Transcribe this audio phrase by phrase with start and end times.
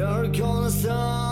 [0.00, 1.29] You're gonna sound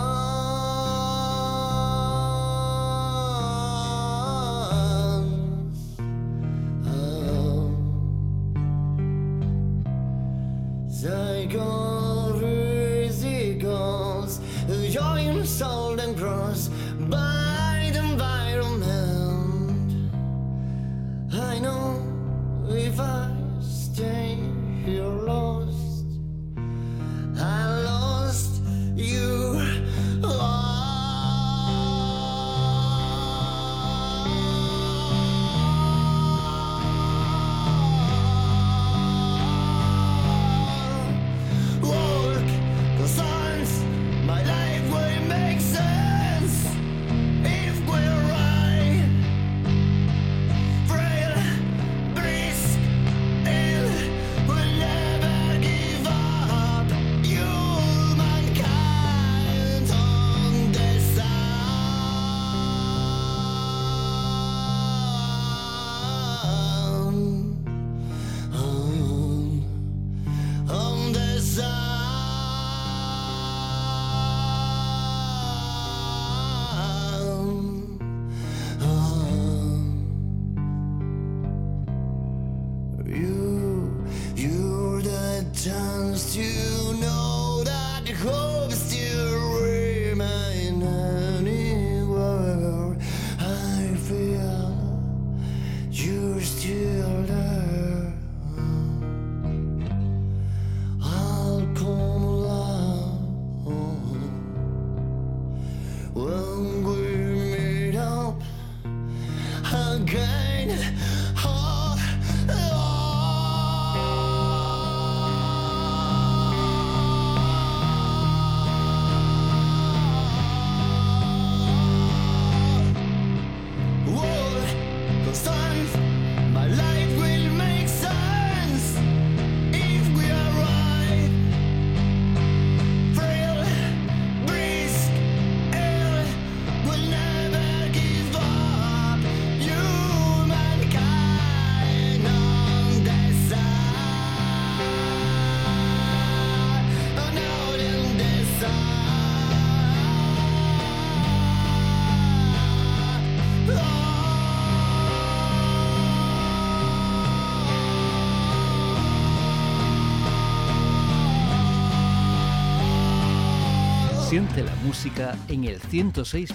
[164.89, 166.49] música en el 106.8,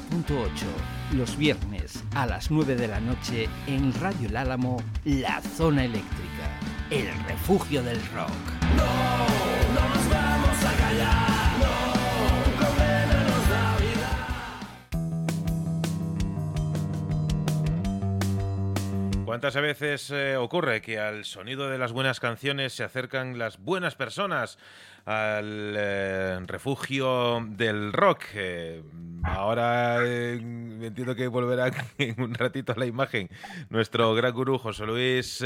[1.13, 6.59] los viernes a las 9 de la noche en Radio El Álamo, La Zona Eléctrica,
[6.91, 8.33] el refugio del rock.
[8.77, 8.87] No,
[9.73, 12.05] no nos vamos a callar, no,
[19.25, 23.97] ¿Cuántas veces eh, ocurre que al sonido de las buenas canciones se acercan las buenas
[23.97, 24.59] personas?
[25.05, 28.25] Al eh, refugio del rock.
[28.35, 28.83] Eh,
[29.23, 33.29] ahora eh, entiendo que volverá en un ratito a la imagen
[33.69, 35.45] nuestro gran gurú José Luis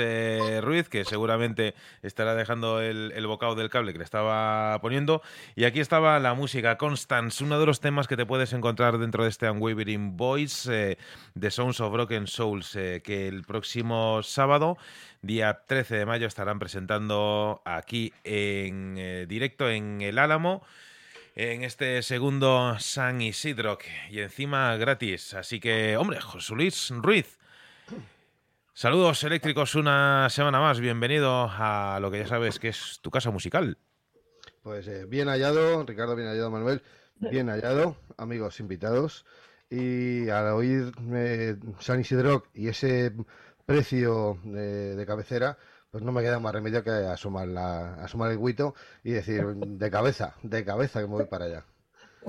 [0.62, 5.22] Ruiz, que seguramente estará dejando el, el, bocado del cable que le estaba poniendo.
[5.56, 9.24] Y aquí estaba la música Constance, uno de los temas que te puedes encontrar dentro
[9.24, 10.96] de este Unwavering Voice
[11.34, 14.78] de Sounds of Broken Souls, que el próximo sábado
[15.22, 20.62] Día 13 de mayo estarán presentando aquí en eh, directo en El Álamo
[21.34, 23.78] en este segundo San Isidro
[24.10, 25.34] y encima gratis.
[25.34, 27.38] Así que, hombre, José Luis Ruiz.
[28.74, 30.78] Saludos eléctricos una semana más.
[30.78, 33.76] Bienvenido a lo que ya sabes que es tu casa musical.
[34.62, 36.82] Pues eh, bien hallado, Ricardo, bien hallado, Manuel,
[37.16, 39.26] bien hallado, amigos invitados.
[39.70, 40.92] Y al oír
[41.80, 43.12] San Isidro y ese
[43.68, 45.58] precio de, cabecera,
[45.90, 49.90] pues no me queda más remedio que asomar, la, asomar el guito y decir, de
[49.90, 51.64] cabeza, de cabeza que me voy para allá.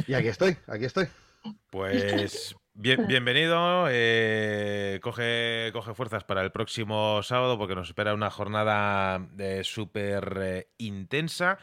[0.06, 1.08] Y aquí estoy, aquí estoy.
[1.69, 3.86] Pues bien, bienvenido.
[3.89, 10.39] Eh, coge, coge fuerzas para el próximo sábado porque nos espera una jornada eh, súper
[10.41, 11.58] eh, intensa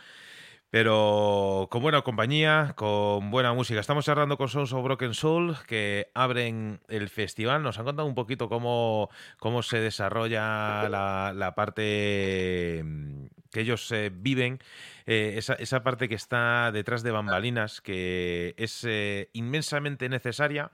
[0.71, 3.81] pero con buena compañía, con buena música.
[3.81, 7.63] Estamos cerrando con Sons of Broken Soul, que abren el festival.
[7.63, 14.11] Nos han contado un poquito cómo, cómo se desarrolla la, parte mm, que ellos eh,
[14.13, 14.59] viven,
[15.07, 20.73] eh, esa, esa, parte que está detrás de bambalinas, que es eh, inmensamente necesaria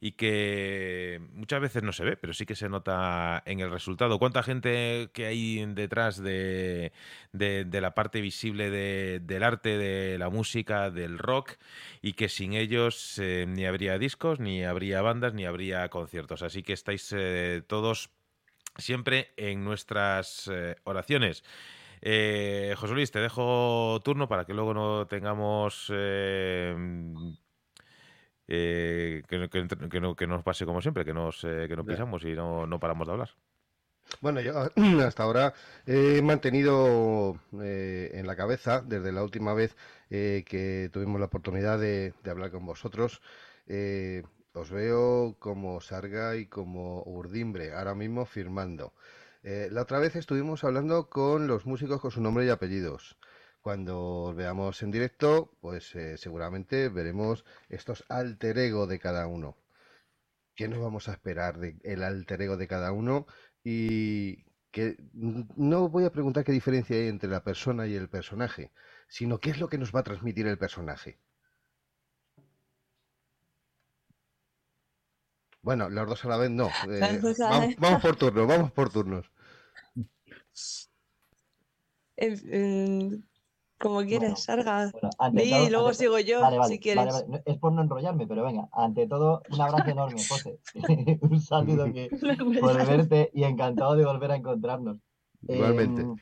[0.00, 4.18] y que muchas veces no se ve, pero sí que se nota en el resultado.
[4.18, 6.92] ¿Cuánta gente que hay detrás de,
[7.32, 11.52] la parte visible de, del arte, de la música, del rock,
[12.02, 16.42] y que sin ellos ni habría discos, ni habría bandas, ni habría conciertos?
[16.42, 17.14] Así que estáis
[17.66, 18.10] todos
[18.76, 20.50] siempre en nuestras
[20.84, 21.44] oraciones.
[22.06, 26.76] Eh, José Luis, te dejo turno para que luego no tengamos eh,
[28.48, 29.38] eh, que,
[30.00, 32.78] no, que, nos pase como siempre, que nos, eh, que nos pisamos y no, no,
[32.78, 33.30] paramos de hablar.
[34.20, 34.70] Bueno, yo
[35.06, 35.54] hasta ahora
[35.86, 39.76] he mantenido en la cabeza, desde la última vez
[40.08, 43.22] que tuvimos la oportunidad de, de hablar con vosotros,
[44.52, 48.92] os veo como Sarga y como Urdimbre, ahora mismo firmando.
[49.44, 53.18] Eh, la otra vez estuvimos hablando con los músicos con su nombre y apellidos.
[53.64, 59.56] Cuando os veamos en directo, pues eh, seguramente veremos estos alter ego de cada uno.
[60.54, 63.26] ¿Qué nos vamos a esperar del alter ego de cada uno?
[63.62, 68.70] Y que no voy a preguntar qué diferencia hay entre la persona y el personaje,
[69.08, 71.18] sino qué es lo que nos va a transmitir el personaje.
[75.62, 76.68] Bueno, los dos a la vez no.
[76.90, 77.22] Eh,
[77.78, 79.30] vamos, por turnos, vamos por turnos.
[83.84, 84.90] Como quieres, Sarga.
[85.34, 87.22] y luego sigo yo, si quieres.
[87.44, 90.58] Es por no enrollarme, pero venga, ante todo, un abrazo enorme, José.
[91.20, 92.08] un saludo que,
[92.60, 94.96] por verte y encantado de volver a encontrarnos.
[95.46, 96.00] Igualmente.
[96.00, 96.16] Em,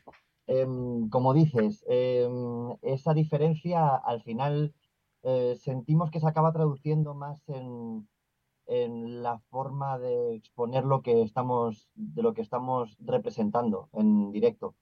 [0.49, 4.75] em, como dices, em, esa diferencia al final
[5.23, 8.09] eh, sentimos que se acaba traduciendo más en,
[8.67, 14.75] en la forma de exponer lo que estamos, de lo que estamos representando en directo.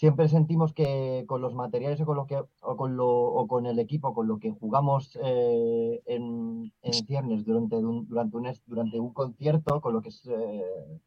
[0.00, 2.26] Siempre sentimos que con los materiales o con lo
[2.62, 7.44] o con lo o con el equipo con lo que jugamos eh, en, en, ciernes
[7.44, 11.00] durante un, durante un durante un concierto, con lo que es eh,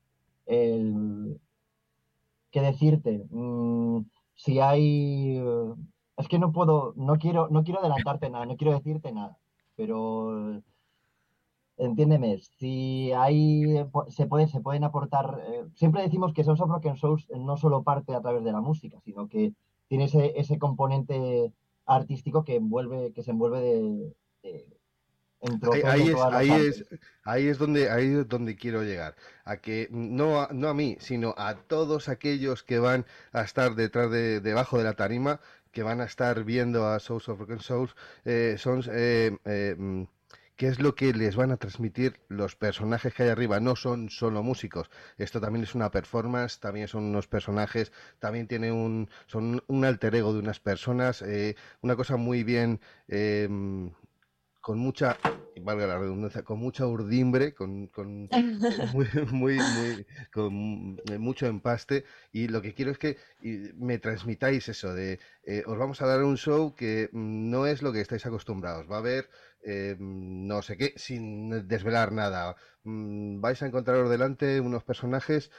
[0.45, 1.41] el
[2.51, 3.25] qué decirte.
[3.31, 4.01] Mm,
[4.35, 5.41] si hay
[6.17, 9.39] es que no puedo, no quiero, no quiero adelantarte nada, no quiero decirte nada,
[9.75, 10.61] pero
[11.77, 16.87] entiéndeme, si hay, se, puede, se pueden aportar, eh, siempre decimos que Source of Rock
[16.87, 19.53] and Souls no solo parte a través de la música, sino que
[19.87, 21.51] tiene ese, ese componente
[21.85, 24.13] artístico que envuelve, que se envuelve de,
[25.85, 26.85] ahí, es, ahí, es,
[27.23, 30.97] ahí es donde ahí es donde quiero llegar a que no a, no a mí
[30.99, 35.83] sino a todos aquellos que van a estar detrás de debajo de la tarima que
[35.83, 40.03] van a estar viendo a Souls of and Souls eh, son eh, eh mm,
[40.55, 43.59] qué es lo que les van a transmitir los personajes que hay arriba.
[43.59, 44.89] No son solo músicos.
[45.17, 50.15] Esto también es una performance, también son unos personajes, también tiene un, son un alter
[50.15, 51.21] ego de unas personas.
[51.21, 53.91] Eh, una cosa muy bien, em,
[54.63, 55.17] con mucha,
[55.61, 58.29] valga la redundancia, con mucha urdimbre, con, con
[58.93, 62.05] muy, muy, muy, con mucho empaste.
[62.31, 63.17] Y lo que quiero es que
[63.75, 67.91] me transmitáis eso de, eh, os vamos a dar un show que no es lo
[67.91, 68.89] que estáis acostumbrados.
[68.89, 69.29] Va a haber
[69.65, 72.55] eh, no sé qué, sin desvelar nada.
[72.85, 75.51] Mm, vais a encontraros delante unos personajes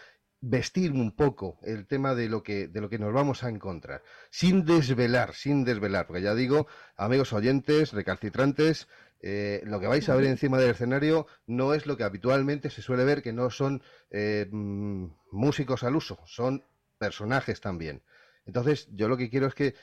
[0.46, 4.02] vestir un poco el tema de lo que de lo que nos vamos a encontrar
[4.30, 8.86] sin desvelar sin desvelar porque ya digo amigos oyentes recalcitrantes
[9.20, 12.82] eh, lo que vais a ver encima del escenario no es lo que habitualmente se
[12.82, 16.62] suele ver que no son eh, mm, músicos al uso son
[16.98, 18.02] personajes también
[18.44, 19.74] entonces yo lo que quiero es que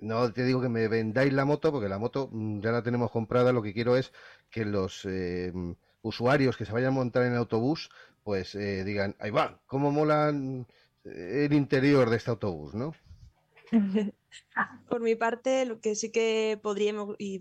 [0.00, 3.12] no te digo que me vendáis la moto, porque la moto mm, ya la tenemos
[3.12, 3.52] comprada.
[3.52, 4.12] Lo que quiero es
[4.50, 5.52] que los eh,
[6.02, 7.90] usuarios que se vayan a montar en el autobús,
[8.24, 10.66] pues eh, digan, ahí va, cómo molan
[11.04, 12.94] el interior de este autobús, ¿no?
[14.88, 17.38] Por mi parte, lo que sí que podríamos y,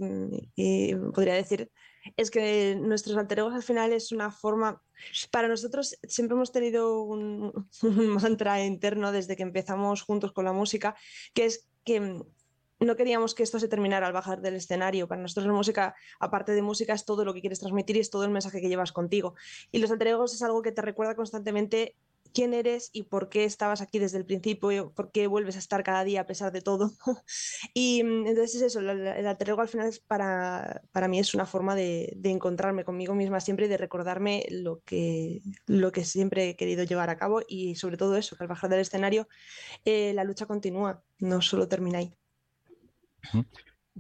[1.14, 1.72] podría decir
[2.18, 4.82] es que nuestros alteregos al final es una forma.
[5.32, 7.68] Para nosotros siempre hemos tenido un
[8.22, 10.96] mantra interno desde que empezamos juntos con la música,
[11.34, 12.22] que es que
[12.86, 15.08] no queríamos que esto se terminara al bajar del escenario.
[15.08, 18.10] Para nosotros la música, aparte de música, es todo lo que quieres transmitir y es
[18.10, 19.36] todo el mensaje que llevas contigo.
[19.72, 21.96] Y los alter es algo que te recuerda constantemente
[22.34, 25.60] quién eres y por qué estabas aquí desde el principio, y por qué vuelves a
[25.60, 26.92] estar cada día a pesar de todo.
[27.74, 31.34] y mm, entonces es eso, el alter ego al final es para, para mí es
[31.34, 36.50] una forma de, encontrarme conmigo misma siempre y de recordarme lo que, lo que siempre
[36.50, 39.28] he querido llevar a cabo y sobre todo eso, que al bajar del escenario
[39.86, 42.16] eh, la lucha continúa, no solo termina ahí.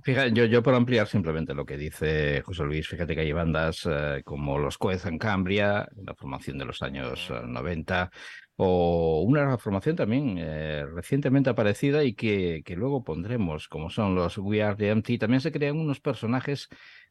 [0.01, 3.88] Fíjate, yo, yo por ampliar simplemente lo que dice José Luis, fíjate que hay bandas
[3.89, 8.17] eh, como los Coez en Cambria, la formación de los años 90, eh,
[8.55, 14.39] o una formación también eh, recientemente aparecida y que, que, luego pondremos, como son los
[14.39, 15.19] We Are the Empty.
[15.19, 16.69] También se crean unos personajes,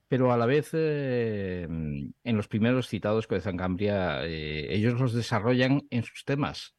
[0.08, 6.02] pero a la vez en los primeros citados, Coez en Cambria, ellos los desarrollan en
[6.02, 6.74] sus temas.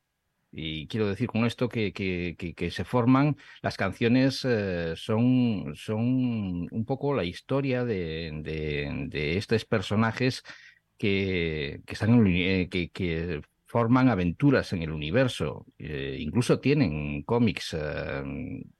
[0.56, 6.86] Y quiero decir con esto que, que, se forman, las canciones eh, son, son un
[6.86, 10.44] poco la historia de, de, estos personajes
[11.00, 17.76] eh, que, que forman aventuras en el universo, eh, incluso tienen cómics.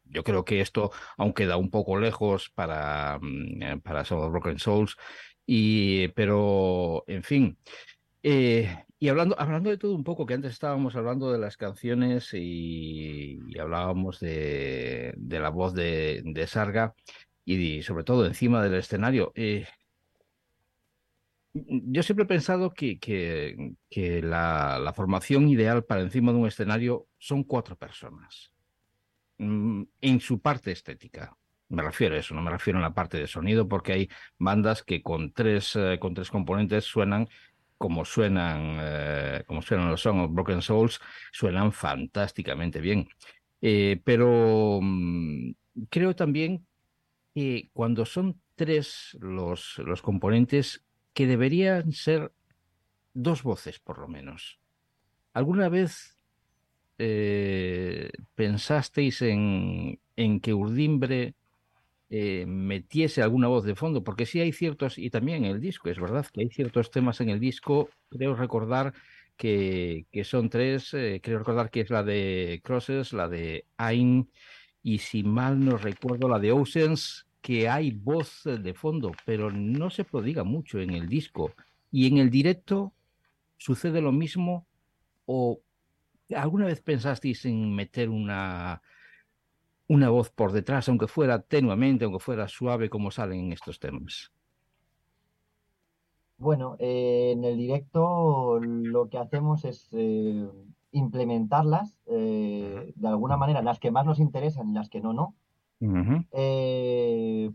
[0.06, 4.96] yo creo que esto, aunque da un poco lejos para, mm, para Broken Souls,
[5.46, 7.58] y, pero en fin.
[8.24, 13.38] Y hablando, hablando de todo un poco, que antes estábamos hablando de las canciones y,
[13.60, 16.96] hablábamos de, la voz de, Sarga
[17.44, 19.34] y sobre todo encima del escenario.
[19.36, 19.68] Eh,
[21.54, 27.44] yo siempre he pensado que, que, la, formación ideal para encima de un escenario son
[27.44, 28.54] cuatro personas,
[29.38, 31.36] mm, en su parte estética.
[31.68, 34.82] Me refiero a eso, no me refiero a la parte de sonido, porque hay bandas
[34.82, 37.28] que con tres, eh, con tres componentes suenan
[37.78, 41.00] como suenan, eh, como suenan los Song of Broken Souls,
[41.32, 43.08] suenan fantásticamente bien.
[43.62, 45.52] Eh, pero mm,
[45.90, 46.66] creo también
[47.34, 52.32] que cuando son tres los, los componentes, que deberían ser
[53.14, 54.60] dos voces por lo menos.
[55.34, 56.18] ¿Alguna vez
[56.98, 61.36] eh, pensasteis en, en que Urdimbre
[62.16, 65.90] eh, metiese alguna voz de fondo, porque sí hay ciertos, y también en el disco,
[65.90, 68.94] es verdad que hay ciertos temas en el disco, creo recordar
[69.36, 74.30] que, que son tres, eh, creo recordar que es la de Crosses, la de Ain,
[74.84, 79.90] y si mal no recuerdo, la de Oceans, que hay voz de fondo, pero no
[79.90, 81.56] se prodiga mucho en el disco.
[81.92, 82.94] Y en el directo
[83.58, 84.68] sucede lo mismo,
[85.26, 85.62] o
[86.36, 88.84] alguna vez pensasteis en meter una
[89.88, 94.32] una voz por detrás, aunque fuera tenuamente, aunque fuera suave, como salen en estos temas?
[96.38, 100.46] Bueno, eh, en el directo lo que hacemos es eh,
[100.92, 105.36] implementarlas eh, de alguna manera, las que más nos interesan y las que no, no.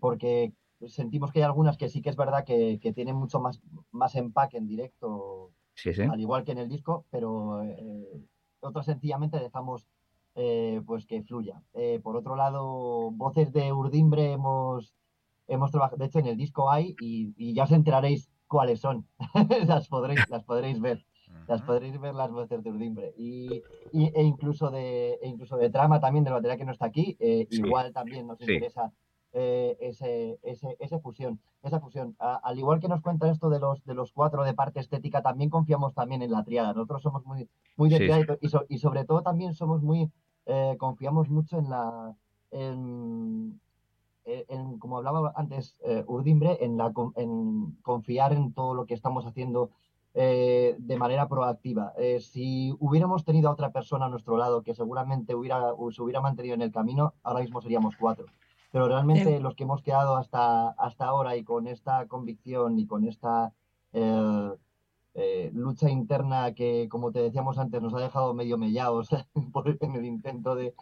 [0.01, 0.53] porque
[0.87, 3.61] sentimos que hay algunas que sí que es verdad que, tienen mucho más,
[3.91, 5.53] más empaque en directo,
[6.11, 7.63] al igual que en el disco, pero
[8.61, 9.87] otras sencillamente dejamos
[10.41, 11.61] eh, pues que fluya.
[11.75, 14.95] Eh, por otro lado, voces de Urdimbre hemos,
[15.49, 19.05] hemos trabajado, de hecho en el disco hay y, ya os enteraréis cuáles son,
[19.67, 21.05] las, podréis, las podréis ver.
[21.49, 23.15] Las podréis ver las voces de Urdimbre.
[23.19, 26.87] Y, e incluso de e incluso de trama también de la batería que no está
[26.87, 27.17] aquí.
[27.19, 28.93] Eh, igual también nos interesa
[29.33, 31.41] ese, ese, esa fusión.
[31.65, 32.15] Esa fusión.
[32.21, 35.51] al igual que nos cuenta esto de los, de los cuatro de parte estética, también
[35.51, 36.75] confiamos también en la triada.
[36.75, 40.13] Nosotros somos muy, muy de y, y, sobre todo también somos muy
[40.51, 42.17] eh, confiamos mucho en la,
[42.51, 43.61] en,
[44.79, 49.71] como hablaba antes eh, Urdimbre, en, la, en confiar en todo lo que estamos haciendo
[50.15, 51.93] eh, de manera proactiva.
[52.21, 56.55] si hubiéramos tenido a otra persona a nuestro lado que seguramente hubiera, se hubiera mantenido
[56.55, 58.25] en el camino, ahora mismo seríamos cuatro.
[58.73, 63.07] Pero realmente los que hemos quedado hasta, hasta ahora y con esta convicción y con
[63.07, 63.53] esta
[65.21, 69.09] eh, lucha interna que, como te decíamos antes, nos ha dejado medio mellados
[69.81, 70.75] en el intento de,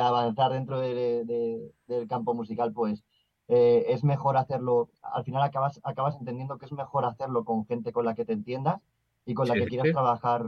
[0.00, 1.72] avanzar dentro del
[2.08, 3.02] campo musical, pues
[3.48, 7.90] eh, es mejor hacerlo, al final acabas, acabas entendiendo que es mejor hacerlo con gente
[7.90, 8.80] con la que te entiendas
[9.26, 10.46] y con la que quieras trabajar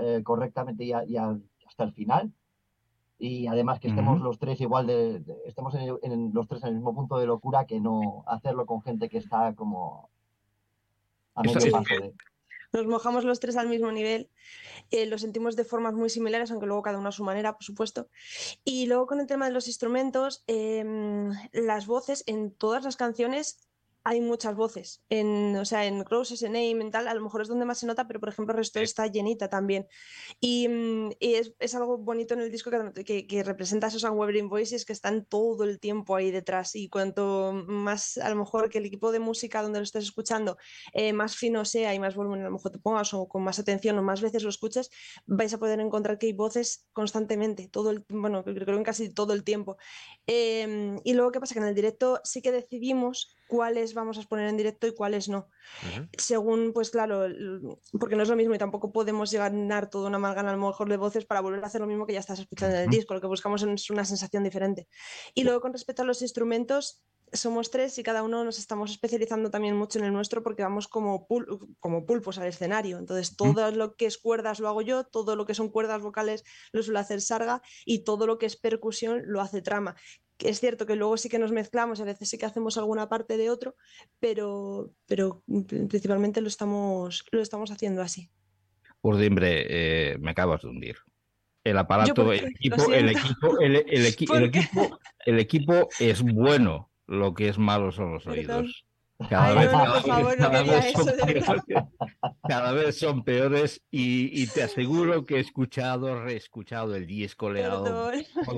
[0.00, 2.32] eh, correctamente y, hasta el final.
[3.20, 6.92] Y además que estemos los tres igual de, estemos en, los tres en el mismo
[6.92, 10.08] punto de locura que no hacerlo con gente que está como
[11.36, 12.14] a medio paso de
[12.72, 14.30] nos mojamos los tres al mismo nivel,
[14.90, 17.64] eh, lo sentimos de formas muy similares, aunque luego cada uno a su manera, por
[17.64, 18.08] supuesto.
[18.64, 23.69] Y luego con el tema de los instrumentos, em, las voces en todas las canciones
[24.04, 25.02] hay muchas voces.
[25.08, 27.78] En, o sea, en Crosses, en Aim, en tal, a lo mejor es donde más
[27.78, 29.86] se nota, pero por ejemplo, el resto está llenita también.
[30.40, 32.70] Y, mm, es, algo bonito en el disco
[33.04, 36.74] que, que, representa esos Unwavering Voices que están todo el tiempo ahí detrás.
[36.76, 40.56] Y cuanto más, a lo mejor, que el equipo de música donde lo estés escuchando
[40.92, 43.58] eh, más fino sea y más volumen a lo mejor te pongas o con más
[43.58, 44.90] atención o más veces lo escuches,
[45.26, 49.32] vais a poder encontrar que hay voces constantemente, todo el, bueno, creo que casi todo
[49.32, 49.76] el tiempo.
[50.26, 51.54] Em, y luego, ¿qué pasa?
[51.54, 55.28] Que en el directo sí que decidimos cuáles vamos a exponer en directo y cuáles
[55.28, 55.48] no.
[56.16, 57.26] Según, pues claro,
[57.98, 59.52] porque no es lo mismo y tampoco podemos llegar
[59.90, 62.12] toda una amalgama a lo mejor de voces para volver a hacer lo mismo que
[62.12, 63.12] ya estás escuchando en el disco.
[63.12, 64.88] Lo que buscamos es una sensación diferente.
[65.34, 69.50] Y luego con respecto a los instrumentos, somos tres y cada uno nos estamos especializando
[69.50, 71.26] también mucho en el nuestro porque vamos como,
[71.78, 72.98] como pulpos al escenario.
[72.98, 76.44] Entonces, todo lo que es cuerdas lo hago yo, todo lo que son cuerdas vocales
[76.72, 79.96] lo suele hacer Sarga y todo lo que es percusión lo hace Trama.
[80.42, 83.36] Es cierto que luego sí que nos mezclamos a veces sí que hacemos alguna parte
[83.36, 83.76] de otro,
[84.18, 88.30] pero, pero principalmente lo estamos, lo estamos haciendo así.
[89.02, 90.96] Urdimbre, eh, me acabas de hundir
[91.64, 93.76] el aparato, el equipo, el equipo, el,
[94.06, 98.86] equipo, el equipo es bueno, lo que es malo son los oídos.
[99.28, 99.54] Cada,
[102.72, 108.10] vez, son peores, y, te aseguro que he escuchado, reescuchado el disco, leado.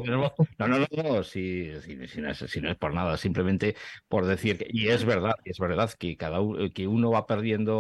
[0.07, 1.73] No, no, no, no, si,
[2.17, 3.75] no es, por nada, simplemente
[4.09, 6.39] por decir que, y es verdad, es verdad que cada
[6.73, 7.73] que uno va perdiendo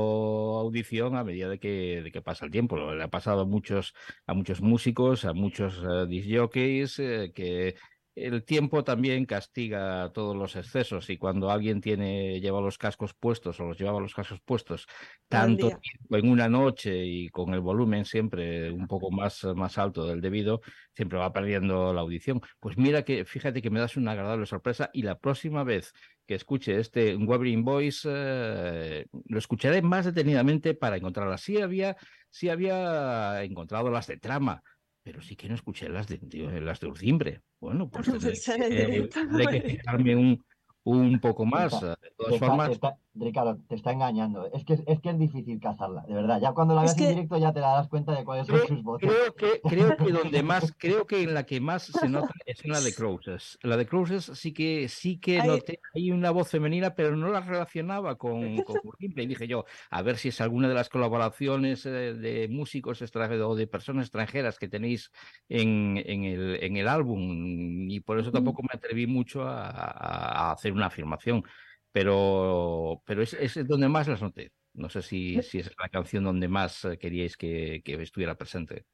[0.60, 2.76] audición a medida de que, de que pasa el tiempo.
[2.92, 3.94] Le ha pasado a muchos,
[4.26, 6.08] a muchos músicos, a muchos uh,
[6.50, 7.76] que
[8.14, 13.58] el tiempo también castiga todos los excesos y cuando alguien tiene lleva los cascos puestos
[13.58, 14.86] o los llevaba los cascos puestos
[15.28, 20.06] tanto tiempo en una noche y con el volumen siempre un poco más, más alto
[20.06, 20.60] del debido,
[20.94, 22.42] siempre va perdiendo la audición.
[22.60, 25.92] Pues mira que fíjate que me das una agradable sorpresa y la próxima vez
[26.26, 31.40] que escuche este Webering Voice eh, lo escucharé más detenidamente para encontrarlas.
[31.40, 31.96] Sí había,
[32.30, 34.62] sí había encontrado las de trama,
[35.02, 36.18] pero sí que no escuché las de,
[36.60, 37.40] las de Urzimbre.
[37.60, 38.06] Bueno, pues
[38.44, 39.08] tendré
[39.50, 40.44] que, fijarme un,
[40.84, 41.80] un poco más.
[41.80, 42.78] De todas formas,
[43.14, 44.50] Ricardo, te está engañando.
[44.52, 46.40] Es que, es que es difícil cazarla, de verdad.
[46.40, 49.10] Ya cuando la ves en directo ya te das cuenta de cuáles son sus voces.
[49.10, 52.64] Creo que, creo que donde más, creo que en la que más se nota es
[52.64, 53.58] en la de Crowses.
[53.62, 57.40] La de Crowses sí que sí que noté hay una voz femenina, pero no la
[57.40, 62.14] relacionaba con, con Y dije yo, a ver si es alguna de las colaboraciones eh,
[62.14, 65.10] de músicos extranjeros o de personas extranjeras que tenéis
[65.50, 67.90] en, en, el, en el álbum.
[67.90, 71.44] Y por eso tampoco me atreví mucho a, a hacer una afirmación
[71.92, 74.52] pero, pero es, es donde más las noté.
[74.74, 78.86] No sé si, si es la canción donde más eh, queríais que, que estuviera presente.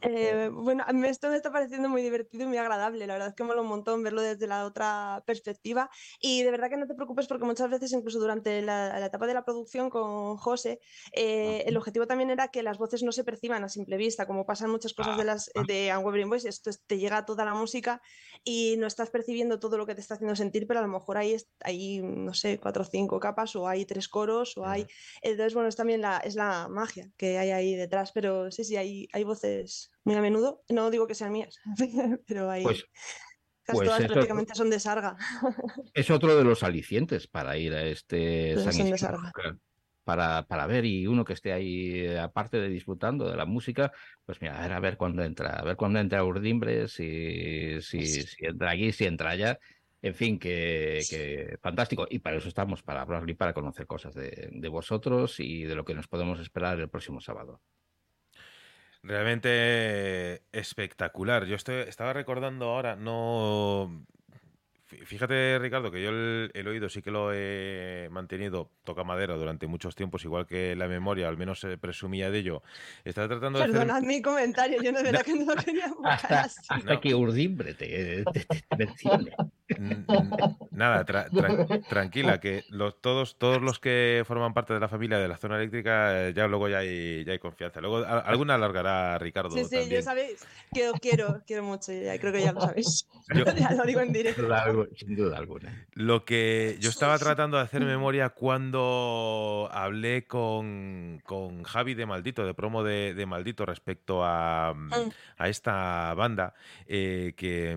[0.00, 3.06] Eh, bueno, esto me está pareciendo muy divertido y muy agradable.
[3.06, 5.90] La verdad es que mola un montón verlo desde la otra perspectiva.
[6.20, 9.34] Y de verdad que no te preocupes porque muchas veces, incluso durante la, etapa de
[9.34, 10.80] la producción con José,
[11.12, 14.46] eh, el objetivo también era que las voces no se perciban a simple vista, como
[14.46, 15.62] pasan muchas cosas de las ah.
[15.66, 16.48] de Unwavering Voice.
[16.48, 18.02] Esto te llega toda la música
[18.44, 21.18] y no estás percibiendo todo lo que te está haciendo sentir, pero a lo mejor
[21.18, 24.86] hay, hay no sé, cuatro o cinco capas, o hay tres coros, o hay.
[25.22, 28.12] Entonces, bueno, es también la, es la magia que hay ahí detrás.
[28.12, 29.67] Pero sí, sí, hay, hay voces
[30.04, 30.62] muy a menudo.
[30.68, 31.58] No digo que sean mías,
[32.26, 32.62] pero hay.
[32.62, 32.84] Pues,
[33.72, 35.16] pues todas prácticamente son de Sarga.
[35.94, 38.54] Es otro de los alicientes para ir a este
[40.04, 43.92] Para, para ver y uno que esté ahí, aparte de disfrutando de la música,
[44.24, 48.06] pues mira, a ver, a ver cuándo entra, a ver cuándo entra Urdimbre, si, si,
[48.06, 49.58] si entra aquí, si entra allá.
[50.00, 52.06] En fin, que, que, fantástico.
[52.08, 55.74] Y para eso estamos, para hablar y para conocer cosas de, de vosotros y de
[55.74, 57.60] lo que nos podemos esperar el próximo sábado.
[59.02, 61.46] Realmente espectacular.
[61.46, 64.06] Yo estoy, estaba recordando ahora, no
[64.88, 69.94] Fíjate, Ricardo, que yo el, oído sí que lo he mantenido, toca madera durante muchos
[69.94, 72.62] tiempos, igual que la memoria, al menos se presumía de ello.
[73.04, 77.14] Estaba tratando de Perdonad mi comentario, yo no era que no quería hasta, hasta que
[77.14, 78.24] urdimbre te,
[80.70, 81.04] Nada,
[81.88, 85.56] tranquila, que los, todos, todos los que forman parte de la familia de la zona
[85.56, 87.80] eléctrica, eh, ya luego ya hay, ya hay confianza.
[87.80, 89.50] Luego alguna alargará Ricardo.
[89.50, 93.06] Sí, sí, ya sabéis que os quiero, quiero mucho, ya creo que ya lo sabéis.
[93.58, 94.48] ya lo digo en directo
[94.96, 95.86] sin duda alguna.
[95.94, 102.46] Lo que yo estaba tratando de hacer memoria cuando hablé con, con Javi de Maldito,
[102.46, 104.92] de promo de, Maldito, respecto a, mm,
[105.36, 106.54] a esta banda
[106.86, 107.76] eh, que,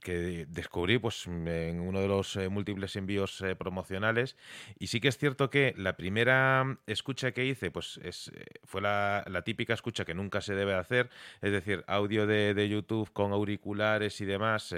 [0.00, 4.36] que, descubrí pues, en uno de los eh, múltiples envíos eh, promocionales.
[4.78, 8.32] Y sí que es cierto que la primera escucha que hice pues, es,
[8.64, 11.10] fue la, típica escucha que nunca se debe hacer,
[11.42, 14.74] es decir, audio de, de YouTube con auriculares y demás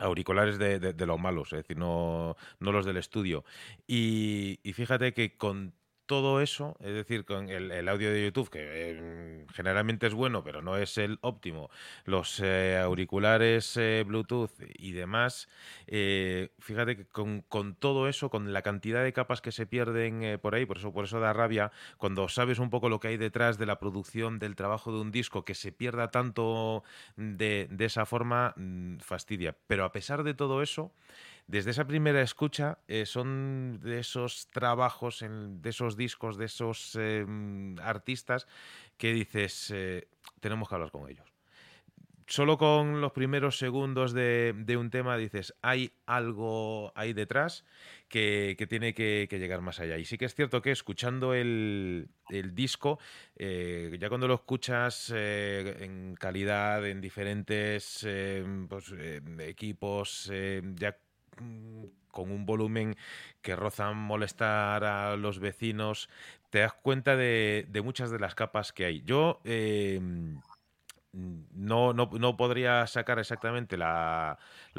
[0.00, 3.44] auriculares de, de, los malos, es decir, no, no los del estudio.
[3.86, 5.74] Y, y, fíjate que con
[6.10, 10.60] todo eso, es decir, con el, audio de YouTube, que eh, generalmente es bueno, pero
[10.60, 11.70] no es el óptimo,
[12.04, 15.48] los eh, auriculares eh, Bluetooth y demás,
[15.86, 20.66] fíjate que con, todo eso, con la cantidad de capas que se pierden por ahí,
[20.66, 23.66] por eso, por eso da rabia, cuando sabes un poco lo que hay detrás de
[23.66, 26.82] la producción del trabajo de un disco, que se pierda tanto
[27.14, 29.56] de, de esa forma, mm, fastidia.
[29.68, 30.90] Pero a pesar de todo eso,
[31.50, 37.76] desde esa primera escucha eh, son de esos trabajos, de esos discos, de esos em,
[37.80, 38.46] artistas
[38.96, 40.06] que dices, eh,
[40.38, 41.26] tenemos que hablar con ellos.
[42.28, 47.64] solo con los primeros segundos de, un tema dices, hay algo ahí detrás
[48.08, 49.98] que, tiene que, llegar más allá.
[49.98, 52.08] Y sí que es cierto que escuchando el,
[52.52, 53.00] disco,
[53.34, 58.06] eh, ya cuando lo escuchas eh, en calidad, en diferentes
[58.68, 58.94] pues,
[59.40, 60.30] equipos,
[60.76, 61.09] ya mm,
[62.10, 62.96] con un volumen
[63.42, 66.08] que rozan molestar a los vecinos,
[66.50, 69.02] te das cuenta de, muchas de las capas que hay.
[69.02, 70.40] Yo em,
[71.12, 74.38] no, no, podría sacar exactamente las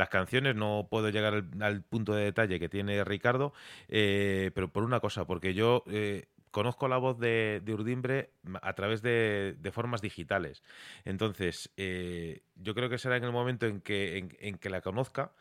[0.09, 3.53] canciones, no puedo llegar al, punto de detalle que tiene Ricardo,
[3.87, 8.31] eh, pero por una cosa, porque yo eh, conozco la voz de, Urdimbre
[8.61, 10.63] a través de, formas digitales.
[11.05, 15.31] Entonces, eh, yo creo que será en el momento en que, en que la conozca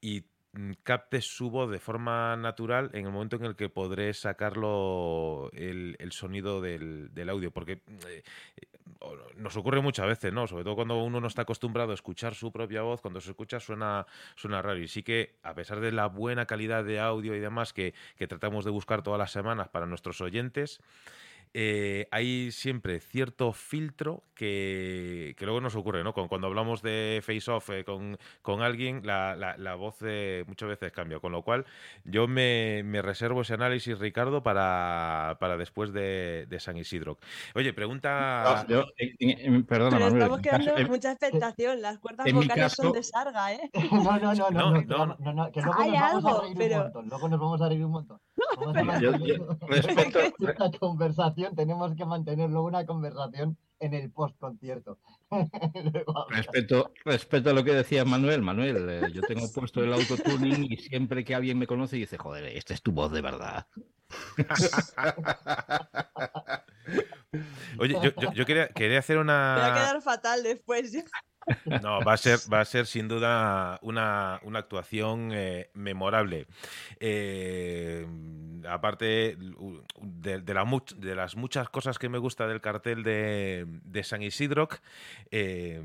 [0.00, 0.35] y Mm,
[0.82, 5.96] capte su voz de forma natural en el momento en el que podré sacarlo el,
[6.10, 7.50] sonido del, audio.
[7.50, 8.22] Porque mm, eh,
[9.36, 10.46] nos ocurre muchas veces, ¿no?
[10.46, 13.60] Sobre todo cuando uno no está acostumbrado a escuchar su propia voz, cuando se escucha
[13.60, 14.78] suena, suena raro.
[14.78, 18.26] Y sí que, a pesar de la buena calidad de audio y demás que, que
[18.26, 20.80] tratamos de buscar todas las semanas para nuestros oyentes,
[21.58, 26.12] eh, hay siempre cierto filtro que, luego nos ocurre, ¿no?
[26.12, 30.02] Cuando, hablamos de face-off eh, con, alguien, la, voz
[30.46, 31.18] muchas veces cambia.
[31.18, 31.64] Con lo cual,
[32.04, 37.16] yo me, reservo ese análisis, Ricardo, para, después de, San Isidro.
[37.54, 38.66] Oye, pregunta.
[39.66, 41.80] perdona, Pero estamos quedando mucha expectación.
[41.80, 43.70] Las cuerdas vocales son de sarga, ¿eh?
[43.92, 47.08] No, no, no, no, no, no, no, que luego nos vamos a reír un montón.
[47.08, 48.20] Luego nos vamos a reír un montón.
[49.68, 54.98] Respecto esta conversación, tenemos que mantener luego una conversación en el post-concierto.
[56.30, 60.76] respecto, respecto a lo que decía Manuel, Manuel, eh, yo tengo puesto el autotuning y
[60.76, 63.66] siempre que alguien me conoce dice, joder, esta es tu voz de verdad.
[67.78, 67.98] Oye,
[68.34, 69.54] yo, quería, quería, hacer una.
[69.54, 70.92] Me va a quedar fatal después.
[71.82, 76.46] No, va a ser, va a ser sin duda una, actuación eh, memorable.
[77.00, 78.06] Eh,
[78.68, 79.36] aparte
[80.00, 84.68] de, de, las muchas cosas que me gusta del cartel de, de San Isidro,
[85.30, 85.82] eh,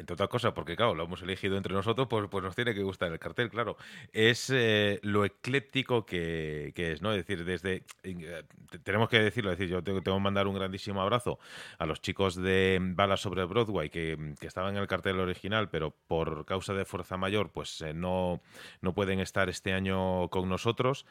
[0.00, 2.82] entre otras cosas, porque claro, lo hemos elegido entre nosotros, pues, pues nos tiene que
[2.82, 3.76] gustar el cartel, claro.
[4.12, 7.12] Es eh, lo ecléptico que, es, ¿no?
[7.12, 7.84] Es decir, desde.
[8.02, 8.42] Eh,
[8.82, 11.38] tenemos que decirlo, es decir, yo tengo, que mandar un grandísimo abrazo
[11.78, 16.44] a los chicos de Balas sobre Broadway que, estaban en el cartel original, pero por
[16.46, 18.40] causa de fuerza mayor, pues eh, no,
[18.80, 21.06] no pueden estar este año con nosotros.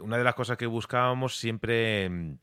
[0.00, 2.36] una de las cosas que buscábamos siempre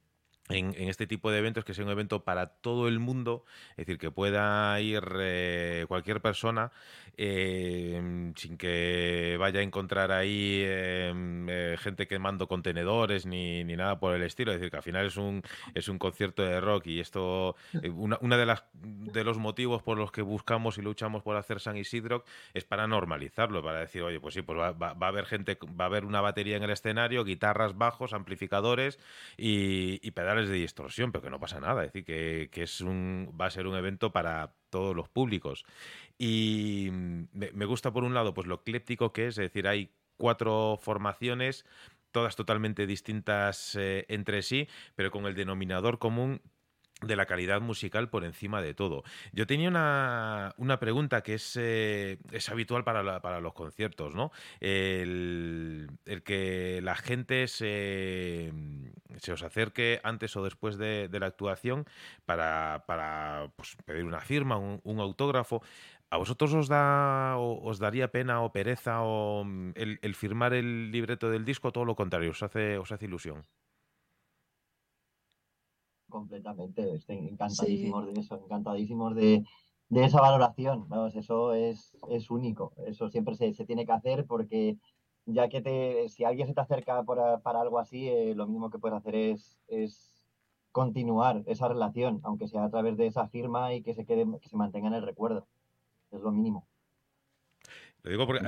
[0.53, 3.97] en, este tipo de eventos, que sea un evento para todo el mundo, es decir,
[3.97, 6.71] que pueda ir eh, cualquier persona
[7.17, 13.99] Em, sin que vaya a encontrar ahí em, eh, gente quemando contenedores ni, ni, nada
[13.99, 14.51] por el estilo.
[14.51, 15.43] Es decir, que al final es un,
[15.75, 19.83] es un concierto de rock y esto, eh, una, una, de, las, de los motivos
[19.83, 22.23] por los que buscamos y luchamos por hacer San Isidro
[22.53, 25.85] es para normalizarlo, para decir, oye, pues sí, pues va, va, a haber gente, va
[25.85, 28.99] a haber una batería en el escenario, guitarras, bajos, amplificadores
[29.37, 31.83] y, y pedales de distorsión, pero que no pasa nada.
[31.83, 35.65] Es decir, que, que es un, va a ser un evento para todos los públicos.
[36.17, 39.91] Y mm, me, gusta por un lado pues lo ecléptico que es, es decir, hay
[40.17, 41.65] cuatro formaciones,
[42.11, 46.41] todas totalmente distintas eh, entre sí, pero con el denominador común
[47.01, 49.03] de la calidad musical por encima de todo.
[49.31, 54.31] Yo tenía una, una pregunta que es, eh, es habitual para, para, los conciertos, ¿no?
[54.59, 55.89] El,
[56.23, 58.51] que la gente se,
[59.17, 61.85] se, os acerque antes o después de, la actuación
[62.25, 65.61] para, para pues, pedir una firma, un, autógrafo.
[66.09, 70.91] ¿A vosotros os da os daría pena o pereza o mm, el, el firmar el
[70.91, 71.71] libreto del disco?
[71.71, 73.45] Todo lo contrario, os hace, os hace ilusión
[76.11, 76.93] completamente.
[76.93, 79.43] Estoy encantadísimos de eso, encantadísimos de,
[79.89, 80.87] esa valoración.
[80.87, 82.73] Vamos, eso es, es único.
[82.85, 84.77] Eso siempre se, tiene que hacer porque
[85.25, 88.77] ya que te, si alguien se te acerca para algo así, eh, lo mismo que
[88.77, 90.11] puedes hacer es, es
[90.71, 94.49] continuar esa relación, aunque sea a través de esa firma y que se quede, que
[94.49, 95.47] se mantenga en el recuerdo.
[96.11, 96.67] Es lo mínimo.
[98.03, 98.43] Lo digo porque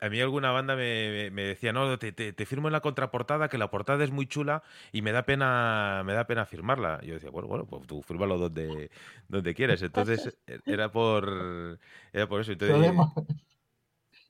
[0.00, 3.70] a, mí alguna banda me, decía, no, te, te, firmo en la contraportada, que la
[3.70, 7.00] portada es muy chula y me da pena me da pena firmarla.
[7.02, 8.90] Y yo decía, bueno, bueno, pues tú fírmalo donde,
[9.28, 9.82] donde quieres.
[9.82, 11.78] Entonces e, era por,
[12.12, 12.52] era por eso.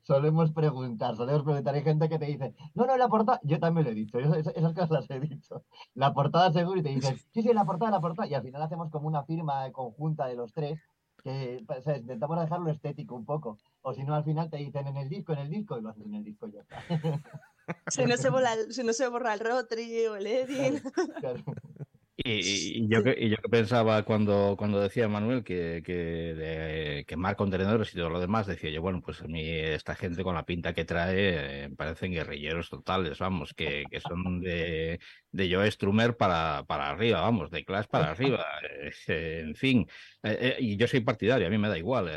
[0.03, 1.75] solemos, preguntar, solemos preguntar.
[1.75, 4.73] Hay gente que te dice, no, no, la portada, yo también lo he dicho, esas
[4.75, 5.63] cosas las he dicho.
[5.95, 8.27] La portada seguro y te dicen, sí, sí, la portada, la portada.
[8.29, 10.81] Y al final hacemos como una firma conjunta de los tres
[11.25, 13.59] que pues, intentamos dejarlo estético un poco.
[13.83, 15.89] O si no, al final te dicen en el disco, en el disco, y lo
[15.89, 16.83] haces en el disco y ya está.
[17.89, 20.83] Si no se borra el, si no se borra el Rotary o el Edil.
[22.27, 27.93] Y, yo, que, yo que pensaba cuando, cuando decía Manuel que, que, de, quemar contenedores
[27.93, 30.73] y todo lo demás, decía yo, bueno, pues a mí esta gente con la pinta
[30.73, 35.01] que trae eh, parecen guerrilleros totales, vamos, que, que son de,
[35.33, 38.43] de Joe Strummer para, para arriba, vamos, de Clash para arriba,
[39.07, 39.87] eh, en fin.
[40.23, 42.09] Eh, y yo soy partidario, a mí me da igual.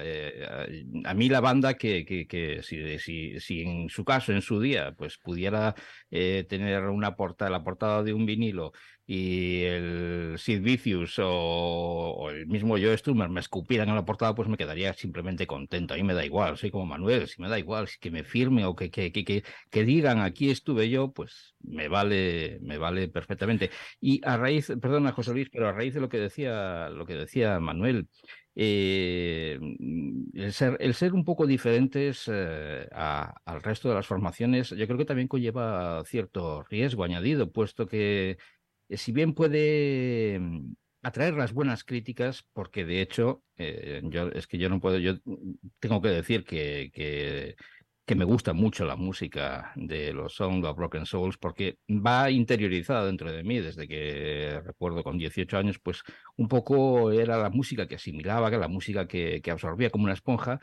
[1.04, 4.62] a mí la banda que, que, que si, si, si, en su caso, en su
[4.62, 5.76] día, pues pudiera
[6.10, 8.72] tener una portada, la portada de un vinilo
[9.10, 14.50] y el Sid Vicious o, el mismo Joe Strummer me escupieran en la portada, pues
[14.50, 15.94] me quedaría simplemente contento.
[15.94, 18.26] A mí me da igual, soy como Manuel, si me da igual, si que me
[18.26, 23.08] firme o que, que, que, que, digan aquí estuve yo, pues me vale, me vale
[23.08, 23.72] perfectamente.
[24.02, 27.14] Y a raíz, perdona José Luis, pero a raíz de lo que decía, lo que
[27.16, 28.10] decía Manuel,
[28.60, 29.60] eh,
[30.34, 34.98] el, ser, el ser un poco diferentes eh, al resto de las formaciones, yo creo
[34.98, 38.38] que también conlleva cierto riesgo añadido, puesto que
[38.90, 40.74] eh, si bien puede mm,
[41.04, 45.16] atraer las buenas críticas, porque de hecho, eh, yo, es que yo no puedo, yo
[45.80, 47.56] tengo que decir que, que,
[48.16, 53.32] me gusta mucho la música de los Sound of Broken Souls, porque va interiorizada dentro
[53.32, 56.04] de mí, desde que recuerdo con 18 años, pues
[56.38, 60.60] un poco era la música que asimilaba, que la música que, absorbía como una esponja.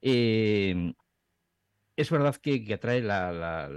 [0.00, 0.92] Eh,
[1.96, 3.68] es verdad que, atrae la, la,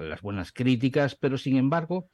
[0.00, 2.10] las buenas críticas, pero sin embargo,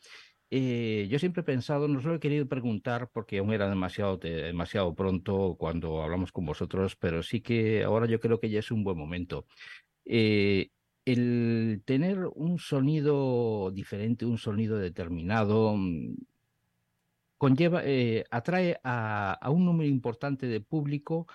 [0.50, 4.16] eh, yo siempre he pensado, no os lo he querido preguntar porque aún era demasiado,
[4.18, 8.70] demasiado pronto cuando hablamos con vosotros, pero sí que ahora yo creo que ya es
[8.70, 9.46] un buen momento.
[10.04, 10.70] Eh,
[11.04, 16.14] el tener un sonido diferente, un sonido determinado, mm,
[17.38, 21.26] conlleva, eh, atrae a, un número importante de público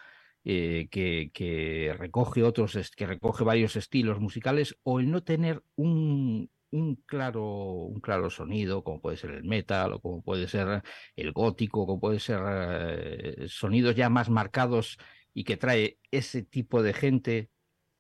[0.44, 7.44] que, recoge otros, que recoge varios estilos musicales, o el no tener un, un claro,
[7.44, 10.82] un claro sonido, como puede ser el metal, o como puede ser
[11.16, 14.98] el gótico, como puede ser eh, sonidos ya más marcados
[15.34, 17.50] y que trae ese tipo de gente.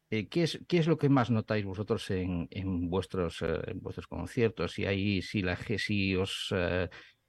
[0.09, 3.81] Eh, ¿qué, es, ¿Qué es lo que más notáis vosotros en, en vuestros, eh, en
[3.81, 4.73] vuestros conciertos?
[4.73, 6.53] Si, hay, si, la, si, os,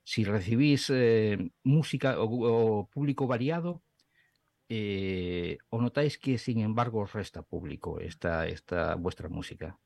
[0.04, 0.92] si recibís
[1.62, 3.82] música o, público variado,
[5.70, 9.78] o notáis que sin embargo os resta público esta, esta vuestra música?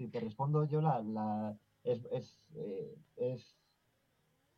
[0.00, 3.58] Si te respondo yo, la, la es, es, eh, es,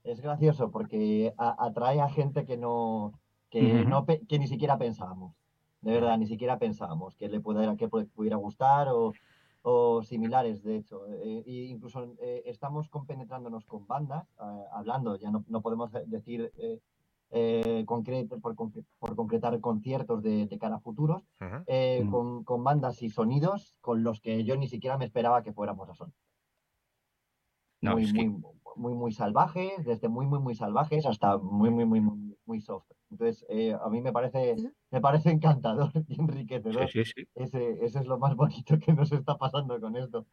[0.04, 3.18] es, gracioso porque atrae a gente que no,
[3.50, 5.34] que, no, que ni siquiera pensábamos.
[5.80, 9.14] De verdad, ni siquiera pensábamos que le pudiera, que pudiera gustar o,
[9.62, 11.08] o similares, de hecho.
[11.08, 14.28] Eh, e incluso eh, estamos compenetrándonos con bandas,
[14.70, 16.52] hablando, ya no, no podemos decir
[17.32, 21.22] eh, por, por, concretar conciertos de, cara a futuros,
[21.66, 22.44] eh, mm.
[22.44, 25.94] con, bandas y sonidos con los que yo ni siquiera me esperaba que fuéramos a
[25.94, 26.12] son.
[27.80, 28.12] muy,
[28.76, 32.86] muy, muy, salvajes, desde muy, muy, muy salvajes hasta muy, muy, muy, muy, muy soft.
[33.10, 34.56] Entonces, eh, a mí me parece,
[34.90, 36.84] me parece encantador y enriquecedor.
[36.84, 40.26] Ese, ese, es lo más bonito que nos está pasando con esto.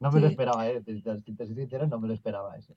[0.00, 2.76] No me lo esperaba, eh, si te, te soy sincero, no me lo esperaba ese.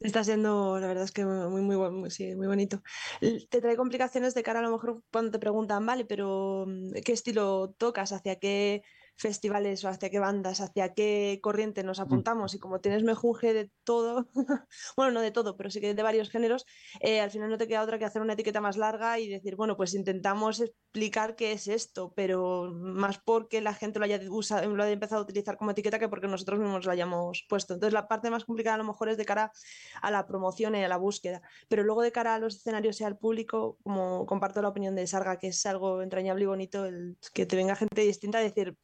[0.00, 2.82] Está siendo, la verdad es que muy, muy, muy, sí, muy bonito.
[3.20, 7.12] Te trae complicaciones de cara a lo mejor cuando te preguntan, vale, pero mm, ¿qué
[7.12, 8.12] estilo tocas?
[8.12, 8.82] ¿Hacia qué
[9.16, 13.70] festivales o hacia qué bandas, hacia qué corriente nos apuntamos y como tienes mejunje de
[13.84, 14.28] todo,
[14.96, 16.66] bueno, no de todo, pero sí que de varios géneros,
[17.00, 19.56] eh, al final no te queda otra que hacer una etiqueta más larga y decir,
[19.56, 20.62] bueno, pues intentamos
[20.96, 25.20] explicar qué es esto, pero más porque la gente lo haya, usado, lo haya empezado
[25.20, 27.74] a utilizar como etiqueta que porque nosotros mismos lo hayamos puesto.
[27.74, 29.52] Entonces la parte más complicada a lo mejor es de cara
[30.00, 33.04] a la promoción y a la búsqueda, pero luego de cara a los escenarios y
[33.04, 37.18] al público, como comparto la opinión de Sarga, que es algo entrañable y bonito, el
[37.34, 38.74] que te venga gente distinta a decir,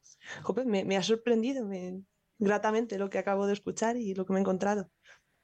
[0.66, 1.66] me, ha sorprendido
[2.38, 4.90] gratamente lo que acabo de escuchar y lo que me he encontrado.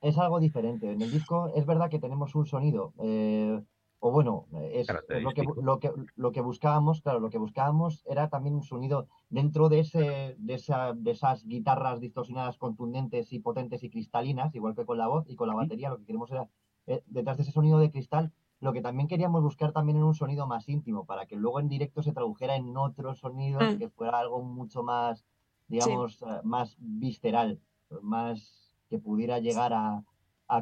[0.02, 0.92] Es algo diferente.
[0.92, 3.58] En el disco es verdad que tenemos un sonido, eh,
[4.00, 8.28] o bueno, es, lo, que, lo, que, lo que buscábamos, claro, lo que buscábamos era
[8.28, 13.82] también un sonido dentro de, ese, de, esa, de esas guitarras distorsionadas contundentes y potentes
[13.82, 16.48] y cristalinas, igual que con la voz y con la batería, lo que queremos era,
[16.86, 20.14] eh, detrás de ese sonido de cristal, lo que también queríamos buscar también en un
[20.14, 23.78] sonido más íntimo, para que luego en directo se tradujera en otro sonido mm.
[23.78, 25.24] que fuera algo mucho más,
[25.68, 27.60] digamos, eh, más visceral,
[28.02, 30.04] más que pudiera llegar a,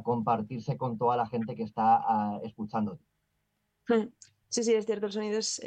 [0.03, 2.99] compartirse con toda la gente que está uh, escuchando.
[3.89, 4.09] Mm.
[4.49, 5.61] Sí, sí, es cierto, el sonido es,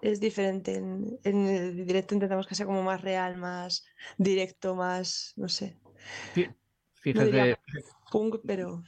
[0.00, 0.76] es, diferente.
[0.76, 3.84] En, el directo intentamos que sea como más real, más
[4.16, 5.78] directo, más, no sé.
[6.94, 7.58] Fíjate.
[8.10, 8.82] punk, pero.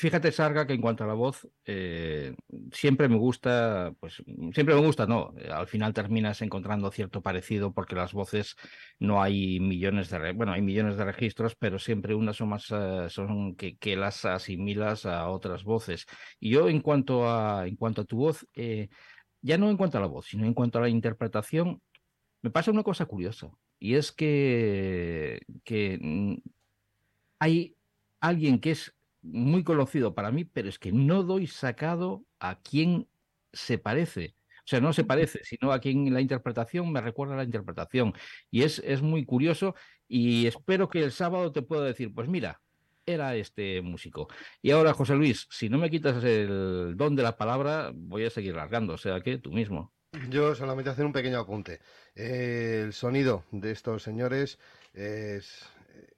[0.00, 2.34] Fíjate, Sarga, que en cuanto a la voz, eh,
[2.72, 4.22] siempre me gusta, pues
[4.54, 8.56] siempre me gusta, no, al final terminas encontrando cierto parecido porque las voces
[8.98, 13.08] no hay millones de, bueno, hay millones de registros, pero siempre unas son más, eh,
[13.10, 16.06] son que, las asimilas a otras voces.
[16.38, 18.88] Y yo en cuanto a, en cuanto a tu voz, eh,
[19.42, 21.82] ya no en cuanto a la voz, sino en cuanto a la interpretación,
[22.40, 26.36] me pasa una cosa curiosa, y es que, que mm,
[27.38, 27.76] hay
[28.20, 33.08] alguien que es muy conocido para mí, pero es que no doy sacado a quién
[33.52, 34.34] se parece.
[34.60, 38.14] O sea, no se parece, sino a quien la interpretación me recuerda a la interpretación.
[38.50, 39.74] Y es, es muy curioso
[40.06, 42.60] y espero que el sábado te pueda decir, pues mira,
[43.06, 44.28] era este músico.
[44.62, 48.30] Y ahora, José Luis, si no me quitas el don de la palabra, voy a
[48.30, 49.92] seguir largando, o sea que tú mismo.
[50.28, 51.80] Yo solamente hacer un pequeño apunte.
[52.14, 54.58] el sonido de estos señores
[54.92, 55.68] es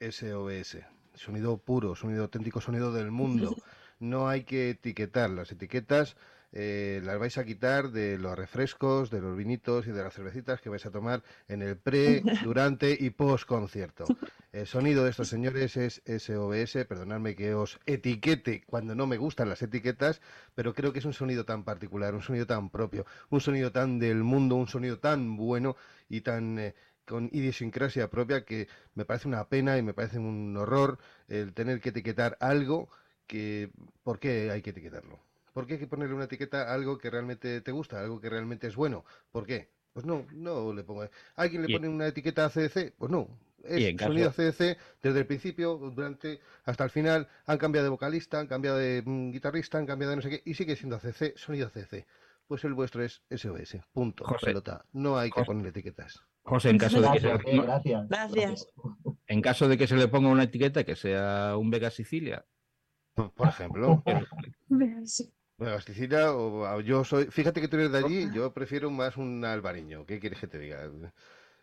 [0.00, 0.78] SOS,
[1.14, 3.56] sonido puro, sonido auténtico, sonido del mundo.
[4.00, 5.30] No hay que etiquetar.
[5.30, 6.16] Las etiquetas
[6.54, 10.60] eh, las vais a quitar de los refrescos, de los vinitos y de las cervecitas
[10.60, 14.04] que vais a tomar en el pre, durante y post concierto.
[14.52, 19.48] El sonido de estos señores es SOS, perdonadme que os etiquete cuando no me gustan
[19.48, 20.20] las etiquetas,
[20.54, 23.98] pero creo que es un sonido tan particular, un sonido tan propio, un sonido tan
[23.98, 25.76] del mundo, un sonido tan bueno
[26.10, 26.58] y tan...
[26.58, 26.74] Eh,
[27.06, 30.98] con idiosincrasia propia que me parece una pena y me parece un horror
[31.28, 32.88] el tener que etiquetar algo
[33.26, 33.70] que...
[34.02, 35.18] ¿Por qué hay que etiquetarlo?
[35.52, 38.30] ¿Por qué hay que ponerle una etiqueta a algo que realmente te gusta, algo que
[38.30, 39.04] realmente es bueno?
[39.30, 39.68] ¿Por qué?
[39.92, 41.08] Pues no, no le pongo.
[41.36, 42.94] ¿Alguien le pone una etiqueta a CDC?
[42.96, 43.28] Pues no.
[43.64, 47.28] Es sonido CDC desde el principio, durante, hasta el final.
[47.46, 50.42] Han cambiado de vocalista, han cambiado de mm, guitarrista, han cambiado de no sé qué,
[50.44, 52.06] y sigue siendo CC, sonido CC.
[52.46, 53.78] Pues el vuestro es SOS.
[53.92, 54.24] Punto.
[54.42, 54.84] pelota.
[54.92, 56.22] No hay que poner etiquetas.
[56.44, 57.62] José, en caso de que se le...
[58.08, 58.68] Gracias.
[59.26, 62.44] En caso de que se le ponga una etiqueta que sea un Vega Sicilia.
[63.14, 64.02] Por, ejemplo.
[64.68, 67.26] Vega Sicilia, o, yo soy.
[67.26, 70.04] Fíjate que tú eres de allí, yo prefiero más un albariño.
[70.06, 70.90] ¿Qué quieres que te diga?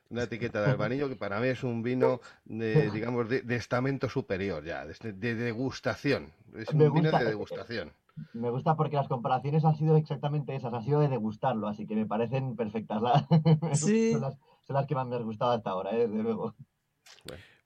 [0.09, 4.63] Una etiqueta de albariño que para mí es un vino, de, digamos, de, estamento superior,
[4.63, 6.31] ya, de, degustación.
[6.55, 7.91] Es un vino de degustación.
[8.33, 11.95] Me gusta porque las comparaciones han sido exactamente esas, han sido de degustarlo, así que
[11.95, 13.01] me parecen perfectas.
[13.73, 14.13] Sí.
[14.13, 16.07] son, las, son, las, que más me han gustado hasta ahora, ¿eh?
[16.07, 16.55] desde luego.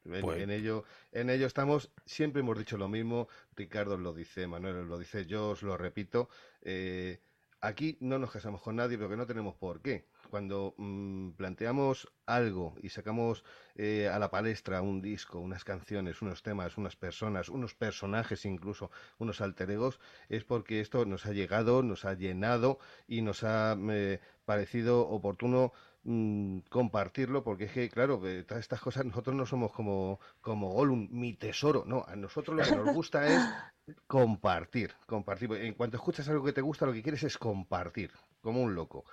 [0.05, 4.87] Bueno, en, ello, en ello estamos, siempre hemos dicho lo mismo, Ricardo lo dice, Manuel
[4.87, 6.29] lo dice, yo os lo repito,
[6.61, 7.21] eh,
[7.61, 10.05] aquí no nos casamos con nadie porque no tenemos por qué.
[10.33, 13.43] Cuando mm, planteamos algo y sacamos
[13.75, 18.89] eh, a la palestra un disco, unas canciones, unos temas, unas personas, unos personajes incluso,
[19.19, 23.77] unos alter egos, es porque esto nos ha llegado, nos ha llenado y nos ha
[23.91, 25.71] eh, parecido oportuno
[26.03, 31.09] mm, compartirlo, porque es que, claro, todas estas cosas nosotros no somos como, como Gollum,
[31.11, 35.53] mi tesoro, no, a nosotros lo que nos gusta es compartir, compartir.
[35.53, 38.09] En cuanto escuchas algo que te gusta, lo que quieres es compartir,
[38.41, 39.05] como un loco.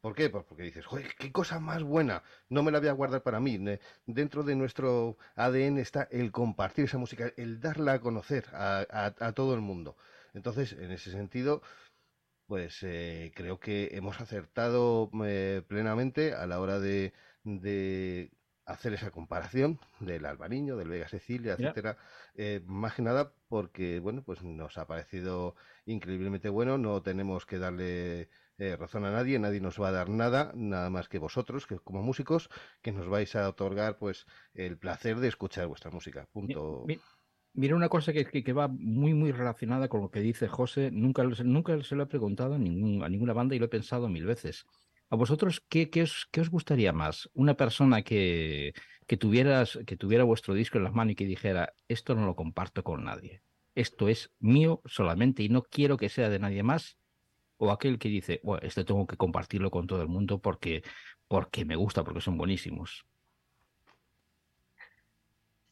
[0.00, 0.30] ¿Por qué?
[0.30, 3.40] Pues porque dices, joder, qué cosa más buena, no me la voy a guardar para
[3.40, 3.58] mí.
[4.06, 9.54] Dentro de nuestro ADN está el compartir esa música, el darla a conocer a, todo
[9.54, 9.96] el mundo.
[10.34, 11.62] Entonces, en ese sentido,
[12.46, 17.12] pues eh, creo que hemos acertado eh, plenamente a la hora de,
[18.66, 21.96] hacer esa comparación del Albaniño, del Vega Cecilia, etcétera,
[22.34, 27.58] eh, más que nada porque bueno, pues nos ha parecido increíblemente bueno, no tenemos que
[27.58, 28.28] darle
[28.58, 31.78] eh, razón a nadie, nadie nos va a dar nada, nada más que vosotros, que
[31.78, 32.50] como músicos,
[32.82, 36.26] que nos vais a otorgar pues el placer de escuchar vuestra música.
[36.32, 36.84] Punto.
[37.54, 41.24] Mira, una cosa que, que, va muy, muy relacionada con lo que dice José, nunca,
[41.24, 44.26] nunca se lo he preguntado a, ningún, a ninguna banda y lo he pensado mil
[44.26, 44.66] veces.
[45.10, 47.30] ¿A vosotros qué, qué, os, qué os gustaría más?
[47.32, 48.74] ¿Una persona que,
[49.06, 52.36] que, tuvieras, que tuviera vuestro disco en las manos y que dijera, esto no lo
[52.36, 53.42] comparto con nadie?
[53.74, 56.97] Esto es mío solamente y no quiero que sea de nadie más.
[57.58, 60.82] O aquel que dice, bueno, este tengo que compartirlo con todo el mundo porque,
[61.26, 63.04] porque me gusta, porque son buenísimos.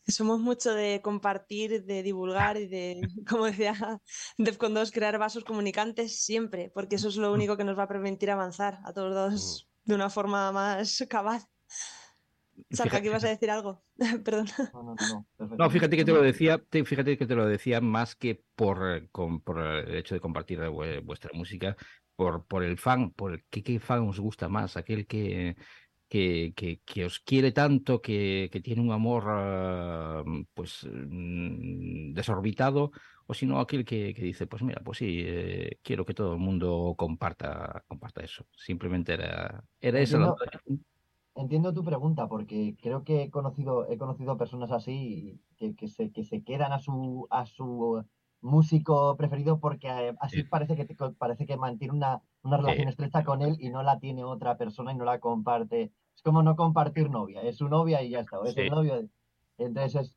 [0.09, 4.01] Somos mucho de compartir, de divulgar y de, como decía
[4.39, 7.35] Defcon 2, crear vasos comunicantes siempre, porque eso es lo mm.
[7.35, 9.89] único que nos va a permitir avanzar a todos mm.
[9.89, 11.43] de una forma más cabal.
[12.71, 13.83] Saca, que ibas a decir algo.
[14.25, 14.47] Perdón.
[15.59, 19.61] No, fíjate que te lo decía, fíjate que te lo decía más que por, por
[19.61, 20.61] el hecho de compartir
[21.05, 21.77] vuestra música,
[22.15, 25.57] por, por el fan, por qué fan os gusta más, aquel que,
[26.09, 32.93] que, que, os quiere tanto, que, que tiene un amor ah, pues mm, desorbitado,
[33.27, 36.35] o si no aquel que, que, dice, pues mira, pues sí, eh, quiero que todo
[36.35, 38.47] el mundo comparta, comparta eso.
[38.57, 40.19] Simplemente era, era eso.
[40.19, 40.35] La...
[41.39, 46.11] Entiendo tu pregunta, porque creo que he conocido, he conocido personas así que, que, se,
[46.11, 48.05] que se quedan a su, a su
[48.41, 53.23] músico preferido porque eh, así parece que te- parece que mantiene una, una relación estrecha
[53.25, 55.93] con él y no la tiene otra persona y no la comparte.
[56.15, 58.63] Es como no compartir novia, es su novia y ya está, es Sí.
[58.63, 59.07] el novio.
[59.59, 60.16] Entonces es,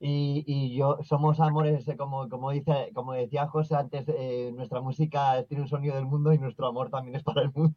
[0.00, 4.80] y, y yo somos amores, eh, como, como dice, como decía José antes, eh, nuestra
[4.82, 7.76] música tiene un sonido del mundo y nuestro amor también es para el mundo.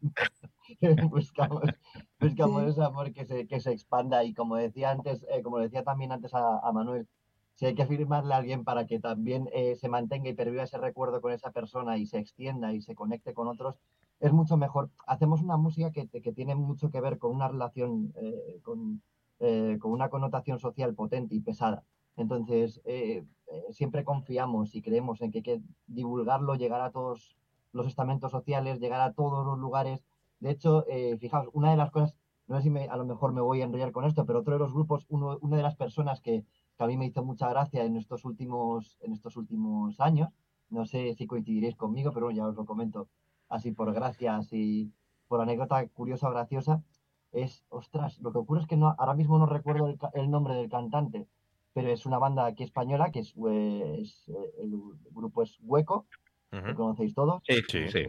[1.11, 1.63] buscamos
[2.19, 2.67] buscamos Sí.
[2.67, 6.11] ese amor que se, que se expanda y como decía antes, eh, como decía también
[6.13, 7.07] antes a, a Manuel,
[7.55, 10.78] si hay que firmarle a alguien para que también eh, se mantenga y perviva ese
[10.78, 13.80] recuerdo con esa persona y se extienda y se conecte con otros,
[14.19, 14.91] es mucho mejor.
[15.05, 19.03] Hacemos una música que, que tiene mucho que ver con una relación, eh, con,
[19.39, 21.84] eh, con una connotación social potente y pesada.
[22.16, 27.38] Entonces, eh, eh, siempre confiamos y creemos en que hay que divulgarlo, llegar a todos
[27.72, 30.03] los estamentos sociales, llegar a todos los lugares.
[30.39, 32.16] De hecho, eh, fijaos, una de las cosas,
[32.47, 34.53] no sé si me- a lo mejor me voy a enrollar con esto, pero otro
[34.53, 36.45] de los grupos, uno- una de las personas que,
[36.80, 40.30] a mí me hizo mucha gracia en estos últimos, en estos últimos años,
[40.70, 43.07] no sé si coincidiréis conmigo, pero ya os lo comento
[43.47, 44.91] así por gracia, así
[45.28, 46.84] por anécdota curiosa o graciosa,
[47.32, 50.55] es, ostras, lo que ocurre es que no, ahora mismo no recuerdo el, el nombre
[50.55, 51.28] del cantante,
[51.74, 54.71] pero es una banda aquí española que es, eh, es, eh, el
[55.11, 56.07] grupo es Hueco,
[56.51, 56.76] lo Ujú.
[56.76, 57.41] conocéis todos.
[57.47, 57.88] Sí, Sí.
[57.89, 58.05] sí.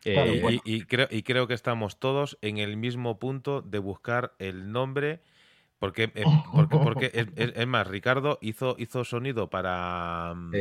[0.00, 0.60] Claro, Eh, Y, bueno.
[0.64, 4.70] y- y creo, y creo que estamos todos en el mismo punto de buscar el
[4.70, 5.20] nombre,
[5.78, 10.32] porque, eh, porque, porque es, es- es más, Ricardo hizo, hizo sonido para...
[10.34, 10.52] mm,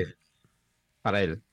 [1.01, 1.43] para él.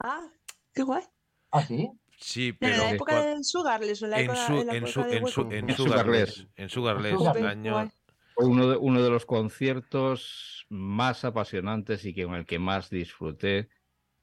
[0.00, 0.26] Ah,
[0.74, 1.04] qué guay.
[1.52, 1.90] ¿Ah, sí?
[2.18, 4.74] Sí, En pero la época de Sugarless o en la en época, su, en la
[4.76, 6.48] en su, en su, en En Sugarless, Sugarless.
[6.56, 7.44] en Sugarless, Sugarless.
[7.44, 7.90] año...
[8.40, 12.88] Fue uno de, uno de los conciertos más apasionantes y que con el que más
[12.88, 13.68] disfruté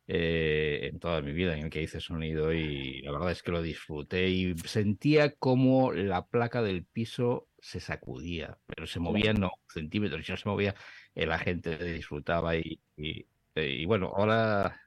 [0.07, 3.51] eh, en toda mi vida, en el que hice sonido y la verdad es que
[3.51, 9.51] lo disfruté y sentía como la placa del piso se sacudía, pero se movía no
[9.71, 10.73] centímetros, no se movía,
[11.13, 14.81] eh, la gente disfrutaba y, y, eh, y bueno, ahora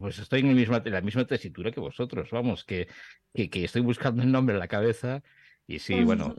[0.00, 2.88] pues estoy en, el misma, en la misma tesitura que vosotros, vamos, que,
[3.34, 5.22] que, que estoy buscando el nombre en la cabeza
[5.66, 6.34] y sí, bueno,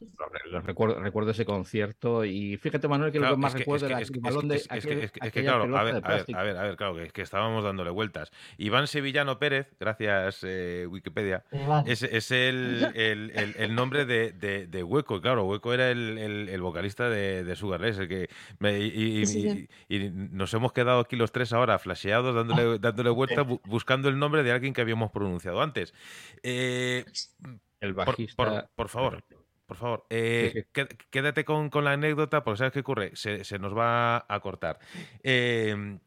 [0.52, 3.60] lo recuerdo, recuerdo ese concierto y fíjate, Manuel, que Claro, lo que más es que-
[3.64, 5.84] recuerdo es que- era es que- el balón de es que- es que- claro, a
[5.84, 8.30] ver, a ver, a ver, a ver, claro, que, que estábamos dándole vueltas.
[8.60, 11.86] Iván Sevillano Pérez, gracias eh, Wikipedia, Iván.
[11.88, 16.20] es, es el, el- el- el nombre de, de- de Hueco, claro, Hueco era el,
[16.20, 19.68] el- el vocalista de, de Sugarless, el que me- y, y- Sí, sí.
[19.90, 24.08] y- y nos hemos quedado aquí los tres ahora flasheados, dándole, dándole vueltas, bu- buscando
[24.08, 25.96] el nombre de alguien que habíamos pronunciado antes.
[26.44, 27.06] Eh,
[27.86, 28.36] El por, bajista.
[28.36, 29.24] por- por favor,
[29.66, 30.68] por favor, eh, Sí, sí.
[30.74, 33.12] qué- quédate con, con la anécdota, porque ¿sabes qué ocurre?
[33.16, 34.80] Se, se nos va a cortar.
[35.24, 35.98] Eh,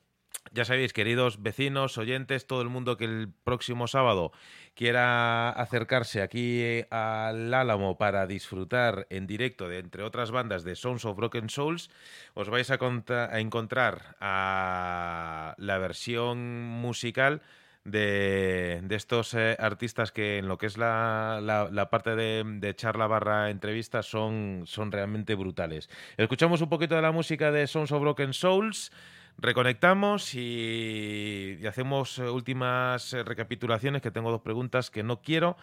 [0.53, 4.33] ya sabéis, queridos vecinos, oyentes, todo el mundo que el próximo sábado
[4.75, 10.77] quiera acercarse aquí eh, al Álamo para disfrutar en directo de, entre otras bandas, de
[10.77, 11.91] Sons of Broken Souls,
[12.35, 17.43] os vais a, a encontrar a la versión musical
[17.91, 23.51] de, estos eh, artistas que en lo que es la, la- parte de, charla barra
[23.51, 25.89] entrevista son, son realmente brutales.
[26.17, 28.93] Escuchamos un poquito de la música de Sons of Broken Souls,
[29.39, 35.57] reconectamos y, hacemos eh, últimas eh, recapitulaciones, que tengo dos preguntas que no quiero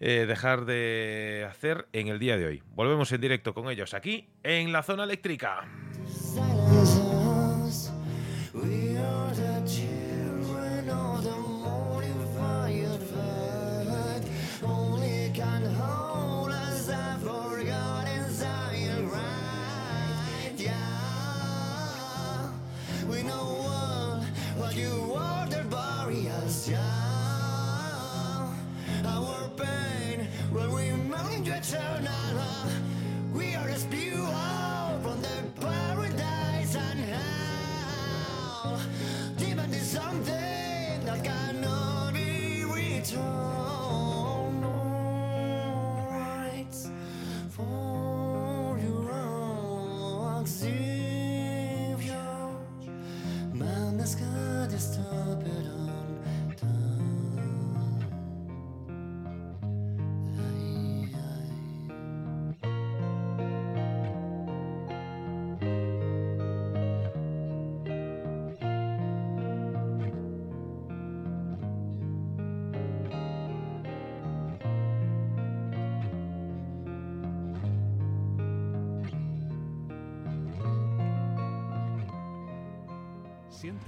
[0.00, 2.62] dejar de hacer en el día de hoy.
[2.74, 5.68] Volvemos en directo con ellos aquí en la zona eléctrica.
[31.72, 32.70] Eternal.
[33.32, 34.59] We are as pure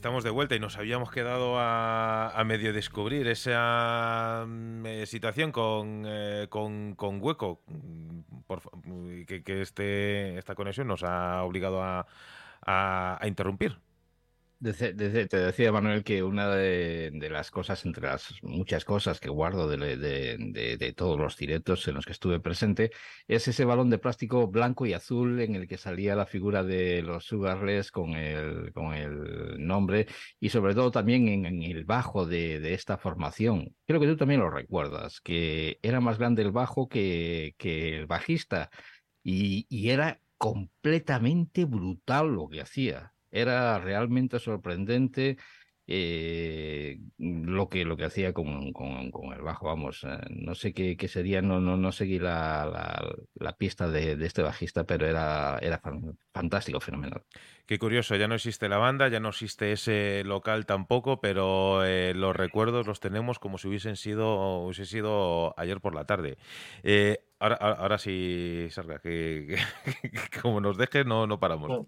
[0.00, 5.52] Estamos de vuelta y nos habíamos quedado a, a medio descubrir esa mm, eh, situación
[5.52, 11.42] con, eh, con, con Hueco, mm, por mm, que, que este, esta conexión nos ha
[11.42, 12.06] obligado a,
[12.64, 13.78] a- a interrumpir.
[14.62, 20.94] Te decía Manuel que una de, las cosas, entre las muchas cosas que guardo de,
[20.94, 22.90] todos los directos en los que estuve presente,
[23.26, 27.00] es ese balón de plástico blanco y azul en el que salía la figura de
[27.00, 28.70] los Sugarless con el,
[29.58, 30.06] nombre
[30.38, 33.74] y sobre todo también en, el bajo de, esta formación.
[33.86, 38.70] Creo que tú también lo recuerdas, que era más grande el bajo que, el bajista
[39.22, 43.14] y era completamente brutal lo que hacía.
[43.30, 45.36] Era realmente sorprendente
[45.86, 49.66] eh, lo que lo que hacía con, con- con el bajo.
[49.66, 53.88] Vamos, eh, no sé qué, qué sería, no, no, no seguí la, la, la pista
[53.88, 57.24] de, de este bajista, pero era, era fan- fantástico, fenomenal.
[57.66, 62.14] Qué curioso, ya no existe la banda, ya no existe ese local tampoco, pero eh,
[62.14, 66.38] los recuerdos los tenemos como si hubiesen sido, hubiese sido ayer por la tarde.
[67.38, 69.56] Ahora, ahora, ahora sí, Sarga, que,
[70.02, 71.80] que- que como nos dejes no, no paramos.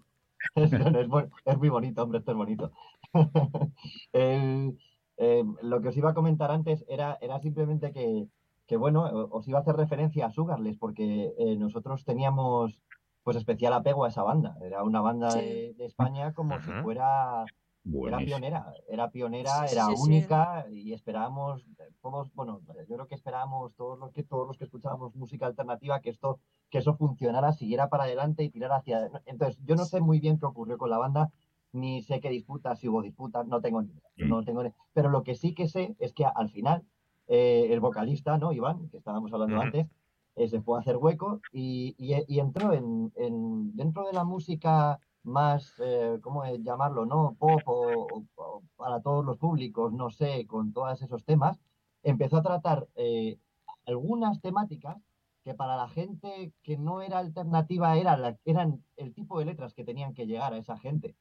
[1.45, 2.71] es muy bonito, hombre, esto es bonito.
[4.13, 4.77] El-
[5.17, 8.27] eh, lo que os iba a comentar antes era, era simplemente que,
[8.65, 12.81] que, bueno, os iba a hacer referencia a Sugarless, porque eh, nosotros teníamos
[13.23, 14.57] pues especial apego a esa banda.
[14.61, 15.39] Era una banda Sí.
[15.39, 17.45] de, de España como si fuera,
[17.85, 20.01] era pionera, era pionera, Sí, era sí, sí.
[20.01, 24.57] única y esperábamos, eh, todos, bueno, yo creo que esperábamos todos los que todos los
[24.57, 26.39] que escuchábamos música alternativa que esto,
[26.73, 29.11] que eso funcionara, siguiera para adelante y tirara hacia.
[29.27, 31.31] Entonces, yo no sé muy bien qué ocurrió con la banda,
[31.71, 35.09] ni sé qué disputas, si hubo disputas, no tengo ni idea, no tengo ni- Pero
[35.09, 36.83] lo que sí que sé es que al final
[37.27, 38.51] eh, el vocalista, ¿no?
[38.53, 39.87] Iván, que estábamos hablando antes,
[40.35, 44.23] eh, se fue a hacer hueco y, y- y entró en, en- dentro de la
[44.23, 47.05] música más, eh, ¿cómo es llamarlo?
[47.05, 47.35] ¿no?
[47.37, 51.59] Pop o, o- o para todos los públicos, no sé, con todos esos temas,
[52.01, 53.37] empezó a tratar eh,
[53.85, 54.97] algunas temáticas
[55.43, 59.73] que para la gente que no era alternativa era la- eran el tipo de letras
[59.73, 61.15] que tenían que llegar a esa gente.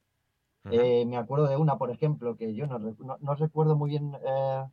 [0.70, 4.14] Eh, me acuerdo de una, por ejemplo, que yo no, no- no recuerdo muy bien.
[4.24, 4.64] eh,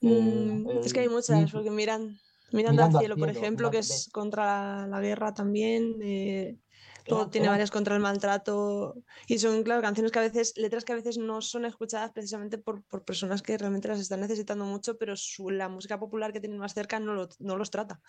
[0.00, 2.18] el- Mm, es que hay muchas, porque miran,
[2.52, 5.98] mirando Mirando al al cielo, por ejemplo, que es contra la guerra también.
[6.02, 6.58] eh,
[7.06, 8.94] Eran- tiene varias contra el maltrato.
[9.28, 12.58] Y son, claro, canciones que a veces, letras que a veces no son escuchadas precisamente
[12.58, 16.40] por, por personas que realmente las están necesitando mucho, pero su- la música popular que
[16.40, 18.00] tienen más cerca no, lo- no los trata.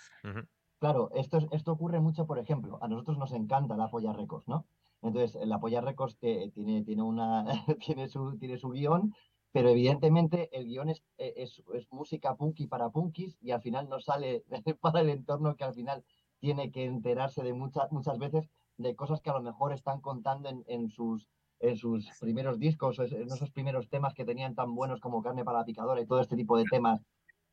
[0.80, 4.48] Claro, esto, es- esto ocurre mucho, por ejemplo, a nosotros nos encanta la Polla Records,
[4.48, 4.68] ¿no?
[5.02, 7.46] Entonces, la Polla Records te- tiene, tiene, una,
[7.80, 9.14] tiene, su, tiene su guion,
[9.52, 13.88] pero evidentemente el guion es, eh, es, es música punky para punkis y al final
[13.89, 14.43] no sale
[14.82, 16.04] para el entorno que al final
[16.39, 20.49] tiene que enterarse de muchas, muchas veces de cosas que a lo mejor están contando
[20.49, 21.28] en, en sus,
[21.59, 25.59] en sus primeros discos, en esos primeros temas que tenían tan buenos como Carne para
[25.59, 27.01] la Picadora y todo este tipo de temas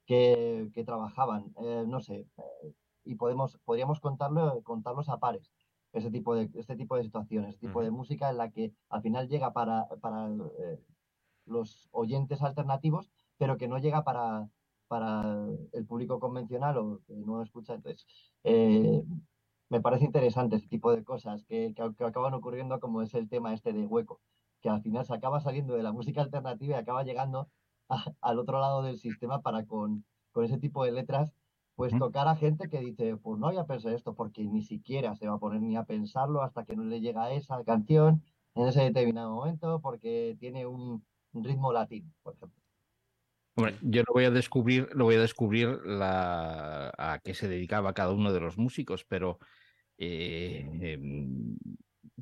[0.07, 1.53] que, que trabajaban.
[1.63, 2.73] Eh, no sé, eh,
[3.05, 5.51] y podemos, podríamos contarlo, contarlos a pares,
[5.93, 9.03] ese tipo de, este tipo de situaciones, este tipo de música en la que al
[9.03, 10.81] final llega para, para eh,
[11.47, 14.49] los oyentes alternativos, pero que no llega para,
[14.89, 17.75] para el público convencional o que no escucha.
[17.75, 18.07] Entonces,
[19.73, 23.29] me parece interesante ese tipo de cosas que, que, que acaban ocurriendo, como es el
[23.29, 24.21] tema este de hueco,
[24.61, 27.51] que al final se acaba saliendo de la música alternativa y acaba llegando
[27.89, 31.33] a- al otro lado del sistema para con, con ese tipo de letras,
[31.75, 35.27] pues tocar a gente que dice, pues no había pensado esto, porque ni siquiera se
[35.29, 38.23] va a poner ni a pensarlo hasta que no le llega esa canción
[38.55, 42.63] en ese determinado momento, porque tiene un ritmo latino, por ejemplo.
[43.55, 47.93] Hombre, yo lo voy a descubrir, lo voy a descubrir la, a qué se dedicaba
[47.93, 49.39] cada uno de los músicos, pero
[49.99, 51.57] eh, em,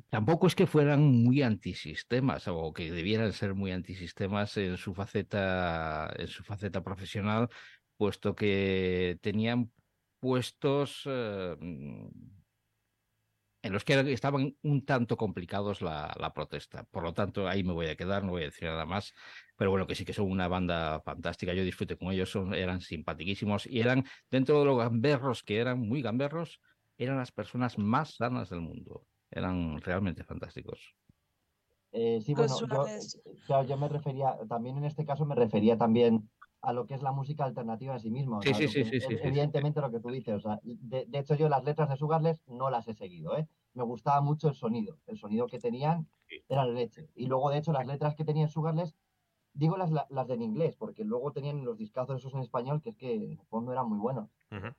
[0.09, 6.11] tampoco es que fueran muy antisistemas o que debieran ser muy antisistemas en su faceta,
[6.17, 7.49] en su faceta profesional,
[7.97, 9.71] puesto que tenían
[10.19, 11.55] puestos eh,
[13.63, 16.83] en los que estaban un tanto complicados la, protesta.
[16.85, 19.13] Por lo tanto, ahí me voy a quedar, no voy a decir nada más.
[19.55, 21.53] Pero bueno, que sí que son una banda fantástica.
[21.53, 26.01] Yo disfruté con ellos, eran simpaticísimos y eran, dentro de los gamberros que eran, muy
[26.01, 26.59] gamberros,
[27.03, 29.07] eran las personas más sanas del mundo.
[29.31, 30.95] Eran realmente fantásticos.
[31.93, 32.87] Eh, sí, bueno, yo,
[33.45, 36.29] claro, yo me refería, también en este caso me refería también
[36.61, 38.39] a lo que es la música alternativa en sí misma.
[38.39, 39.27] o Sí, sea, sí, sí, que- sí, sí, ev- sí, sí.
[39.27, 42.43] Evidentemente lo que tú dices, o sea, de, de hecho yo las letras de Sugarless
[42.47, 43.47] no las he seguido, ¿eh?
[43.73, 46.07] Me gustaba mucho el sonido, el sonido que tenían
[46.47, 47.09] era la leche.
[47.15, 48.95] Y luego, de hecho, las letras que tenían Sugarless,
[49.53, 52.81] digo las, la- las de en inglés, porque luego tenían los discazos esos en español,
[52.81, 54.29] que es que en el fondo eran muy buenos.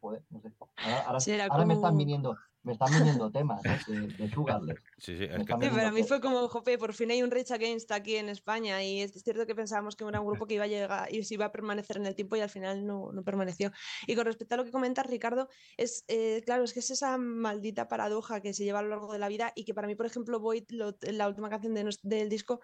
[0.01, 0.53] Joder, no sé.
[0.85, 1.21] Ahora, ahora-
[1.67, 3.79] me están viniendo, me están viniendo temas ¿eh?
[3.89, 4.79] de, de Sugarless.
[5.03, 7.23] Sí, sí, es que- Sí, pero a viniendo mí fue como, jope, por fin hay
[7.25, 10.47] un Rage Against aquí en España y es cierto que pensábamos que era un grupo
[10.47, 12.87] que iba a llegar y se iba a permanecer en el tiempo y al final
[12.87, 13.73] no, no permaneció.
[14.07, 17.19] Y con respecto a lo que comentas, Ricardo, es eh, claro, es que es esa
[17.19, 19.97] maldita paradoja que se lleva a lo largo de la vida y que para mí,
[19.97, 22.61] por ejemplo, Void, lo- la última canción de del disco,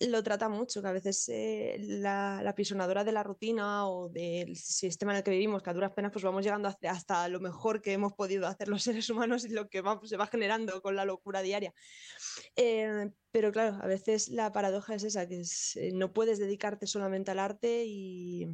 [0.00, 4.56] lo trata mucho, que a veces eh, la, la pisonadora de la rutina o del
[4.56, 7.80] sistema en el que vivimos, que a duras penas pues vamos llegando hasta lo mejor
[7.80, 10.96] que hemos podido hacer los seres humanos y lo que va- se va generando con
[10.96, 11.72] la locura diaria.
[12.56, 16.86] Eh, pero claro, a veces la paradoja es esa, que es, eh, no puedes dedicarte
[16.86, 18.46] solamente al arte y,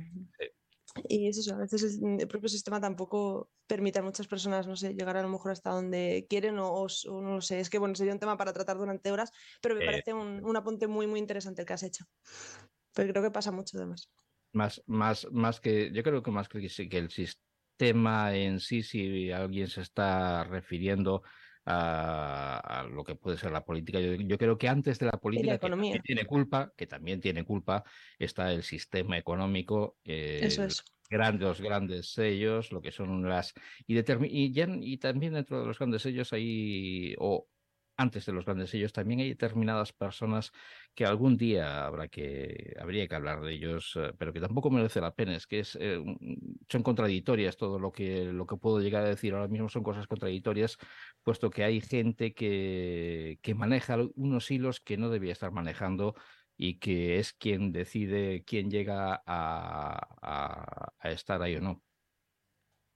[1.08, 4.76] y es eso, a veces el, el propio sistema tampoco permite a muchas personas, no
[4.76, 7.70] sé, llegar a lo mejor hasta donde quieren o, o o no lo sé, es
[7.70, 9.30] que bueno, sería un tema para tratar durante horas,
[9.62, 12.04] pero me Eh, parece un, un apunte muy, muy interesante el que has hecho.
[12.94, 14.12] Pero creo que pasa mucho además.
[14.52, 17.51] Más, más, más que, yo creo que más que el sistema
[17.90, 21.22] en sí, si alguien se está refiriendo
[21.64, 25.12] a, a lo que puede ser la política, yo, yo creo que antes de la
[25.20, 27.84] política, que también tiene culpa, que también tiene culpa,
[28.18, 30.82] está el sistema económico, eh, Eso es.
[31.10, 33.52] grandes, grandes sellos, lo que son las
[33.86, 37.48] y, y, ya- y también dentro de los grandes sellos hay o
[37.96, 40.52] antes de los grandes sellos también hay determinadas personas
[40.94, 45.00] que algún día habrá que habría que hablar de ellos, eh, pero que tampoco merece
[45.00, 45.36] la pena.
[45.36, 46.02] Es que es, eh,
[46.70, 50.06] son contradictorias todo lo que lo que puedo llegar a decir ahora mismo son cosas
[50.06, 50.78] contradictorias,
[51.22, 56.14] puesto que hay gente que que maneja unos hilos que no debía estar manejando
[56.56, 61.82] y que es quien decide quién llega a, a- a estar ahí o no.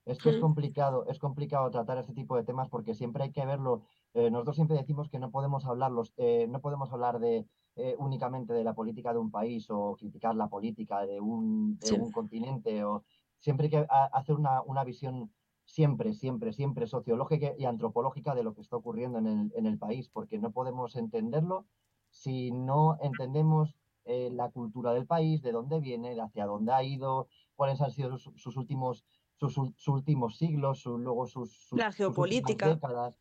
[0.04, 3.44] Es que es complicado, es complicado tratar este tipo de temas porque siempre hay que
[3.44, 3.82] verlo.
[4.16, 7.46] Eh, nosotros siempre decimos que no podemos hablarlos, eh, no podemos hablar de
[7.76, 11.88] eh, únicamente de la política de un país o criticar la política de un, de
[11.88, 11.94] Sí.
[11.94, 13.04] un continente o
[13.38, 15.30] siempre hay que a- hacer una, una visión
[15.64, 19.78] siempre, siempre, siempre sociológica y antropológica de lo que está ocurriendo en el, en el
[19.78, 21.66] país, porque no podemos entenderlo
[22.10, 26.82] si no entendemos eh, la cultura del país, de dónde viene, de hacia dónde ha
[26.82, 29.04] ido, cuáles han sido sus, sus últimos
[29.38, 32.16] sus, sus últimos siglos, su- luego sus, sus- La sus
[32.74, 33.14] décadas.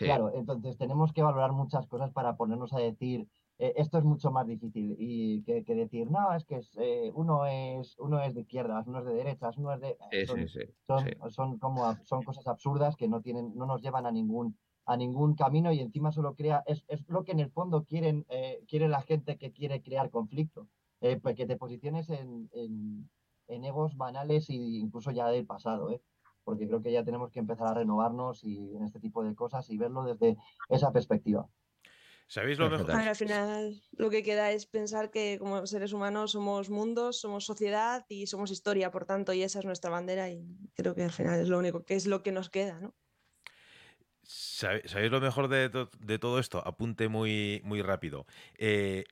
[0.00, 0.06] Sí.
[0.06, 3.28] Claro, entonces tenemos que valorar muchas cosas para ponernos a decir,
[3.58, 7.12] eh, esto es mucho más difícil y que, que decir, no, es que es, eh,
[7.14, 9.98] uno es uno es de izquierdas, uno es de derechas, uno es de...
[10.10, 14.10] Sí, son, sí, son, como son cosas absurdas que no tienen, no nos llevan a
[14.10, 17.84] ningún a ningún camino y encima solo crea, es, es lo que en el fondo
[17.84, 20.68] quieren, eh, quiere la gente que quiere crear conflicto,
[21.02, 23.10] eh, pues que te posiciones en, en,
[23.48, 26.00] en egos banales e incluso ya del pasado, ¿eh?
[26.44, 29.68] Porque creo que ya tenemos que empezar a renovarnos y en este tipo de cosas
[29.70, 30.36] y verlo desde
[30.68, 31.48] esa perspectiva.
[32.28, 32.86] ¿Sabéis lo mejor?
[32.86, 37.44] Ver, al final lo que queda es pensar que como seres humanos somos mundos, somos
[37.44, 41.10] sociedad y somos historia, por tanto, y esa es nuestra bandera y creo que al
[41.10, 42.94] final es lo único que es lo que nos queda, ¿no?
[44.22, 46.62] ¿Sabe- ¿Sabéis lo mejor de, to- de todo esto?
[46.64, 48.26] Apunte muy, muy rápido.
[48.58, 49.04] Eh,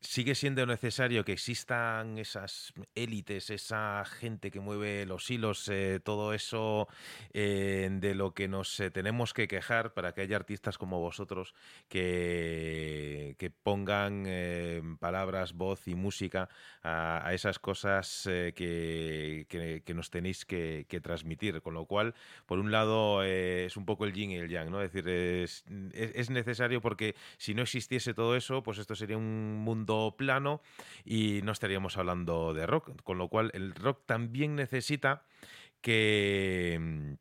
[0.00, 6.32] sigue siendo necesario que existan esas élites, esa gente que mueve los hilos, eh, todo
[6.32, 6.88] eso
[7.34, 11.54] eh, de lo que nos eh, tenemos que quejar para que haya artistas como vosotros
[11.88, 16.48] que, pongan palabras, voz y música
[16.82, 21.60] a, esas cosas que, que- nos tenéis que, transmitir.
[21.62, 22.14] Con lo cual,
[22.46, 24.80] por un lado, es un poco el yin y el yang, ¿no?
[24.82, 25.08] Es decir,
[25.92, 30.60] es necesario porque si no existiese todo eso, pues esto sería un mundo plano
[31.04, 33.02] y no estaríamos hablando de rock.
[33.02, 35.24] Con lo cual, el rock también necesita
[35.80, 37.12] que mm,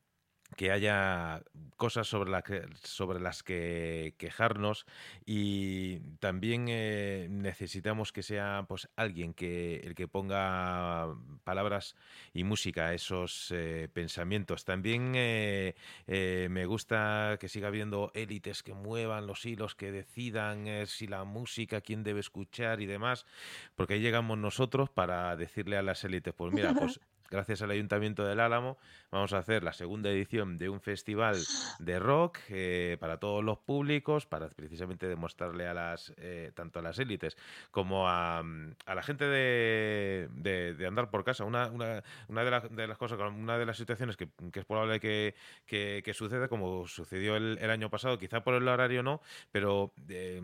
[0.55, 1.43] que haya
[1.80, 4.86] cosas sobre, la que- sobre las que quejarnos
[5.26, 11.96] y también eh, necesitamos que sea pues alguien que el que ponga palabras
[12.34, 14.66] y música a esos eh, pensamientos.
[14.66, 15.74] También eh,
[16.52, 21.82] me gusta que siga habiendo élites que muevan los hilos, que decidan si la música,
[21.82, 23.26] quién debe escuchar y demás,
[23.76, 27.00] porque ahí llegamos nosotros para decirle a las élites, pues mira, pues
[27.30, 28.78] gracias al Ayuntamiento del Álamo
[29.12, 31.38] vamos a hacer la segunda edición de un festival
[31.80, 36.82] de rock eh, para todos los públicos, para precisamente demostrarle a las eh, tanto a
[36.82, 37.38] las élites
[37.72, 41.44] como a, mm, a la gente de, de- andar por casa.
[41.46, 44.66] Una, una, una de, las- de las cosas, una de las situaciones que, que es
[44.66, 49.22] probable que, que, suceda, como sucedió el, año pasado, quizá por el horario no,
[49.52, 50.42] pero eh,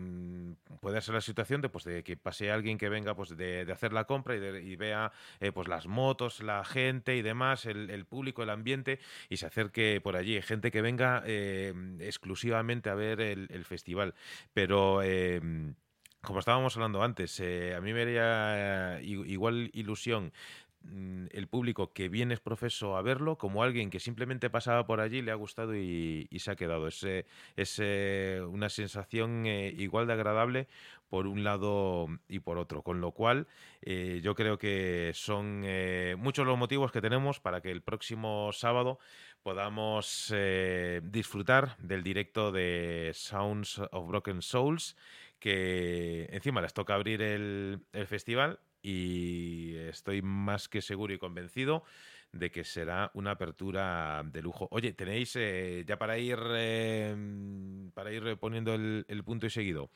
[0.80, 3.92] puede ser la situación de, pues, de que pase alguien que venga pues, de, hacer
[3.92, 8.42] la compra y, y vea eh, pues, las motos, la gente y demás, el, público,
[8.42, 8.98] el ambiente,
[9.28, 10.40] y se acerque por allí.
[10.42, 14.14] Gente que venga eh, exclusivamente a ver el, festival.
[14.52, 15.02] Pero.
[15.02, 15.40] eh,
[16.22, 20.32] como estábamos hablando antes, eh, a mí me haría igual ilusión
[20.82, 24.98] mm, el público que viene es profeso a verlo como alguien que simplemente pasaba por
[24.98, 26.88] allí, le ha gustado y, se ha quedado.
[26.88, 27.78] Es,
[28.48, 30.66] una sensación igual de agradable
[31.08, 32.82] por un lado y por otro.
[32.82, 33.46] Con lo cual,
[33.82, 38.50] eh, yo creo que son eh, muchos los motivos que tenemos para que el próximo
[38.52, 38.98] sábado
[39.42, 44.96] podamos eh, disfrutar del directo de Sounds of Broken Souls,
[45.38, 51.84] que encima les toca abrir el, festival y estoy más que seguro y convencido
[52.32, 54.68] de que será una apertura de lujo.
[54.70, 55.38] Oye, tenéis
[55.86, 56.36] ya para ir
[57.94, 59.90] para ir poniendo el punto y seguido.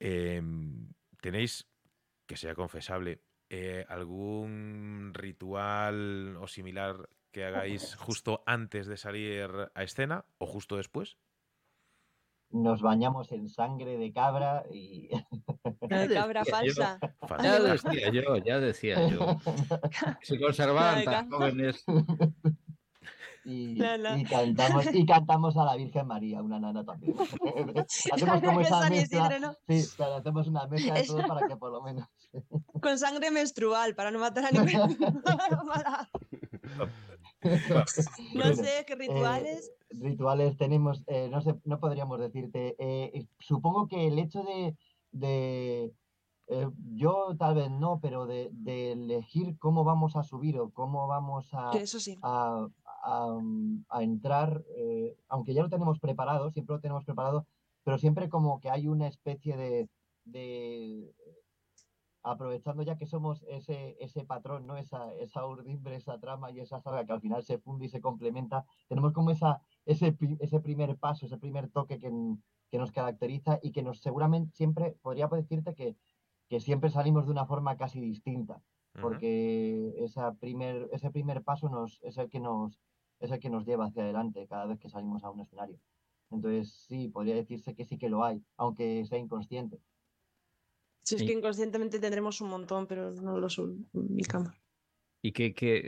[0.00, 0.42] Eh,
[1.20, 1.68] tenéis
[2.26, 9.82] que sea confesable eh, algún ritual o similar que hagáis justo antes de salir a
[9.82, 11.18] escena o justo después.
[12.50, 15.08] Nos bañamos en sangre de cabra y
[15.88, 16.98] La de cabra falsa.
[17.42, 19.36] Ya decía yo, ya decía yo.
[20.22, 21.84] Se conservaban tan jóvenes.
[23.44, 24.18] Y, La, la.
[24.18, 27.14] y cantamos y cantamos a la Virgen María, una nana también.
[28.12, 32.06] hacemos como esa mezcla, sí, hacemos una mezcla de todo para que por lo menos.
[32.82, 34.98] Con sangre menstrual para no matar a ningún
[38.34, 39.70] No sé qué rituales.
[39.90, 42.76] Eh, rituales tenemos, eh, no sé, no podríamos decirte.
[42.78, 44.76] eh, eh, supongo que el hecho de,
[45.12, 45.92] de
[46.52, 51.06] eh, yo tal vez no, pero de, de elegir cómo vamos a subir o cómo
[51.06, 52.18] vamos a, que eso sí.
[52.22, 52.66] a,
[53.02, 57.46] a, mm, a entrar, eh, aunque ya lo tenemos preparado, siempre lo tenemos preparado,
[57.84, 59.88] pero siempre como que hay una especie de,
[60.24, 61.14] de
[62.22, 64.76] aprovechando ya que somos ese, ese patrón, ¿no?
[64.76, 68.00] Esa, esa urdimbre, esa trama y esa saga que al final se funde y se
[68.02, 72.38] complementa, tenemos como esa, ese, ese primer paso, ese primer toque que, n-
[72.70, 75.96] que nos caracteriza y que nos seguramente siempre, podría decirte que,
[76.48, 78.62] que siempre salimos de una forma casi distinta
[78.98, 82.78] porque esa primer, ese primer paso nos, es, el que nos,
[83.20, 85.78] es el que nos lleva hacia adelante cada vez que salimos a un escenario.
[86.30, 89.80] Entonces, sí, podría decirse que sí que lo hay, aunque sea inconsciente.
[91.02, 91.26] Si es Sí.
[91.26, 94.59] que inconscientemente tendremos un montón, pero no los ubicamos.
[95.22, 95.82] Y que, que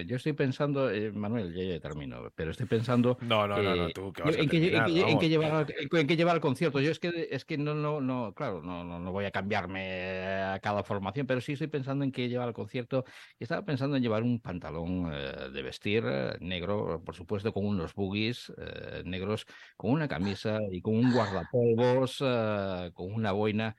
[0.00, 3.76] eh, yo estoy pensando, eh, Manuel, ya, ya termino, pero estoy pensando No, no, no,
[3.76, 6.06] no, eh, tú que vas a en, en terminar, qué lle- en qué llevar, en-
[6.06, 6.80] qué llevar al concierto.
[6.80, 10.22] Yo es que es que no, no, no, claro, no, no, no voy a cambiarme
[10.42, 13.04] a cada formación, pero sí estoy pensando en qué llevar al concierto.
[13.38, 17.66] Y estaba pensando en llevar un pantalón eh, de vestir eh, negro, por supuesto, con
[17.66, 19.46] unos boogies eh, negros,
[19.76, 23.76] con una camisa y con un guardapolvos, eh, con una boina.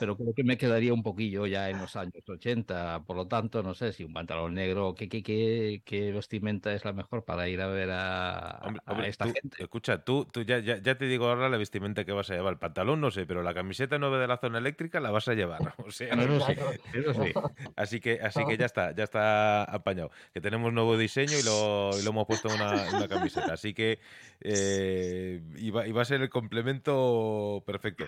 [0.00, 3.62] Pero creo que me quedaría un poquillo ya en los años 80, por lo tanto,
[3.62, 7.48] no sé si un pantalón negro, ¿qué, qué, qué, qué vestimenta es la mejor para
[7.48, 9.62] ir a ver a, Hombre, a hombre, esta tú- gente?
[9.62, 12.54] Escucha, tú, tú ya, ya, ya te digo ahora la vestimenta que vas a llevar.
[12.54, 15.34] El pantalón no sé, pero la camiseta nueva de la zona eléctrica la vas a
[15.34, 15.60] llevar.
[15.86, 16.70] O sea, Eso sí, Claro.
[16.94, 17.32] eso sí.
[17.76, 20.10] así que, así que ya está, ya está apañado.
[20.32, 23.52] Que tenemos nuevo diseño y lo, y lo hemos puesto en una, camiseta.
[23.52, 24.00] Así que
[24.40, 28.06] eh, y va a ser el complemento perfecto.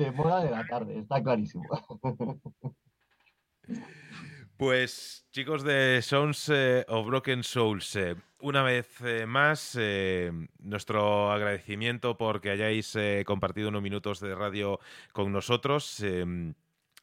[0.00, 1.64] De moda de la tarde, está clarísimo.
[4.56, 9.78] Pues chicos de Sounds eh, of Broken Souls, eh, una vez eh, más,
[10.58, 12.94] nuestro agradecimiento porque hayáis
[13.24, 14.78] compartido unos minutos de radio
[15.14, 16.04] con nosotros.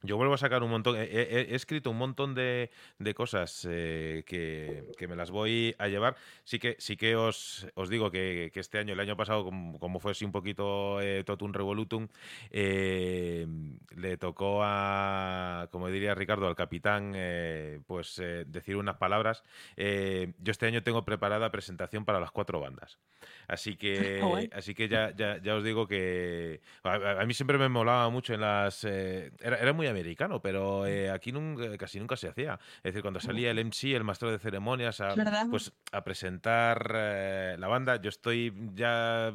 [0.04, 2.70] Yo vuelvo a sacar un montón, he, he- he escrito un montón de,
[3.00, 6.16] de cosas eh, que, que me las voy a llevar.
[6.44, 9.80] Sí que, sí que os, os digo que, que este año, el año pasado, como,
[9.80, 12.08] como fue así un poquito eh, totum revolutum,
[12.52, 13.48] eh,
[13.96, 19.44] le tocó a, como diría Ricardo, al capitán, eh, pues eh, decir unas palabras.
[19.78, 23.00] Yo este año tengo preparada presentación para las cuatro bandas.
[23.48, 24.50] Así que, Ah, guay.
[24.54, 28.34] así que ya, ya, ya os digo que a, a- mí siempre me molaba mucho
[28.34, 28.84] en las...
[28.84, 32.60] eh, era, era muy americano, pero eh, aquí nunca- casi nunca se hacía.
[32.78, 35.14] Es decir, cuando salía el MC, el maestro de ceremonias, a,
[35.52, 39.32] pues a presentar eh, la banda, yo estoy ya...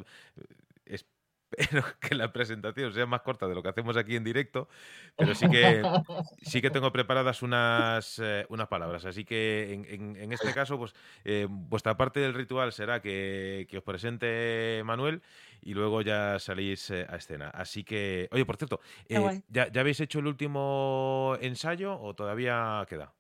[1.57, 4.69] Espero que la presentación sea más corta de lo que hacemos aquí en directo,
[5.17, 5.89] pero sí que,
[6.43, 9.05] sí que tengo preparadas unas, eh, unas palabras.
[9.05, 13.67] Así que en, en- en este caso, pues eh, vuestra parte del ritual será que,
[13.69, 15.23] que os presente Manuel
[15.61, 17.49] y luego ya salís eh, a escena.
[17.51, 19.43] Así que, oye, por cierto, eh.
[19.49, 23.15] ¿ya, ya habéis hecho el último ensayo o todavía queda?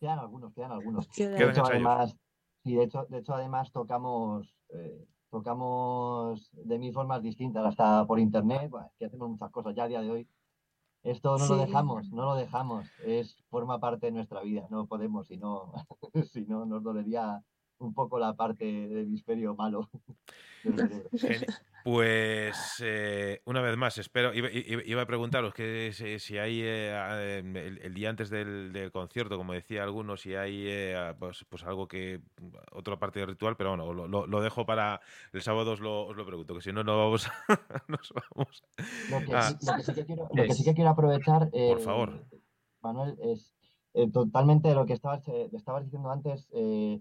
[0.00, 1.06] Quedan algunos, quedan algunos.
[1.16, 1.70] De hecho, ensayos.
[1.70, 2.16] además,
[2.64, 8.20] sí, de hecho, de hecho, además tocamos, eh, tocamos de mil formas distintas, hasta por
[8.20, 10.28] internet, bueno, que hacemos muchas cosas ya a día de hoy.
[11.02, 11.60] Esto no lo Sí.
[11.66, 15.72] dejamos, no lo dejamos, es, forma parte de nuestra vida, no podemos, si no,
[16.32, 17.42] si no nos dolería
[17.82, 19.90] un poco la parte del hemisferio malo
[21.84, 24.32] Pues eh, una vez más, espero.
[24.32, 28.92] Iba, iba- a preguntaros que si, si hay eh, el, el día antes del, del
[28.92, 32.20] concierto, como decía algunos, si hay eh, pues, pues algo que.
[32.70, 35.00] otra parte del ritual, pero bueno, lo, lo- dejo para
[35.32, 37.32] el sábado, os lo, os lo pregunto, que si no, no vamos a.
[37.88, 38.62] nos vamos.
[39.10, 39.42] Lo que, Ah.
[39.50, 42.24] sí, lo que sí que quiero, lo que sí que quiero aprovechar, Por eh, favor.
[42.80, 43.52] Manuel, es
[43.94, 47.00] eh, totalmente lo que estabas, eh, estabas diciendo antes, eh,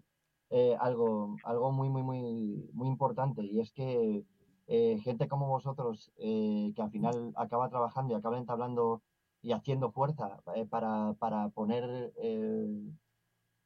[0.52, 4.26] eh, algo, algo muy, muy, muy, muy importante, y es que
[4.68, 9.02] eh, gente como vosotros, eh, que al final acaba trabajando y acaba entablando
[9.42, 12.14] y haciendo fuerza eh, para, para poner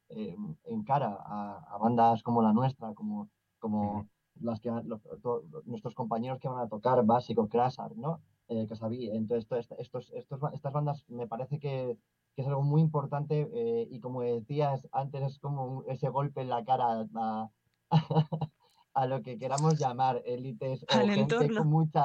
[0.08, 4.06] en cara a, a bandas como la nuestra, como, como
[4.40, 8.20] las que los- to- nuestros compañeros que van a tocar, Básico, Crasar, ¿no?
[8.48, 9.10] Eh, Casaví.
[9.10, 11.96] Entonces, to- est- estos, estos, estas bandas me parece que,
[12.36, 16.50] que es algo muy importante eh, y como decías antes, es como ese golpe en
[16.50, 17.50] la cara a,
[18.94, 21.60] a lo que queramos llamar élites o gente entorno.
[21.60, 22.04] con, mucha,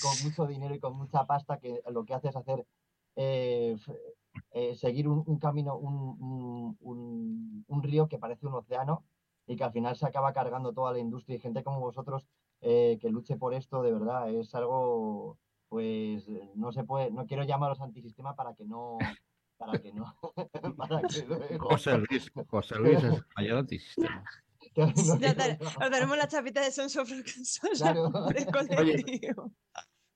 [0.00, 2.66] con mucho dinero y con mucha pasta que lo que hace es hacer
[3.16, 3.76] eh,
[4.52, 9.04] eh, seguir un, un camino, un, un- río que parece un océano
[9.46, 12.26] y que al final se acaba cargando toda la industria y gente como vosotros
[12.60, 15.38] eh, que luche por esto, de verdad, es algo,
[15.68, 19.18] pues, no se puede, no quiero llamaros antisistema para que no,
[19.60, 20.16] para que no,
[20.76, 23.66] para que luego- José Luis, José Luis es mayor
[24.76, 25.34] no Ya
[25.90, 27.10] daremos la chapita de Sons of
[27.76, 28.10] Claro.
[28.52, 29.52] colectivo.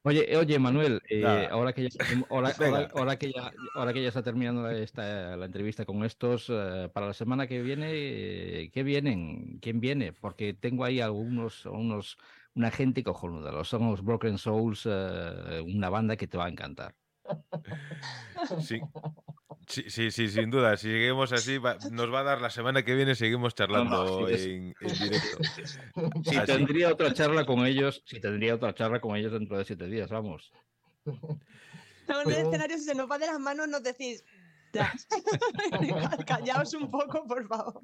[0.06, 4.08] Oye, oye, Manuel, eh, ahora que ya ahora, ahora- ahora que ya ahora que ya
[4.08, 8.82] está terminando esta la entrevista con estos eh, para la semana que viene, eh, ¿qué
[8.82, 9.58] vienen?
[9.62, 10.12] ¿Quién viene?
[10.12, 12.18] Porque tengo ahí algunos unos
[12.54, 16.50] una gente cojonuda, los son los Broken Souls, eh, una banda que te va a
[16.50, 16.94] encantar.
[18.60, 18.80] Sí.
[19.66, 20.76] Sí, sí, sí, sin duda.
[20.76, 24.34] Si seguimos así, va- nos va a dar la semana que viene, seguimos charlando sí,
[24.51, 25.38] en, en directo.
[26.24, 26.46] Si Así.
[26.52, 30.10] tendría otra charla con ellos, si tendría otra charla con ellos dentro de siete días,
[30.10, 30.52] vamos.
[32.01, 34.22] Estamos en el escenario, si se nos va de las manos, nos decís.
[34.74, 34.92] Ya.
[36.26, 37.80] Callaos un poco, por favor.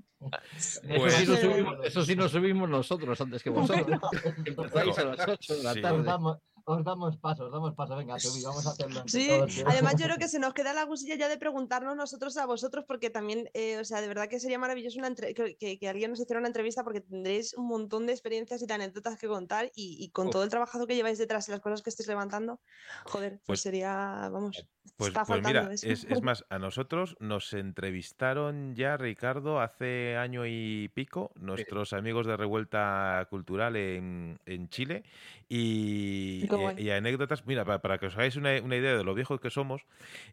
[0.56, 4.00] Eso, Pues- sí nos subimos, eso sí nos subimos nosotros antes que vosotros.
[4.44, 6.38] Empezáis a las 8 de la tarde.
[6.70, 9.00] Os damos paso, os damos paso, venga, Tubi, vamos a hacerlo.
[9.00, 11.96] entre Sí, todos, además yo creo que se nos queda la gusilla ya de preguntarnos
[11.96, 15.34] nosotros a vosotros, porque también, eh, o sea, de verdad que sería maravilloso una entre-
[15.34, 18.66] que, que- que alguien nos hiciera una entrevista, porque tendréis un montón de experiencias y
[18.66, 20.32] de anécdotas que contar, y, y con Uf.
[20.32, 22.60] todo el trabajo que lleváis detrás y las cosas que estáis levantando,
[23.04, 24.64] joder, pues, Pues- sería, vamos,
[24.96, 25.86] Pues, está pues faltando mira, eso.
[25.86, 32.26] es, es más, a nosotros nos entrevistaron ya, Ricardo, hace año y pico, nuestros amigos
[32.26, 35.04] de Revuelta Cultural en, en Chile.
[35.48, 36.74] Y, guay.
[36.78, 39.50] y anécdotas, mira, para, para que os hagáis una, una idea de lo viejos que
[39.50, 39.82] somos,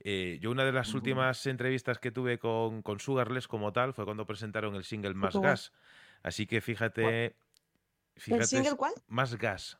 [0.04, 4.06] eh, yo una de las últimas entrevistas que tuve con, con Sugarless como tal fue
[4.06, 5.36] cuando presentaron el single Más.
[5.40, 5.72] Gas.
[6.24, 7.36] Así que fíjate,
[8.28, 8.94] ¿El single cuál?
[9.08, 9.78] Más gas,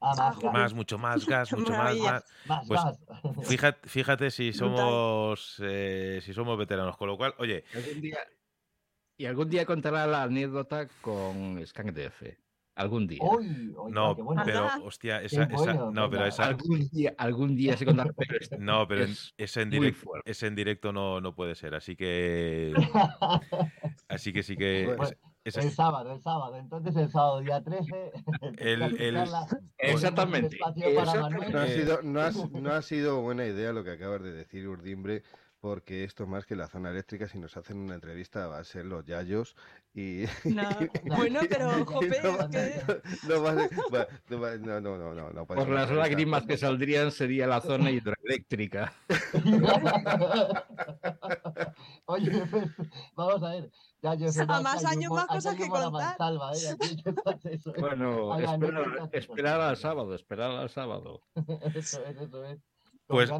[0.00, 0.52] Ah, Ah, más, joder.
[0.52, 2.24] más, mucho más gas, mucho más, más.
[2.44, 3.00] más, pues, más.
[3.48, 8.18] Fíjate, fíjate si somos eh, si somos veteranos, con lo cual, oye, Y algún día,
[9.16, 12.22] y algún día contará la anécdota con ScankDF.
[12.74, 13.20] Algún día.
[13.22, 14.42] Uy, uy, no, qué bueno.
[14.46, 18.38] pero hostia, esa, esa- bueno, no, pero esa, Algún día, algún día se contará, pero
[18.40, 21.74] es- no, pero en- es esa en directo, esa en directo no, no puede ser,
[21.74, 22.72] así que,
[24.08, 26.56] así que sí que Bueno, esa- esa- El sábado, el sábado.
[26.56, 28.12] Entonces el sábado, día 13.
[28.58, 29.28] El- el-
[29.78, 31.20] Exactamente, para exactamente.
[31.20, 31.52] Manuel.
[31.52, 34.66] No ha, sido, no, has- no ha sido buena idea lo que acabas de decir,
[34.68, 35.22] Urdimbre,
[35.62, 38.84] porque esto más que la zona eléctrica, si nos hacen una entrevista va a ser
[38.84, 39.54] los yayos
[39.94, 40.24] y...
[40.44, 40.64] No.
[41.16, 42.36] Bueno, pero, jope, no,
[44.80, 48.92] no no no, no, Por las lágrimas que saldrían sería la zona hidroeléctrica.
[52.06, 52.42] Oye,
[53.14, 53.70] vamos a ver.
[54.02, 56.16] Ya yo sé, A aquí más años, más cosas que contar.
[56.56, 56.76] ¿eh?
[57.78, 58.36] Bueno,
[59.12, 61.22] esperar, al sábado, esperar al sábado.
[61.72, 62.71] Eso es, eso es.
[63.12, 63.30] Pues-.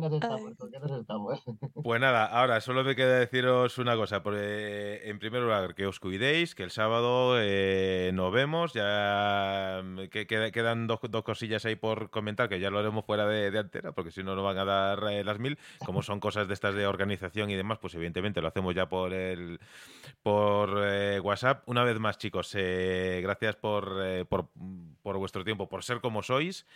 [1.82, 4.22] Pues nada, ahora solo me queda deciros una cosa.
[4.22, 8.72] porque, en primer lugar, que os cuidéis, que el sábado eh, nos vemos.
[8.72, 13.04] Ya mm, que, queda- quedan dos, dos cosillas ahí por comentar, que ya lo haremos
[13.04, 15.58] fuera de, de antena, porque si no nos van a dar eh, las mil.
[15.84, 19.12] Como son cosas de estas de organización y demás, pues evidentemente lo hacemos ya por
[19.12, 19.58] el
[20.22, 21.62] por eh, WhatsApp.
[21.68, 24.48] Una vez más, chicos, eh, gracias por, eh, por,
[25.02, 26.66] por vuestro tiempo, por ser como sois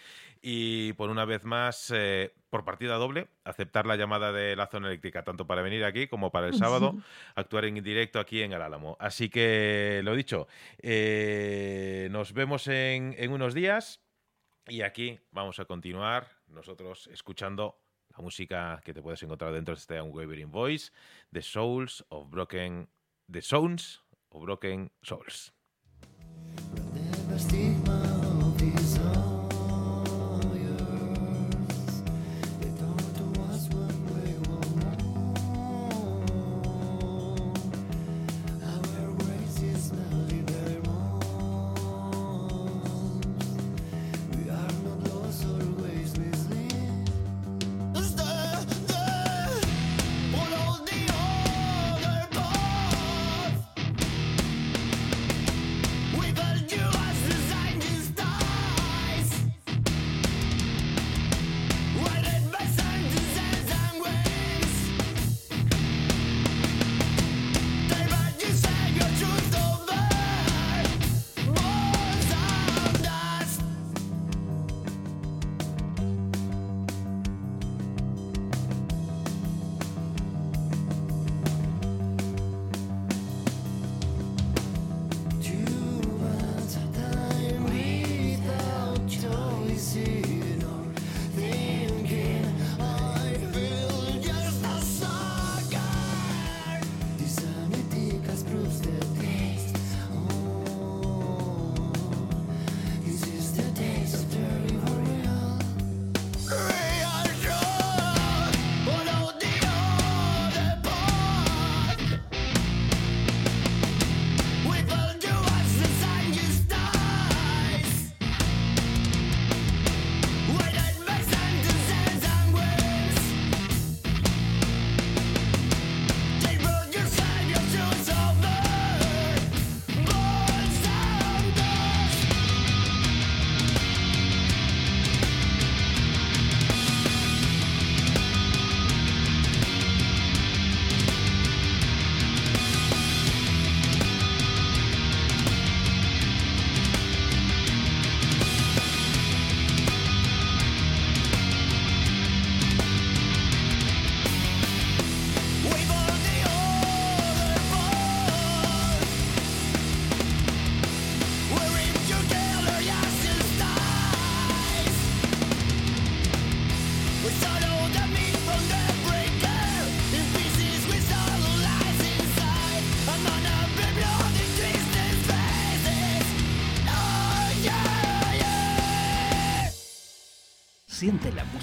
[0.42, 2.64] y por una vez más, eh, por
[2.94, 6.54] doble, aceptar la llamada de la zona eléctrica tanto para venir aquí como para el
[6.54, 6.94] sábado,
[7.34, 8.96] actuar en directo aquí en el Álamo.
[9.00, 10.46] Así que lo dicho,
[10.80, 14.00] eh, nos vemos en, unos días
[14.68, 17.80] y aquí vamos a continuar nosotros escuchando
[18.16, 20.92] la música que te puedes encontrar dentro de este Unwavering Voice,
[21.32, 22.88] The Souls of Broken,
[23.30, 25.52] The Sounds of Broken Souls.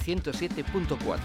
[0.00, 1.18] 107.4,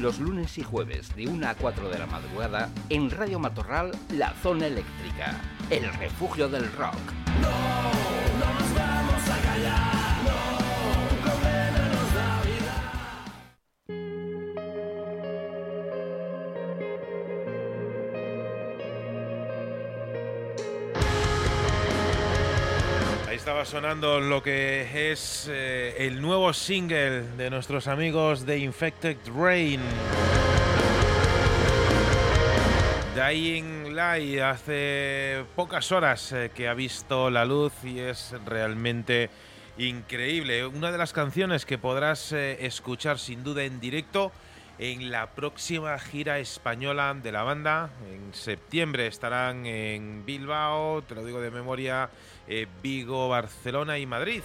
[0.00, 4.34] los lunes y jueves de 1 a 4 de la madrugada en Radio Matorral, La
[4.42, 5.40] Zona Eléctrica,
[5.70, 7.15] el refugio del rock.
[23.66, 29.80] Sonando lo que es eh, el nuevo single de nuestros amigos de Infected Rain.
[33.16, 39.30] Dying Light hace pocas horas eh, que ha visto la luz y es realmente
[39.78, 40.64] increíble.
[40.64, 44.30] Una de las canciones que podrás eh, escuchar sin duda en directo
[44.78, 47.90] en la próxima gira española de la banda.
[48.12, 52.10] En septiembre estarán en Bilbao, te lo digo de memoria,
[52.48, 54.42] eh, Vigo, Barcelona y Madrid.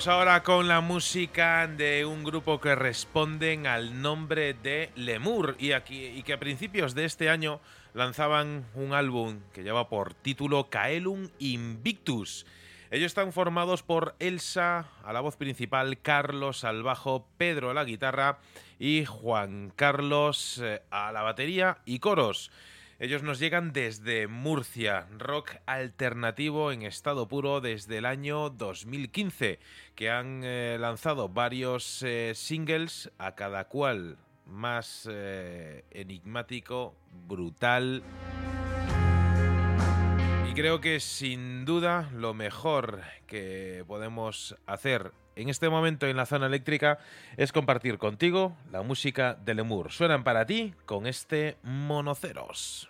[0.00, 5.72] Vamos ahora con la música de un grupo que responden al nombre de Lemur y,
[5.72, 7.60] aquí, y que a principios de este año
[7.92, 12.46] lanzaban un álbum que lleva por título Caelum Invictus.
[12.92, 17.84] Ellos están formados por Elsa a la voz principal, Carlos al bajo, Pedro a la
[17.84, 18.40] guitarra
[18.80, 22.50] y Juan Carlos eh, a la batería y coros.
[22.98, 29.60] Ellos nos llegan desde Murcia, rock alternativo en estado puro desde el año 2015,
[29.94, 35.08] que han eh, lanzado varios eh, singles, a cada cual más
[35.92, 36.96] enigmático,
[37.28, 38.02] brutal.
[40.60, 46.48] Creo que sin duda lo mejor que podemos hacer en este momento en la zona
[46.48, 46.98] eléctrica
[47.38, 49.90] es compartir contigo la música de Lemur.
[49.90, 52.89] Suenan para ti con este Monoceros.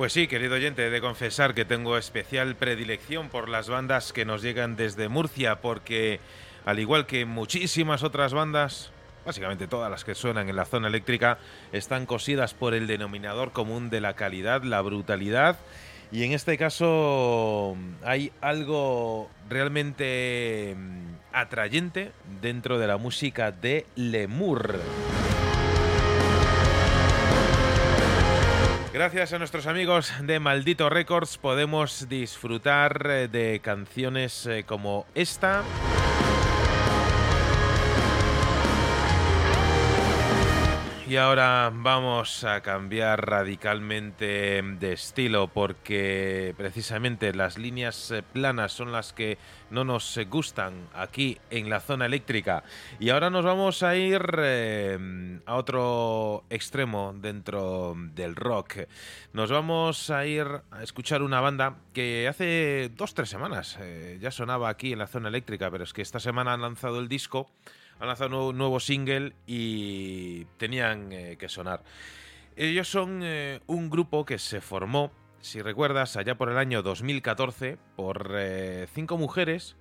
[0.00, 4.24] Pues sí, querido oyente, he de confesar que tengo especial predilección por las bandas que
[4.24, 6.20] nos llegan desde Murcia, porque
[6.64, 8.92] al igual que muchísimas otras bandas,
[9.26, 11.36] básicamente todas las que suenan en la zona eléctrica,
[11.72, 15.58] están cosidas por el denominador común de la calidad, la brutalidad,
[16.10, 24.80] y en este caso hay algo realmente mm, atrayente dentro de la música de Lemur.
[28.92, 35.62] Gracias a nuestros amigos de Maldito Records podemos disfrutar eh, de canciones eh, como esta.
[41.10, 48.92] Y ahora vamos a cambiar radicalmente de estilo porque precisamente las líneas eh, planas son
[48.92, 49.36] las que
[49.70, 52.62] no nos eh, gustan aquí en la zona eléctrica.
[53.00, 58.86] Y ahora nos vamos a ir eh, a otro extremo dentro del rock.
[59.32, 63.80] Nos vamos a ir a escuchar una banda que hace dos, tres semanas
[64.20, 67.08] ya sonaba aquí en la zona eléctrica, pero es que esta semana han lanzado el
[67.08, 67.50] disco
[68.00, 71.82] han lanzado un nuevo single y tenían eh, que sonar.
[72.56, 77.78] Ellos son eh, un grupo que se formó, si recuerdas, allá por el año 2014
[77.96, 79.76] por eh, cinco mujeres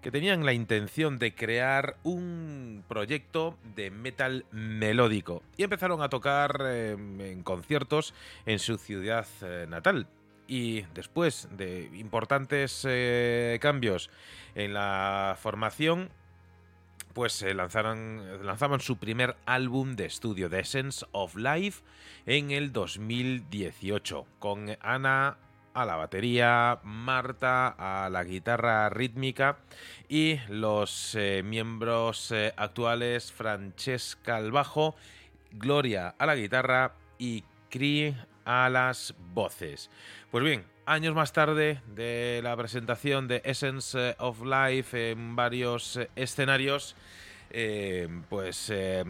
[0.00, 6.62] que tenían la intención de crear un proyecto de metal melódico y empezaron a tocar
[6.62, 8.14] en conciertos
[8.44, 9.26] en su ciudad
[9.66, 10.06] natal.
[10.46, 12.86] Y después de importantes
[13.60, 14.10] cambios
[14.54, 16.10] en la formación,
[17.16, 21.82] pues lanzaron, lanzaban su primer álbum de estudio, The Essence of Life,
[22.26, 25.38] en el 2018, con Ana
[25.72, 29.56] a la batería, Marta a la guitarra rítmica
[30.10, 34.94] y los eh, miembros eh, actuales Francesca al bajo,
[35.52, 38.14] Gloria a la guitarra y Cree
[38.46, 39.90] a las voces.
[40.30, 46.08] Pues bien, años más tarde de la presentación de Essence of Life en varios eh,
[46.16, 46.96] escenarios,
[47.50, 49.04] eh, pues eh,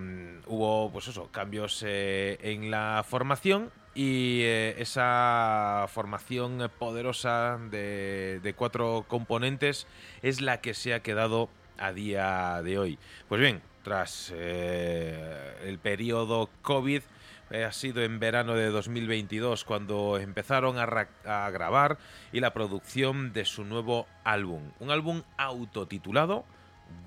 [0.47, 9.87] hubo pues eso, cambios en la formación y esa formación poderosa de, de, cuatro componentes
[10.23, 11.49] es la que se ha quedado
[11.79, 12.99] a día de hoy.
[13.27, 17.03] Pues bien, tras el periodo COVID,
[17.51, 21.99] eh, ha sido en verano de 2022 cuando empezaron a, grabar
[22.33, 24.73] y la producción de su nuevo álbum.
[24.81, 26.45] Un álbum autotitulado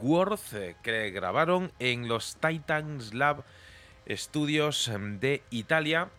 [0.02, 3.44] Worth eh, que grabaron en los Titans Lab
[4.10, 6.10] Studios em, de Italia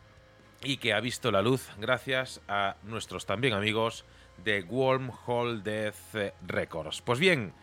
[0.62, 4.04] y que ha visto la luz gracias a nuestros también amigos
[4.44, 7.00] de Wormhole Death Records.
[7.02, 7.54] Pues bien,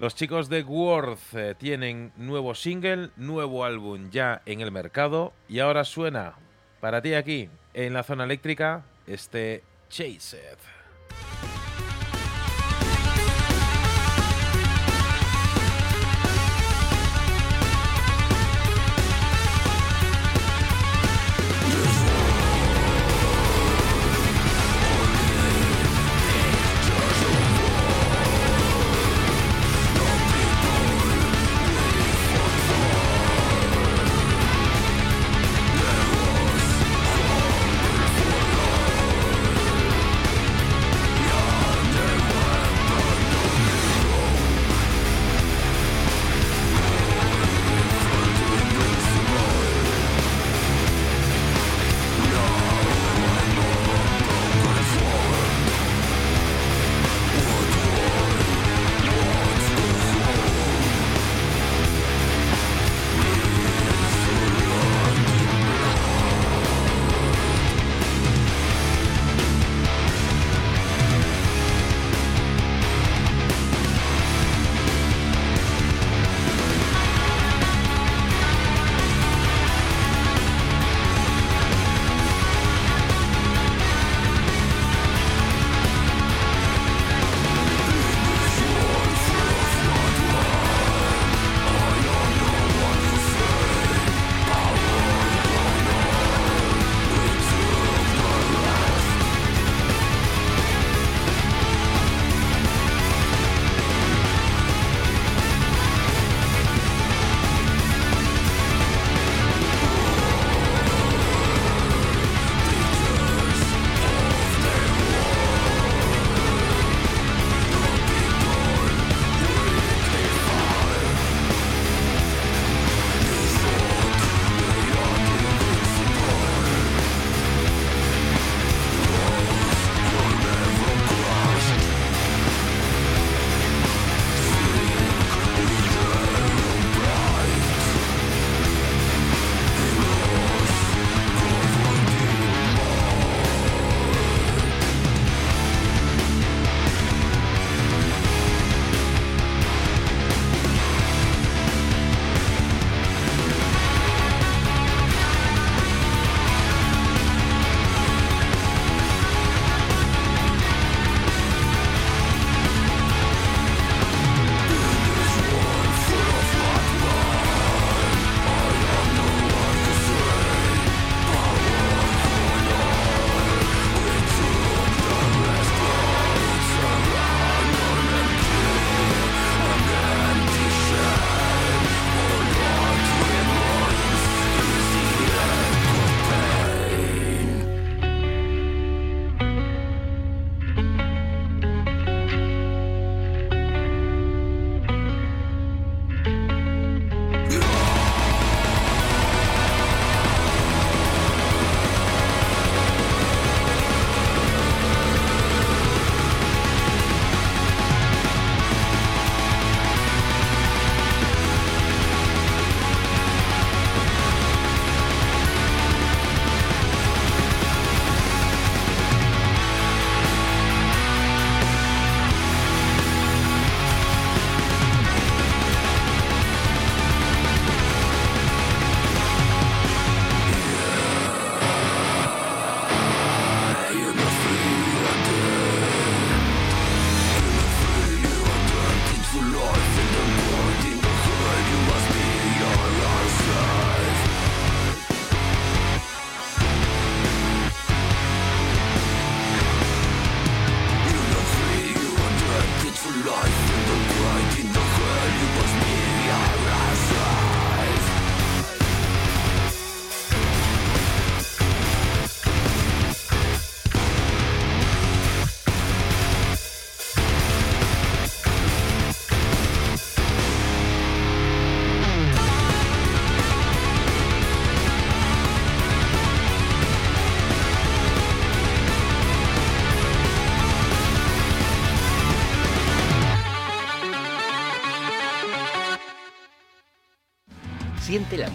[0.00, 5.58] los chicos de Worth eh, tienen nuevo single, nuevo álbum ya en el mercado y
[5.58, 6.36] ahora suena
[6.80, 10.56] para ti aquí en la zona eléctrica este Chase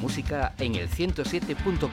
[0.06, 1.90] música en el 107.4,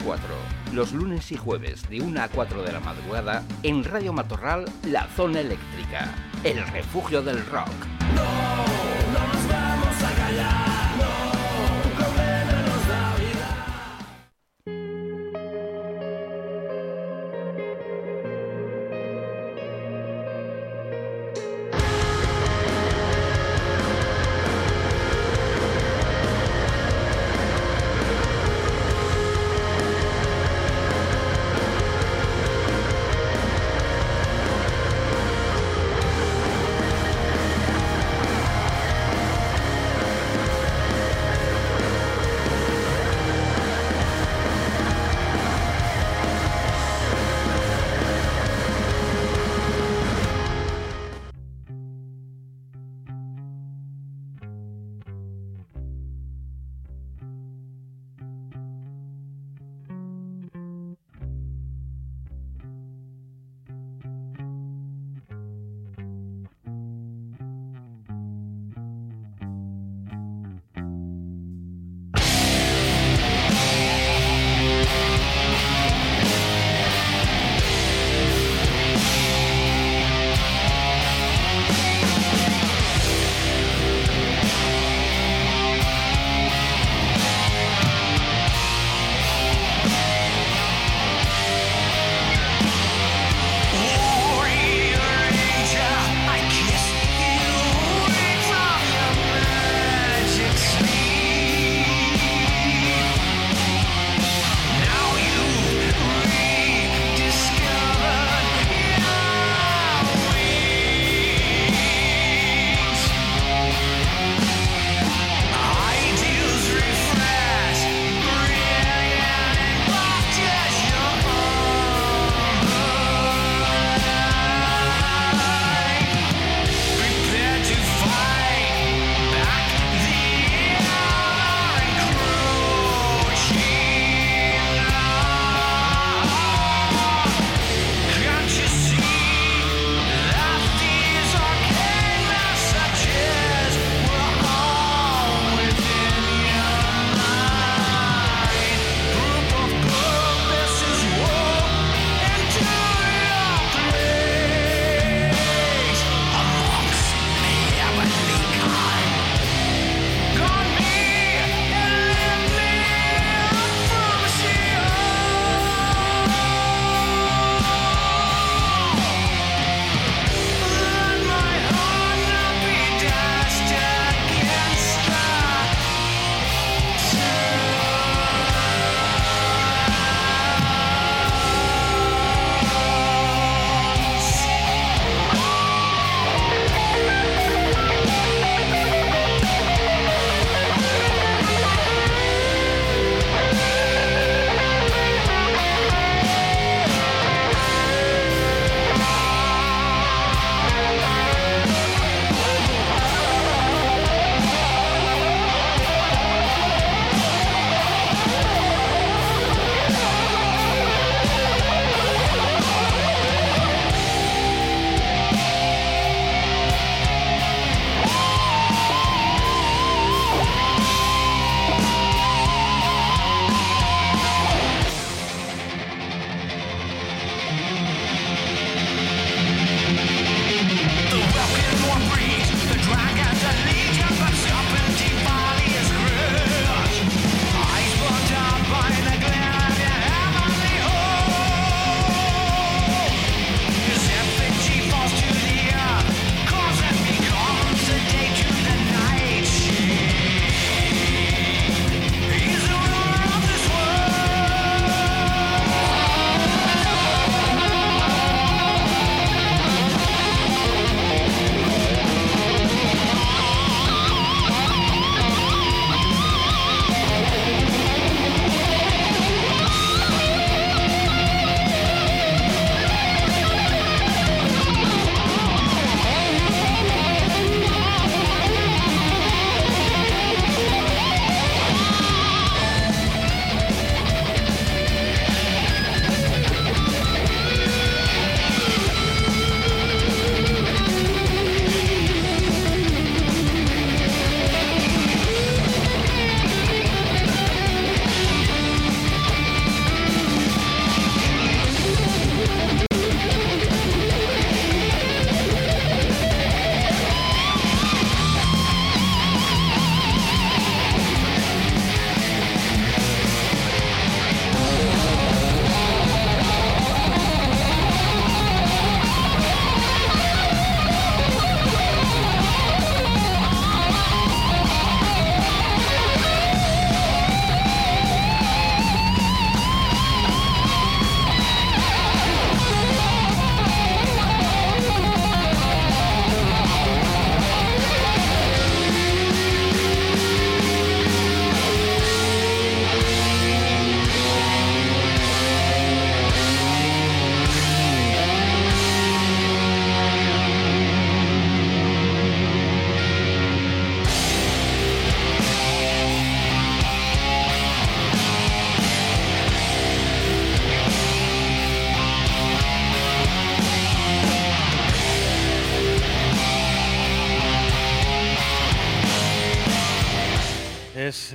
[0.71, 5.07] los lunes y jueves de 1 a 4 de la madrugada en Radio Matorral, La
[5.15, 6.13] Zona Eléctrica,
[6.43, 7.82] el refugio del rock.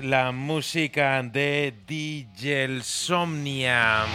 [0.08, 4.06] La música de DJ Somnia.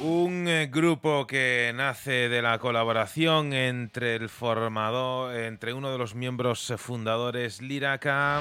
[0.00, 6.14] Un eh, grupo que nace de la colaboración entre el formador, entre uno de los
[6.14, 8.40] miembros fundadores Liraca.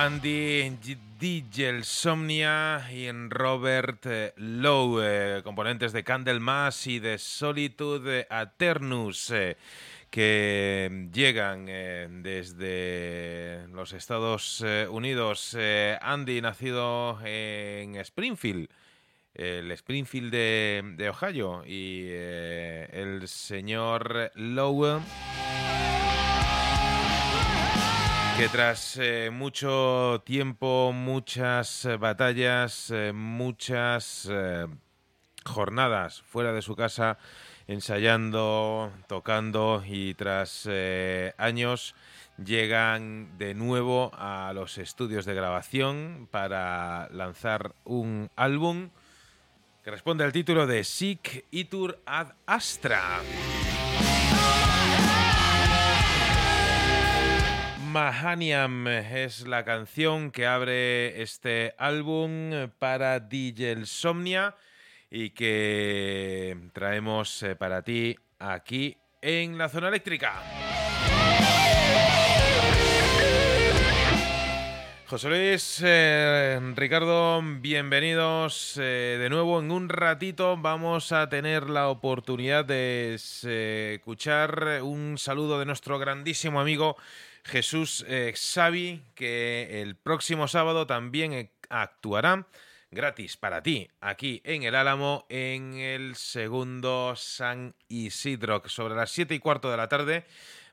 [0.00, 0.78] Andy
[1.18, 9.56] DJ Somnia y Robert eh, Lowe, eh, componentes de Candlemas y de Solitude Aternus, eh,
[10.08, 11.66] que llegan
[12.22, 15.56] desde los Estados Unidos.
[16.00, 18.70] Andy, nacido en Springfield,
[19.34, 25.00] el Springfield de, de Ohio, y el señor Lowe
[28.38, 34.30] que tras eh, mucho tiempo, muchas eh, batallas, eh, muchas
[35.44, 37.18] jornadas fuera de su casa,
[37.66, 40.68] ensayando, tocando y tras
[41.36, 41.96] años
[42.36, 48.90] llegan de nuevo a los estudios de grabación para lanzar un álbum
[49.82, 53.20] que responde al título de Sic Itur ad Astra.
[57.88, 64.54] Mahaniam es la canción que abre este álbum para DJ Somnia
[65.10, 70.34] y que traemos eh, para ti aquí en la zona eléctrica.
[75.06, 79.60] José Luis, eh, Ricardo, bienvenidos eh, de nuevo.
[79.60, 86.60] En un ratito vamos a tener la oportunidad de escuchar un saludo de nuestro grandísimo
[86.60, 86.98] amigo
[87.48, 92.46] Jesús eh, Xavi, que el próximo sábado también eh, actuará
[92.90, 99.34] gratis para ti aquí en el Álamo en el segundo San Isidro, sobre las 7
[99.34, 100.26] y cuarto de la tarde.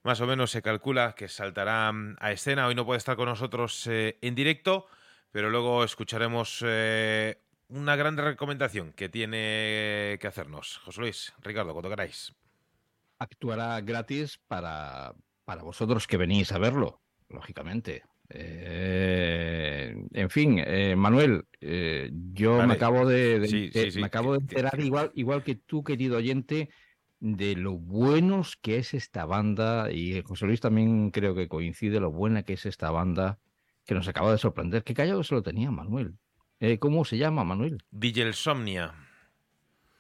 [0.04, 2.68] Más o menos se calcula que saltará mm, a escena.
[2.68, 4.88] Hoy no puede estar con nosotros eh, en directo,
[5.32, 10.78] pero luego escucharemos una gran recomendación que tiene que hacernos.
[10.80, 12.34] José Luis, Ricardo, cuando queráis.
[13.18, 15.16] Actuará gratis para,
[15.46, 18.04] para vosotros que venís a verlo, lógicamente.
[18.30, 22.68] Eh, en fin, eh, Manuel, eh, yo Vale.
[22.68, 25.56] me acabo de, de- Sí, de- sí, sí, me acabo de enterar igual, igual que
[25.56, 26.70] tú, querido oyente,
[27.20, 32.12] de lo buenos que es esta banda y José Luis también creo que coincide lo
[32.12, 33.40] buena que es esta banda
[33.86, 34.84] que nos acaba de sorprender.
[34.84, 36.16] Qué callado se lo tenía Manuel.
[36.60, 37.78] Eh, ¿Cómo se llama Manuel?
[37.92, 38.94] DJ Somnia.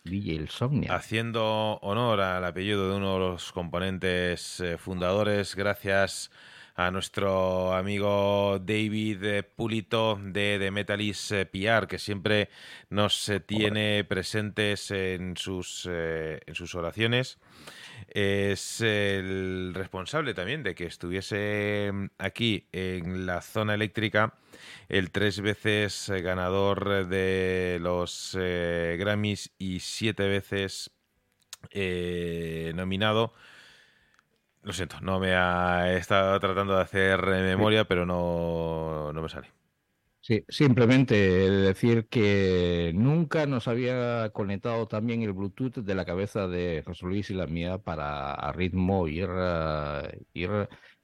[0.05, 0.95] DJ El Somnia.
[0.95, 6.29] haciendo honor al apellido de uno de los componentes eh, fundadores, gracias
[6.75, 12.49] a nuestro amigo David eh, Pulito de, de Metalis eh, PR, que siempre
[12.89, 17.39] nos eh, tiene presentes en sus, en sus oraciones.
[18.09, 24.35] Es el responsable también de que estuviese mm, aquí en la zona eléctrica
[24.89, 30.91] el tres veces ganador de los Grammys y siete veces
[31.71, 33.33] eh, nominado.
[34.65, 39.47] Lo siento, no me ha estado tratando de hacer memoria, pero no, no me sale.
[40.21, 46.81] Sí, simplemente decir que nunca nos había conectado también el Bluetooth de la cabeza de
[46.83, 50.49] José Luis y la mía para a ritmo ir, eh, ir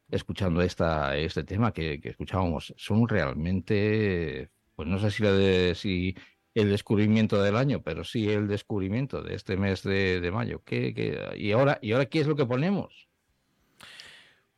[0.09, 2.73] escuchando esta, este tema que, que escuchábamos.
[2.77, 6.15] Son realmente, pues no sé si, la de, si
[6.55, 10.63] el descubrimiento del año, pero sí el descubrimiento de este mes de, de mayo.
[10.63, 13.07] ¿Qué, qué- y, ahora, ¿Y ahora qué es lo que ponemos?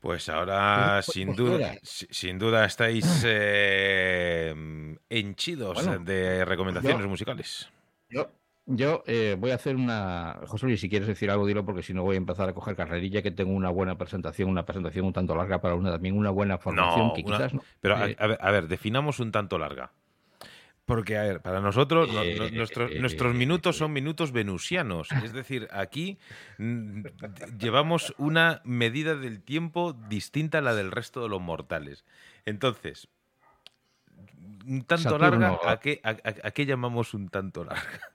[0.03, 4.53] Pues ahora, Pues- sin pues duda, sin duda estáis eh,
[5.09, 7.69] henchidos Bueno, de recomendaciones yo- musicales.
[8.09, 8.29] Yo,
[8.65, 10.41] yo eh, voy a hacer una.
[10.45, 12.75] José Luis, si quieres decir algo, dilo, porque si no voy a empezar a coger
[12.75, 16.31] carrerilla, que tengo una buena presentación, una presentación un tanto larga para una también una
[16.31, 17.53] buena formación No, que una- quizás.
[17.53, 19.93] no- Pero eh, a ver, a ver, definamos un tanto larga.
[20.85, 24.31] Porque, a ver, para nosotros, no- no- Eh, nuestros, eh, nuestros eh, minutos son minutos
[24.33, 25.09] venusianos.
[25.23, 26.17] Es decir, aquí
[26.57, 27.03] mm,
[27.57, 32.03] llevamos una medida del tiempo distinta a la del resto de los mortales.
[32.45, 33.07] Entonces,
[34.65, 35.39] un tanto Saturno.
[35.39, 38.12] larga, ¿a qué, a- a- a qué llamamos un tanto larga?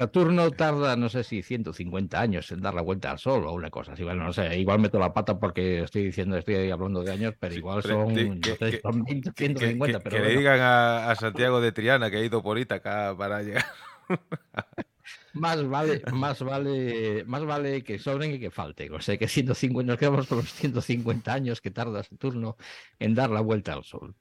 [0.00, 3.68] Saturno tarda, no sé si 150 años en dar la vuelta al Sol o una
[3.68, 4.02] cosa así.
[4.02, 7.54] Bueno, no sé, igual meto la pata porque estoy diciendo, estoy hablando de años, pero
[7.54, 10.58] igual son, que- no sé, son 20, Que, que- 150, que- pero que le digan
[10.58, 13.66] a, a Santiago de Triana que ha ido por Ítaca para llegar.
[15.34, 18.92] Más vale, más vale, más vale que sobren que que falten.
[18.94, 22.56] O sea que 150, nos quedamos con los 150 años que tarda Saturno
[22.98, 24.14] en dar la vuelta al Sol.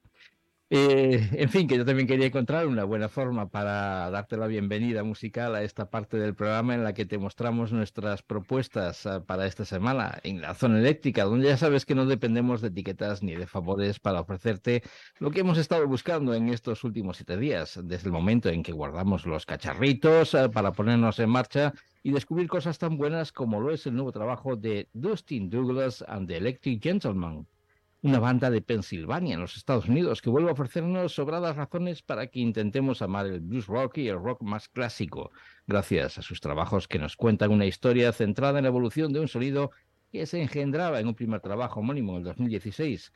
[0.71, 5.03] Eh, en fin, que yo también quería encontrar una buena forma para darte la bienvenida
[5.03, 9.47] musical a esta parte del programa en la que te mostramos nuestras propuestas uh, para
[9.47, 13.33] esta semana en la zona eléctrica, donde ya sabes que no dependemos de etiquetas ni
[13.35, 14.83] de favores para ofrecerte
[15.17, 18.71] lo que hemos estado buscando en estos últimos siete días, desde el momento en que
[18.71, 21.73] guardamos los cacharritos uh, para ponernos en marcha
[22.03, 26.27] y descubrir cosas tan buenas como lo es el nuevo trabajo de Dustin Douglas and
[26.27, 27.47] the Electric Gentleman
[28.01, 32.27] una banda de Pensilvania en los Estados Unidos que vuelve a ofrecernos sobradas razones para
[32.27, 35.31] que intentemos amar el blues rock y el rock más clásico,
[35.67, 39.27] gracias a sus trabajos que nos cuentan una historia centrada en la evolución de un
[39.27, 39.71] sonido
[40.13, 43.11] que se engendraba en un primer trabajo homónimo en el 2016.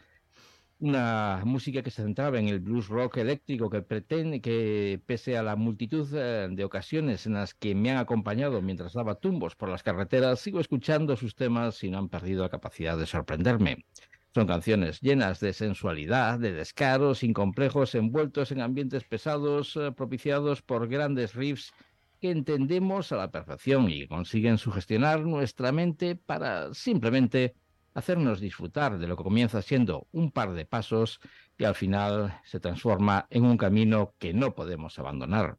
[0.80, 5.43] Una música que se centraba en el blues rock eléctrico que pretende que, pese a
[5.43, 9.69] la multitud eh, de ocasiones en las que me han acompañado mientras daba tumbos por
[9.69, 13.85] las carreteras, sigo escuchando sus temas y no han perdido la capacidad de sorprenderme.
[14.34, 20.64] Son canciones llenas de sensualidad, de descaros, sin complejos, envueltos en ambientes pesados, eh, propiciados
[20.64, 21.72] por grandes riffs
[22.19, 27.53] que entendemos a la perfección y consiguen sugestionar nuestra mente para simplemente
[27.93, 31.19] hacernos disfrutar de lo que comienza siendo un par de pasos
[31.57, 35.57] y al final se transforma en un camino que no podemos abandonar.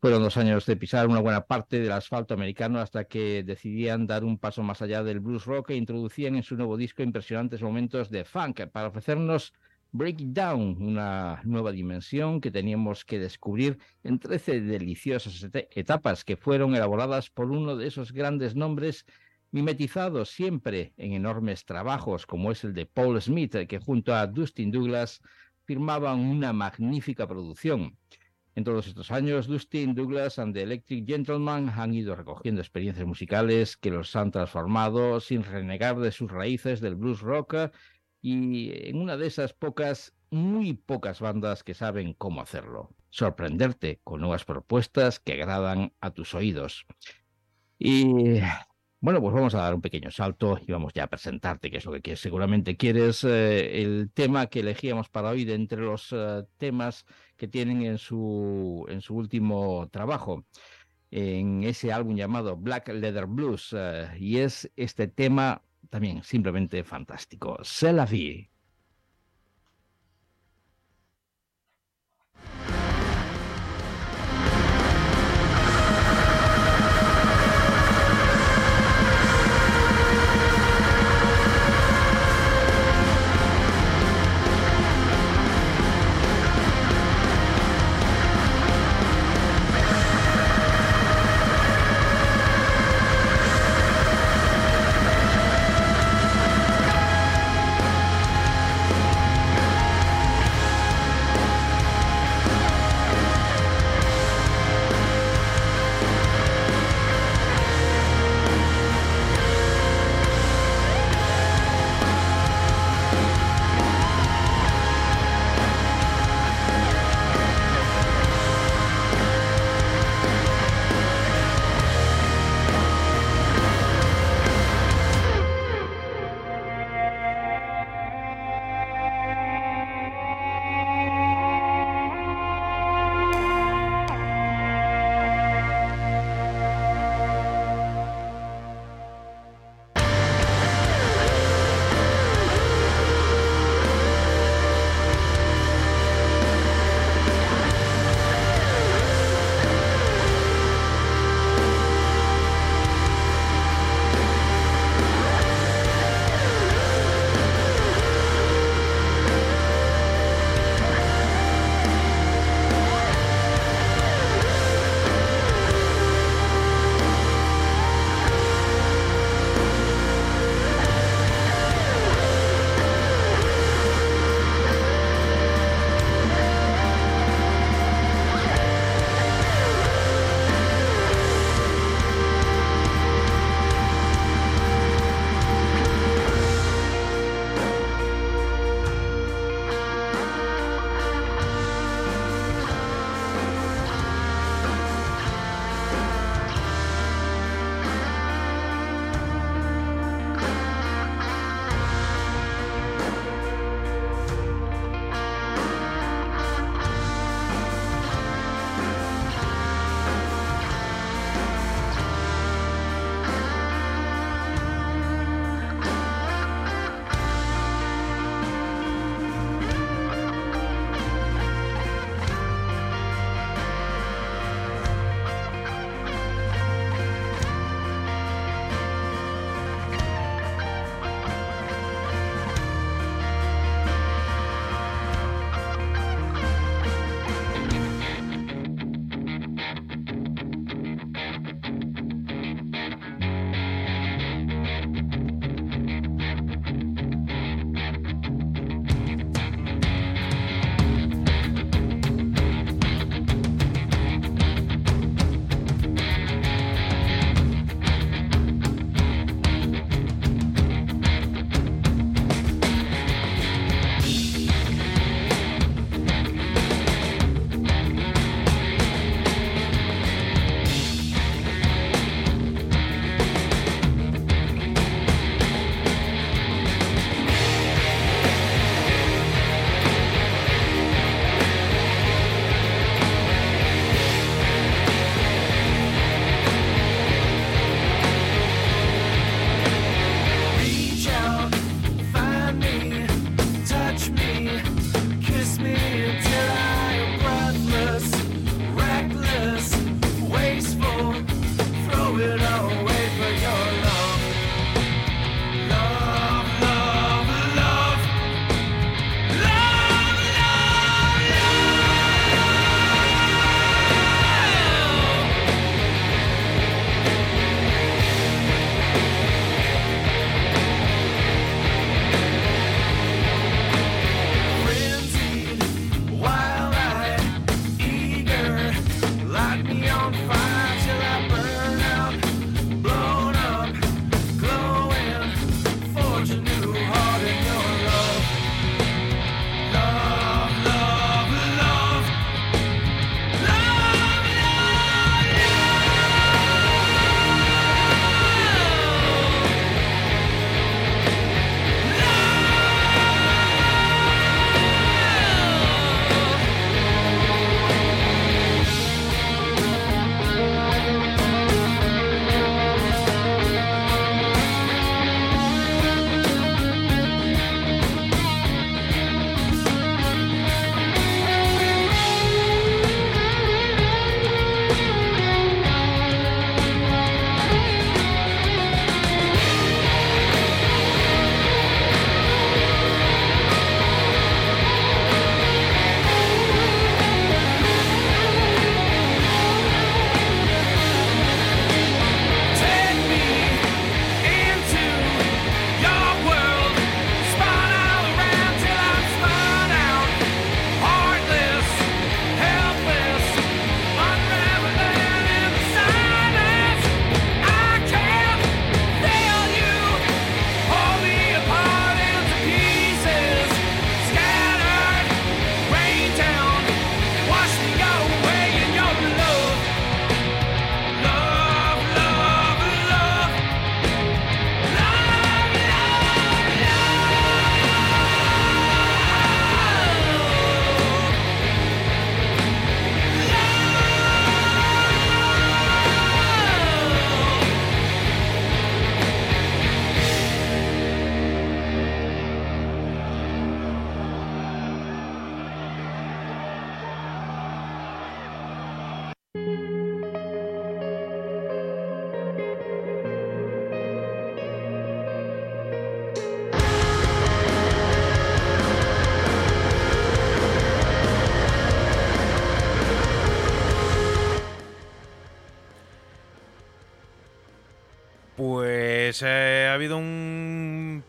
[0.00, 4.22] Fueron dos años de pisar una buena parte del asfalto americano hasta que decidían dar
[4.22, 8.08] un paso más allá del blues rock e introducían en su nuevo disco impresionantes momentos
[8.08, 9.52] de funk para ofrecernos
[9.90, 16.36] Break It Down, una nueva dimensión que teníamos que descubrir en 13 deliciosas etapas que
[16.36, 19.04] fueron elaboradas por uno de esos grandes nombres
[19.50, 24.70] mimetizados siempre en enormes trabajos como es el de Paul Smith, que junto a Dustin
[24.70, 25.20] Douglas
[25.64, 27.98] firmaban una magnífica producción.
[28.58, 33.76] En todos estos años, Dustin Douglas and the Electric Gentleman han ido recogiendo experiencias musicales
[33.76, 37.54] que los han transformado sin renegar de sus raíces del blues rock
[38.20, 42.90] y en una de esas pocas, muy pocas bandas que saben cómo hacerlo.
[43.10, 46.84] Sorprenderte con nuevas propuestas que agradan a tus oídos.
[47.78, 48.40] Y
[49.00, 51.84] bueno, pues vamos a dar un pequeño salto y vamos ya a presentarte, que es
[51.84, 53.22] lo que seguramente quieres.
[53.24, 57.06] Eh, el tema que elegíamos para hoy de entre los uh, temas
[57.36, 60.44] que tienen en su, en su último trabajo,
[61.10, 63.72] en ese álbum llamado Black Leather Blues.
[63.72, 67.58] Uh, y es este tema también simplemente fantástico.
[67.62, 68.50] C'est la vie.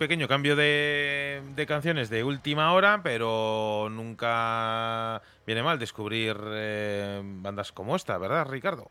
[0.10, 7.96] Pequeño cambio de, canciones de última hora, pero nunca viene mal descubrir eh, bandas como
[7.96, 8.90] esta, ¿verdad, Ricardo?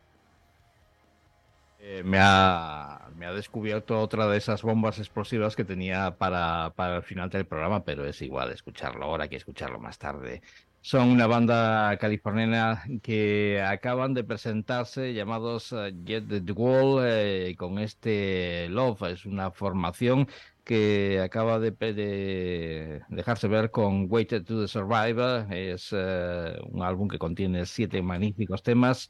[1.81, 6.99] Eh, me, ha, me ha descubierto otra de esas bombas explosivas que tenía para, para
[6.99, 10.41] el final del programa, pero es igual escucharlo ahora que escucharlo más tarde.
[10.81, 17.79] Son una banda californiana que acaban de presentarse llamados eh, Jet the Wall eh, con
[17.79, 19.03] este Love.
[19.11, 20.29] Es una formación
[20.69, 25.51] que acaba de, de dejarse ver con Waited to the Survivor.
[25.51, 29.09] Es eh, un álbum que contiene siete magníficos temas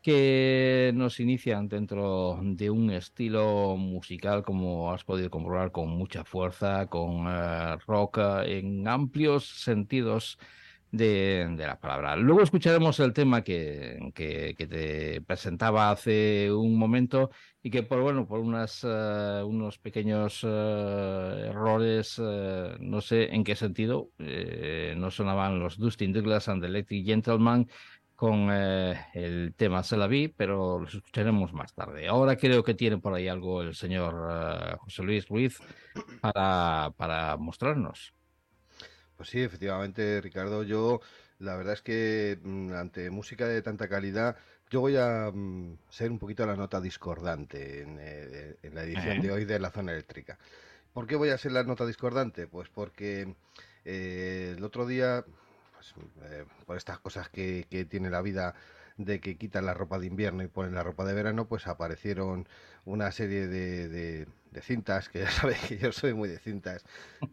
[0.00, 6.86] que nos inician dentro de un estilo musical, como has podido comprobar, con mucha fuerza,
[6.86, 10.38] con eh, rock eh, en amplios sentidos
[10.96, 12.16] de, de la palabra.
[12.16, 17.30] Luego escucharemos el tema que, que, te presentaba hace un momento
[17.62, 23.42] y que por bueno, por unas, eh, unos pequeños eh, errores, eh, no sé en
[23.44, 24.10] qué sentido,
[24.96, 27.68] no sonaban los Dustin Douglas and the Electric Gentleman
[28.14, 32.06] con eh, el tema Se la vi, pero los escucharemos más tarde.
[32.06, 35.58] Ahora creo que tiene por ahí algo el señor José Luis Ruiz
[36.20, 38.14] para, para mostrarnos.
[39.16, 41.00] Pues sí, efectivamente, Ricardo, yo
[41.38, 44.36] la verdad es que mm, ante música de tanta calidad,
[44.70, 49.20] yo voy a mm, ser un poquito la nota discordante en, eh, en la edición
[49.20, 50.38] de hoy de la zona eléctrica.
[50.92, 52.46] ¿Por qué voy a ser la nota discordante?
[52.48, 53.36] Pues porque
[53.84, 55.26] eh, el otro día,
[55.72, 58.54] pues, eh, por estas cosas que, que tiene la vida
[58.96, 62.48] de que quitan la ropa de invierno y ponen la ropa de verano, pues aparecieron
[62.84, 66.84] una serie de, de- de cintas, que ya sabéis que yo soy muy de cintas,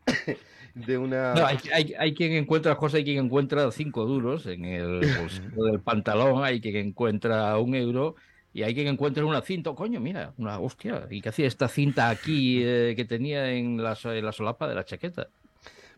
[0.75, 1.33] de una...
[1.33, 5.63] No, hay, hay- hay quien encuentra cosas, hay quien encuentra cinco duros en el bolsillo
[5.65, 8.15] del pantalón, hay quien encuentra un euro
[8.53, 9.73] y hay quien encuentra una cinta.
[9.73, 11.07] Coño, mira, una hostia.
[11.09, 14.75] ¿Y qué hacía esta cinta aquí eh, que tenía en la, en la solapa de
[14.75, 15.27] la chaqueta?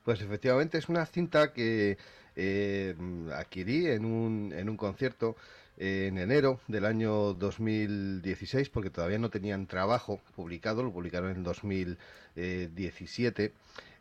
[0.04, 1.98] Pues efectivamente es una cinta que
[2.36, 2.96] eh,
[3.34, 5.36] adquirí en un, en un concierto
[5.78, 11.44] eh, en enero del año 2016 porque todavía no tenían trabajo publicado, lo publicaron en
[11.44, 13.54] 2017.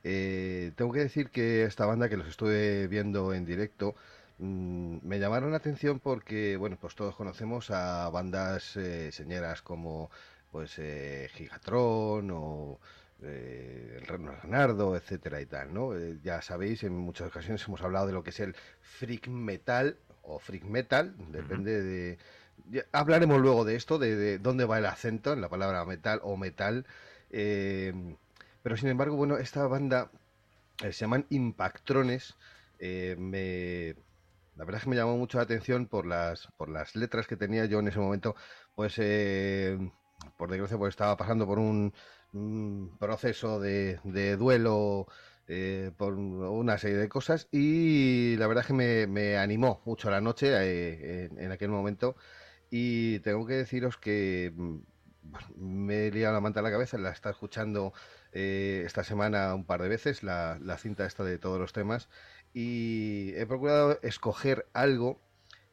[0.05, 3.95] Eh, tengo que decir que esta banda que los estuve viendo en directo
[4.39, 10.11] mm, me llamaron la atención porque, bueno, pues todos conocemos a bandas eh, señeras como
[10.51, 12.79] pues eh, Gigatron o
[13.23, 15.95] eh, el Reno Leonardo, etcétera y tal, ¿no?
[15.97, 19.97] Eh, ya sabéis, en muchas ocasiones hemos hablado de lo que es el freak metal
[20.23, 22.19] o freak metal, depende de...
[22.71, 26.21] ya hablaremos luego de esto, de, de dónde va el acento en la palabra metal
[26.23, 26.87] o metal.
[27.31, 27.93] eh,
[28.63, 30.11] pero sin embargo, bueno, esta banda
[30.83, 32.37] eh, se llaman Impactrones.
[32.79, 33.95] eh, me,
[34.57, 37.37] la verdad es que me llamó mucho la atención por las, por las letras que
[37.37, 38.35] tenía yo en ese momento.
[38.75, 39.79] Pues, eh,
[40.37, 41.93] por desgracia, pues estaba pasando por un,
[42.99, 45.07] proceso de, de duelo
[45.99, 50.23] por una serie de cosas y la verdad es que me, me animó mucho la
[50.23, 52.17] noche en, aquel momento
[52.71, 54.79] y tengo que deciros que mm,
[55.57, 57.93] me he liado la manta a la cabeza, la está escuchando
[58.33, 62.09] eh, esta semana un par de veces, la, la cinta esta de todos los temas
[62.55, 65.21] y he procurado escoger algo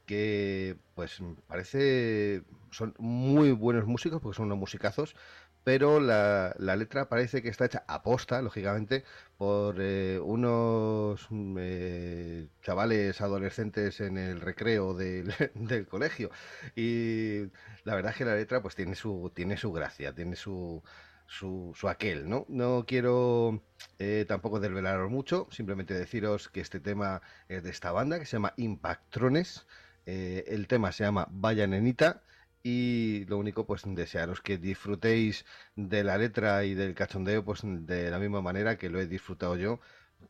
[0.06, 5.16] que pues parece son muy buenos músicos porque son unos musicazos
[5.64, 9.04] pero la, la letra parece que está hecha a posta, lógicamente,
[9.38, 16.32] por eh, unos mm, eh, chavales adolescentes en el recreo del, del colegio.
[16.76, 17.42] Y
[17.84, 20.82] la verdad es que la letra pues tiene su, tiene su gracia, tiene su,
[21.30, 22.46] su, su aquel, ¿no?
[22.50, 23.62] No quiero
[24.00, 28.34] eh, tampoco desvelaros mucho, simplemente deciros que este tema es de esta banda que se
[28.34, 29.68] llama Impactrones.
[30.06, 32.24] Eh, el tema se llama Vaya Nenita
[32.64, 35.46] y lo único pues desearos que disfrutéis
[35.76, 39.56] de la letra y del cachondeo pues de la misma manera que lo he disfrutado
[39.56, 39.80] yo,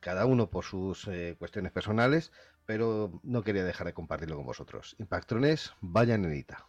[0.02, 2.32] cada uno por sus eh, cuestiones personales,
[2.66, 4.96] pero no quería dejar de compartirlo con vosotros.
[5.00, 6.66] Impactrones, Vaya Nenita.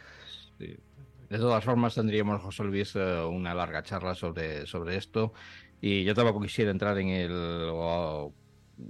[0.58, 5.32] De todas formas, tendríamos, José Luis, eh, una larga charla sobre, sobre esto.
[5.80, 7.32] Y yo tampoco quisiera entrar en el.
[7.32, 8.32] o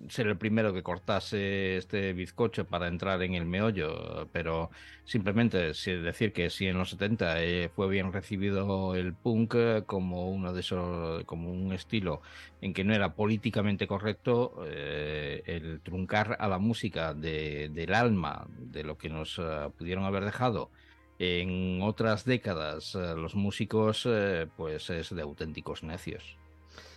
[0.09, 4.70] ser el primero que cortase este bizcocho para entrar en el meollo, pero
[5.05, 10.31] simplemente decir que si en los 70 eh, fue bien recibido el punk eh, como
[10.31, 12.23] uno de esos, como un estilo
[12.60, 18.47] en que no era políticamente correcto, eh, el truncar a la música de- del alma,
[18.59, 19.40] de lo que nos
[19.77, 20.70] pudieron haber dejado
[21.19, 24.09] en otras décadas los músicos
[24.56, 26.41] pues es de auténticos necios.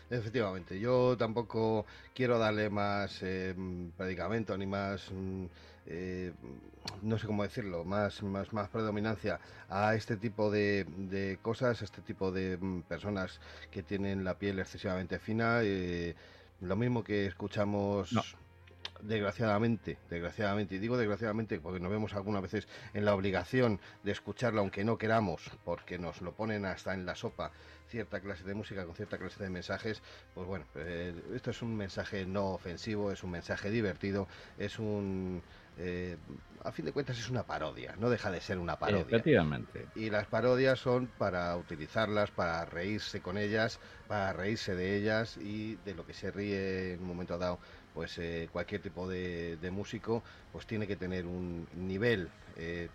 [0.09, 5.45] Efectivamente, yo tampoco quiero darle más eh, mm, predicamento ni más, mm,
[5.87, 6.31] eh,
[7.01, 11.85] no sé cómo decirlo, más, más, más predominancia a este tipo de, de cosas, a
[11.85, 13.39] este tipo de mm, personas
[13.71, 15.61] que tienen la piel excesivamente fina.
[15.63, 16.15] eh,
[16.61, 18.13] lo mismo que escuchamos.
[18.13, 18.21] No.
[19.01, 24.61] Desgraciadamente, desgraciadamente, y digo desgraciadamente porque nos vemos algunas veces en la obligación de escucharlo
[24.61, 27.51] aunque no queramos, porque nos lo ponen hasta en la sopa
[27.87, 30.01] cierta clase de música con cierta clase de mensajes,
[30.33, 35.43] pues bueno, eh, esto es un mensaje no ofensivo, es un mensaje divertido, es un...
[35.77, 36.17] eh,
[36.63, 39.17] a fin de cuentas es una parodia, no deja de ser una parodia.
[39.17, 39.87] Efectivamente.
[39.95, 45.75] Y las parodias son para utilizarlas, para reírse con ellas, para reírse de ellas y
[45.77, 47.59] de lo que se ríe en un momento dado,
[47.93, 52.89] pues eh, cualquier tipo de, de músico, pues tiene que tener un nivel, eh,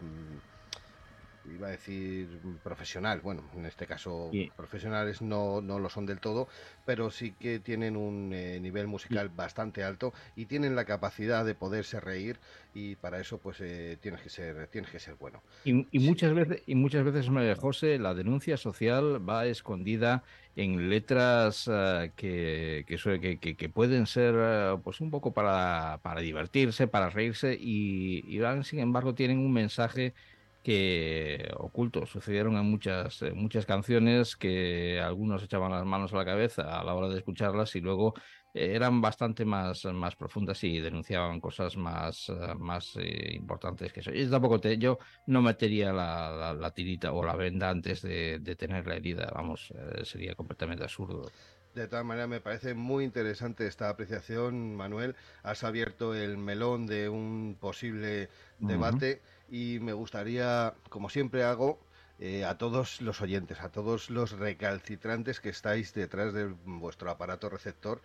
[1.44, 6.48] iba a decir profesional, bueno, en este caso profesionales no, no lo son del todo,
[6.84, 11.54] pero sí que tienen un eh, nivel musical bastante alto y tienen la capacidad de
[11.54, 12.40] poderse reír
[12.72, 15.42] y para eso pues eh, tienes que ser tienes que ser bueno.
[15.62, 16.00] Y, y Sí.
[16.00, 22.12] muchas veces, y muchas veces, María José, la denuncia social va escondida en letras eh,
[22.16, 28.38] que, que, pueden ser eh, pues un poco para, para divertirse, para reírse, y, y
[28.38, 30.14] van, sin embargo, tienen un mensaje
[30.62, 32.06] que oculto.
[32.06, 36.84] Sucedieron en muchas, en muchas canciones que algunos echaban las manos a la cabeza a
[36.84, 38.14] la hora de escucharlas y luego
[38.52, 44.12] eh, eran bastante más, más profundas y denunciaban cosas más, más eh, importantes que eso.
[44.12, 48.38] Y tampoco te, yo no metería la, la- la tirita o la venda antes de,
[48.40, 51.34] de tener la herida, vamos, eh, sería completamente absurdo.
[51.74, 55.14] De todas maneras, me parece muy interesante esta apreciación, Manuel.
[55.44, 58.28] Has abierto el melón de un posible
[58.58, 61.78] debate y me gustaría, como siempre hago,
[62.18, 67.48] eh, a todos los oyentes, a todos los recalcitrantes que estáis detrás de vuestro aparato
[67.48, 68.00] receptor,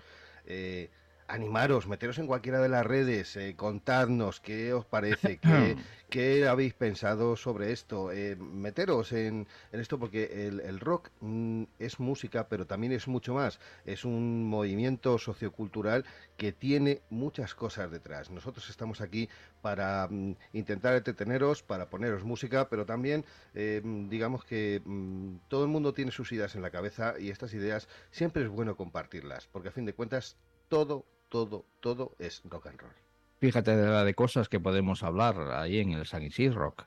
[0.45, 0.89] eh,
[1.27, 5.76] animaros, meteros en cualquiera de las redes, eh, contadnos qué os parece, qué,
[6.10, 11.64] qué habéis pensado sobre esto, eh, meteros en, en esto porque el, el rock mm,
[11.80, 16.06] es música, pero también es mucho más, es un movimiento sociocultural
[16.38, 18.30] que tiene muchas cosas detrás.
[18.30, 19.30] Nosotros estamos aquí
[19.61, 25.69] para mm, intentar entreteneros, para poneros música, pero también eh, digamos que mm, todo el
[25.69, 29.69] mundo tiene sus ideas en la cabeza y estas ideas siempre es bueno compartirlas, porque
[29.69, 30.38] a fin de cuentas
[30.68, 31.06] todo,
[31.36, 32.94] todo, todo es rock and roll.
[33.41, 36.86] Fíjate de la de cosas que podemos hablar ahí en el San Isidro Rock.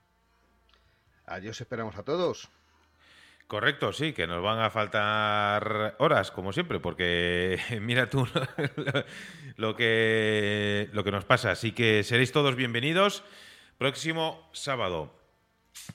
[1.27, 2.49] Adiós, esperamos a todos.
[3.47, 8.27] Correcto, sí, que nos van a faltar horas, como siempre, porque mira tú
[9.57, 11.51] lo que, lo que nos pasa.
[11.51, 13.25] Así que seréis todos bienvenidos.
[13.77, 15.13] Próximo sábado,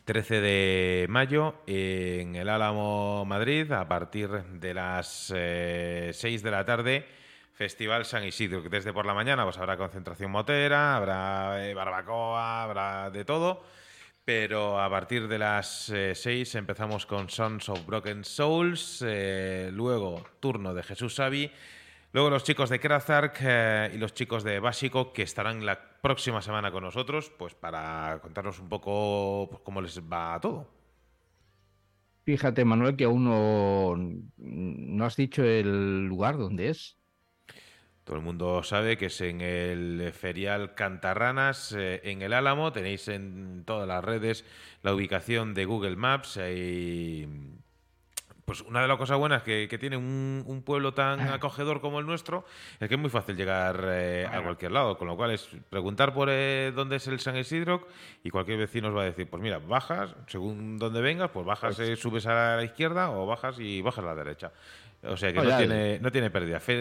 [0.05, 6.65] 13 de mayo en el Álamo Madrid a partir de las eh, 6 de la
[6.65, 7.22] tarde.
[7.53, 13.11] Festival San Isidro, desde por la mañana pues habrá concentración motera, habrá eh, barbacoa, habrá
[13.11, 13.63] de todo,
[14.25, 20.73] pero a partir de las 6 empezamos con Sons of Broken Souls, eh, luego turno
[20.73, 21.51] de Jesús Savi,
[22.11, 26.41] luego los chicos de Krazark eh, y los chicos de Básico que estarán la próxima
[26.41, 30.67] semana con nosotros, pues para contarnos un poco pues, cómo les va todo.
[32.25, 33.95] Fíjate, Manuel, que aún no,
[34.37, 37.02] no has dicho el lugar donde es.
[38.03, 42.73] Todo el mundo sabe que es en el ferial Cantarranas, eh, en el Álamo.
[42.73, 44.43] Tenéis en todas las redes
[44.81, 46.37] la ubicación de Google Maps.
[46.37, 47.27] Y,
[48.45, 51.99] pues una de las cosas buenas que, que tiene un, un pueblo tan acogedor como
[51.99, 52.45] el nuestro
[52.79, 54.97] es que es muy fácil llegar eh, a cualquier lado.
[54.97, 57.87] Con lo cual es preguntar por eh, dónde es el San Isidro
[58.23, 61.79] y cualquier vecino os va a decir, pues mira, bajas, según dónde vengas, pues bajas,
[61.79, 64.51] eh, subes a la izquierda o bajas y bajas a la derecha.
[65.05, 66.59] O sea que no tiene, no tiene pérdida.
[66.59, 66.75] Fe-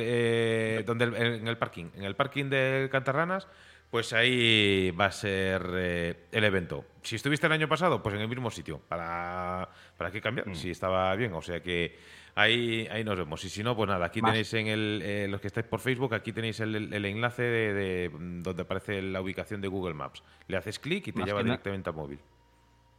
[0.79, 3.49] eh, donde el- en el parking, en el parking de Cantarranas,
[3.91, 6.85] pues ahí va a ser eh, el evento.
[7.03, 8.81] Si estuviste el año pasado, pues en el mismo sitio.
[8.89, 9.69] ¿Para,
[9.99, 10.49] para qué cambiar?
[10.49, 10.55] Mm.
[10.55, 11.33] Si estaba bien.
[11.35, 11.97] O sea que
[12.35, 13.45] ahí, ahí nos vemos.
[13.45, 14.31] Y si no, pues nada, aquí Más.
[14.33, 17.75] tenéis en el, eh, los que estáis por Facebook, aquí tenéis el, el- enlace de,
[17.75, 18.11] de,
[18.43, 20.23] donde aparece la ubicación de Google Maps.
[20.49, 22.19] Le haces clic y te Más lleva directamente al móvil.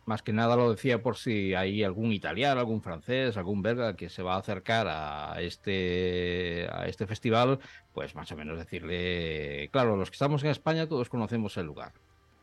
[0.05, 4.09] Más que nada lo decía por si hay algún italiano, algún francés, algún belga que
[4.09, 7.59] se va a acercar a este, a este festival,
[7.93, 11.93] pues más o menos decirle, claro, los que estamos en España todos conocemos el lugar,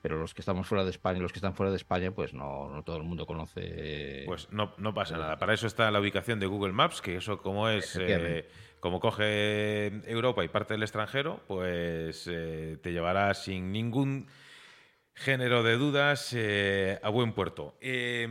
[0.03, 2.71] pero los que estamos fuera de España, los que están fuera de España, pues no,
[2.71, 4.23] no todo el mundo conoce.
[4.27, 5.39] Pues no, no pasa nada.
[5.39, 8.49] Para eso está la ubicación de Google Maps, que eso como es, eh,
[8.81, 14.29] como coge Europa y parte del extranjero, pues eh, te llevará sin ningún
[15.21, 17.77] género de dudas eh, a buen puerto.
[17.81, 18.27] Eh,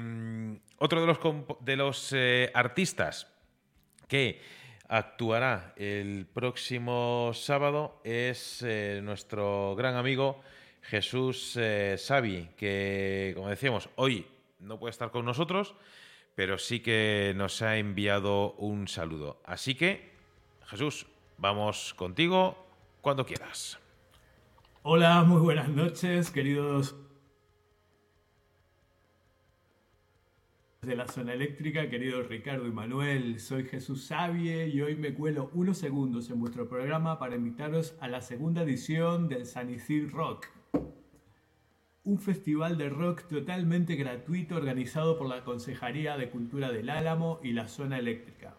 [0.78, 1.20] otro de los,
[1.60, 3.28] de los eh, artistas
[4.08, 4.42] que
[4.88, 10.42] actuará el próximo sábado es eh, nuestro gran amigo
[10.82, 11.60] Jesús
[11.98, 14.26] Savi, que, como decíamos, hoy
[14.60, 15.76] no puede estar con nosotros,
[16.34, 19.40] pero sí que nos ha enviado un saludo.
[19.46, 20.14] Así que,
[20.66, 21.06] Jesús,
[21.38, 22.66] vamos contigo
[23.02, 23.78] cuando quieras.
[24.82, 26.96] Hola, muy buenas noches, queridos
[30.82, 33.42] de la zona eléctrica, queridos Ricardo y Manuel.
[33.42, 38.08] Soy Jesús Savie y hoy me cuelo unos segundos en vuestro programa para invitaros a
[38.08, 40.48] la segunda edición del San Isidro Rock.
[42.06, 47.52] Un festival de rock totalmente gratuito organizado por la Consejería de Cultura del Álamo y
[47.52, 48.56] la zona eléctrica.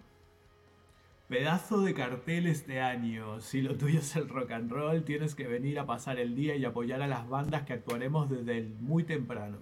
[1.31, 3.41] Pedazo de cartel este año.
[3.41, 6.57] Si lo tuyo es el rock and roll, tienes que venir a pasar el día
[6.57, 9.59] y apoyar a las bandas que actuaremos desde muy temprano.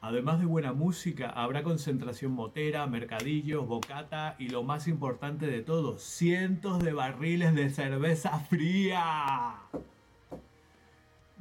[0.00, 5.98] Además de buena música, habrá concentración motera, mercadillos, bocata y lo más importante de todo,
[5.98, 9.54] cientos de barriles de cerveza fría.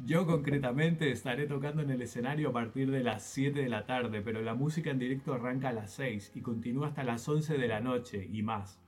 [0.06, 4.22] Yo concretamente estaré tocando en el escenario a partir de las 7 de la tarde,
[4.22, 7.68] pero la música en directo arranca a las 6 y continúa hasta las 11 de
[7.70, 8.82] la noche y más.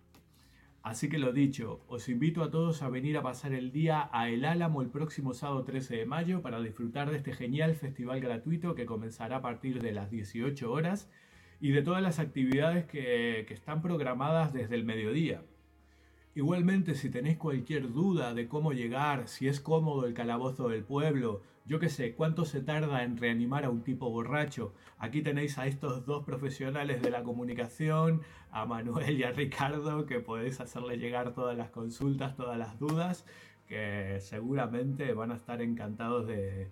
[0.81, 4.29] Así que lo dicho, os invito a todos a venir a pasar el día a
[4.29, 8.75] El Álamo el próximo sábado 13 de mayo para disfrutar de este genial festival gratuito
[8.75, 11.11] que comenzará a partir de las 18 horas
[11.59, 15.43] y de todas las actividades que, que están programadas desde el mediodía.
[16.35, 21.41] Igualmente, si tenéis cualquier duda de cómo llegar, si es cómodo el calabozo del pueblo,
[21.65, 25.65] yo qué sé, cuánto se tarda en reanimar a un tipo borracho, aquí tenéis a
[25.65, 31.33] estos dos profesionales de la comunicación, a Manuel y a Ricardo, que podéis hacerle llegar
[31.33, 33.25] todas las consultas, todas las dudas,
[33.67, 36.69] que seguramente van a estar encantados de,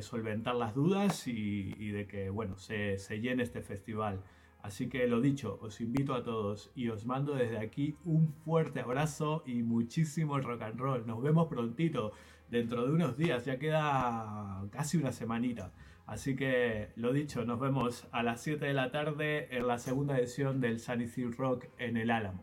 [0.00, 4.22] solventar las dudas y, de que, bueno, se llene este festival.
[4.64, 8.80] Así que lo dicho, os invito a todos y os mando desde aquí un fuerte
[8.80, 11.06] abrazo y muchísimo rock and roll.
[11.06, 12.12] Nos vemos prontito,
[12.48, 15.70] dentro de unos días, ya queda casi una semanita.
[16.06, 20.18] Así que lo dicho, nos vemos a las 7 de la tarde en la segunda
[20.18, 22.42] edición del Isidro Rock en el Álamo.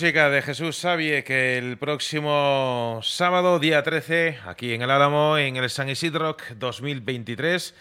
[0.00, 5.56] Música de Jesús Sabie que el próximo sábado, día 13, aquí en el Álamo, en
[5.56, 7.74] el San Isidro 2023,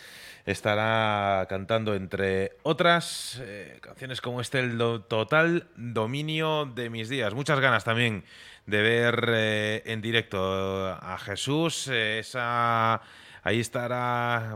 [0.44, 7.36] estará cantando, entre otras, eh, canciones como este, el total dominio de mis días.
[7.36, 8.24] Muchas ganas también
[8.66, 11.88] de ver eh, en directo a Jesús.
[11.88, 13.00] eh, esa,
[13.44, 14.56] ahí estará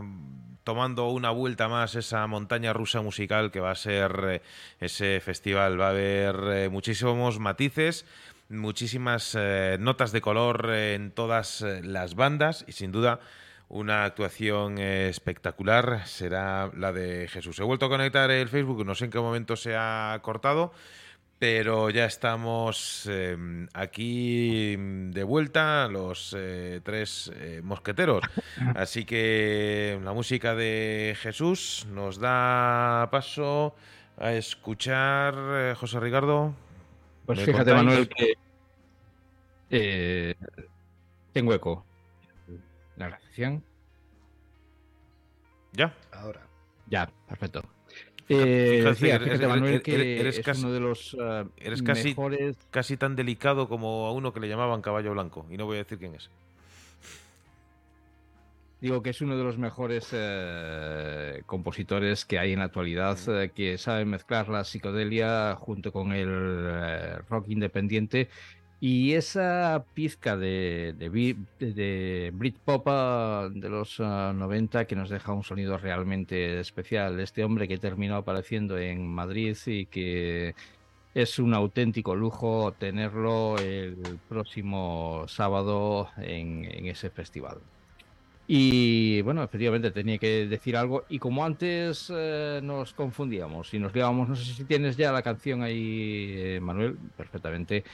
[0.64, 4.42] tomando una vuelta más esa montaña rusa musical que va a ser eh,
[4.80, 5.80] ese festival.
[5.80, 8.06] Va a haber eh, muchísimos matices,
[8.48, 13.20] muchísimas eh, notas de color en todas las bandas y sin duda
[13.68, 17.58] una actuación espectacular será la de Jesús.
[17.58, 20.74] He vuelto a conectar el Facebook, no sé en qué momento se ha cortado,
[21.42, 28.22] pero ya estamos eh, aquí de vuelta, los eh, tres eh, mosqueteros.
[28.76, 33.74] Así que la música de Jesús nos da paso
[34.18, 36.54] a escuchar, eh, José Ricardo.
[37.26, 37.86] Pues ¿me fíjate, contáis?
[37.86, 38.34] Manuel, que
[39.70, 40.34] eh,
[41.32, 41.84] tengo eco.
[42.94, 43.64] La recepción.
[45.72, 45.92] ¿Ya?
[46.12, 46.46] Ahora.
[46.86, 47.64] Ya, perfecto.
[48.28, 52.96] Eh, Fíjate, eres- que eres es casi- uno de los eh, eres casi- mejores Casi
[52.96, 55.98] tan delicado como a uno que le llamaban caballo blanco, y no voy a decir
[55.98, 56.30] quién es.
[58.80, 63.50] Digo que es uno de los mejores eh, compositores que hay en la actualidad, eh,
[63.54, 68.28] que sabe mezclar la psicodelia junto con el eh, rock independiente
[68.84, 71.08] y esa pizca de, de,
[71.58, 77.20] de- de Britpop ah, de los ah, 90 que nos deja un sonido realmente especial.
[77.20, 80.54] Este hombre que terminó apareciendo en Madrid y que
[81.14, 87.62] es un auténtico lujo tenerlo el próximo sábado en- en ese festival.
[88.46, 91.06] Y bueno, efectivamente tenía que decir algo.
[91.08, 95.22] Y como antes eh, nos confundíamos y nos liábamos, no sé si tienes ya la
[95.22, 97.84] canción ahí, eh, Manuel, perfectamente.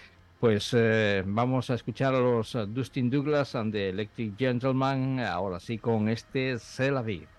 [0.40, 5.58] Pues eh, vamos a escuchar a los eh, Dustin Douglas and the Electric Gentleman, ahora
[5.58, 7.37] sí con este C'est.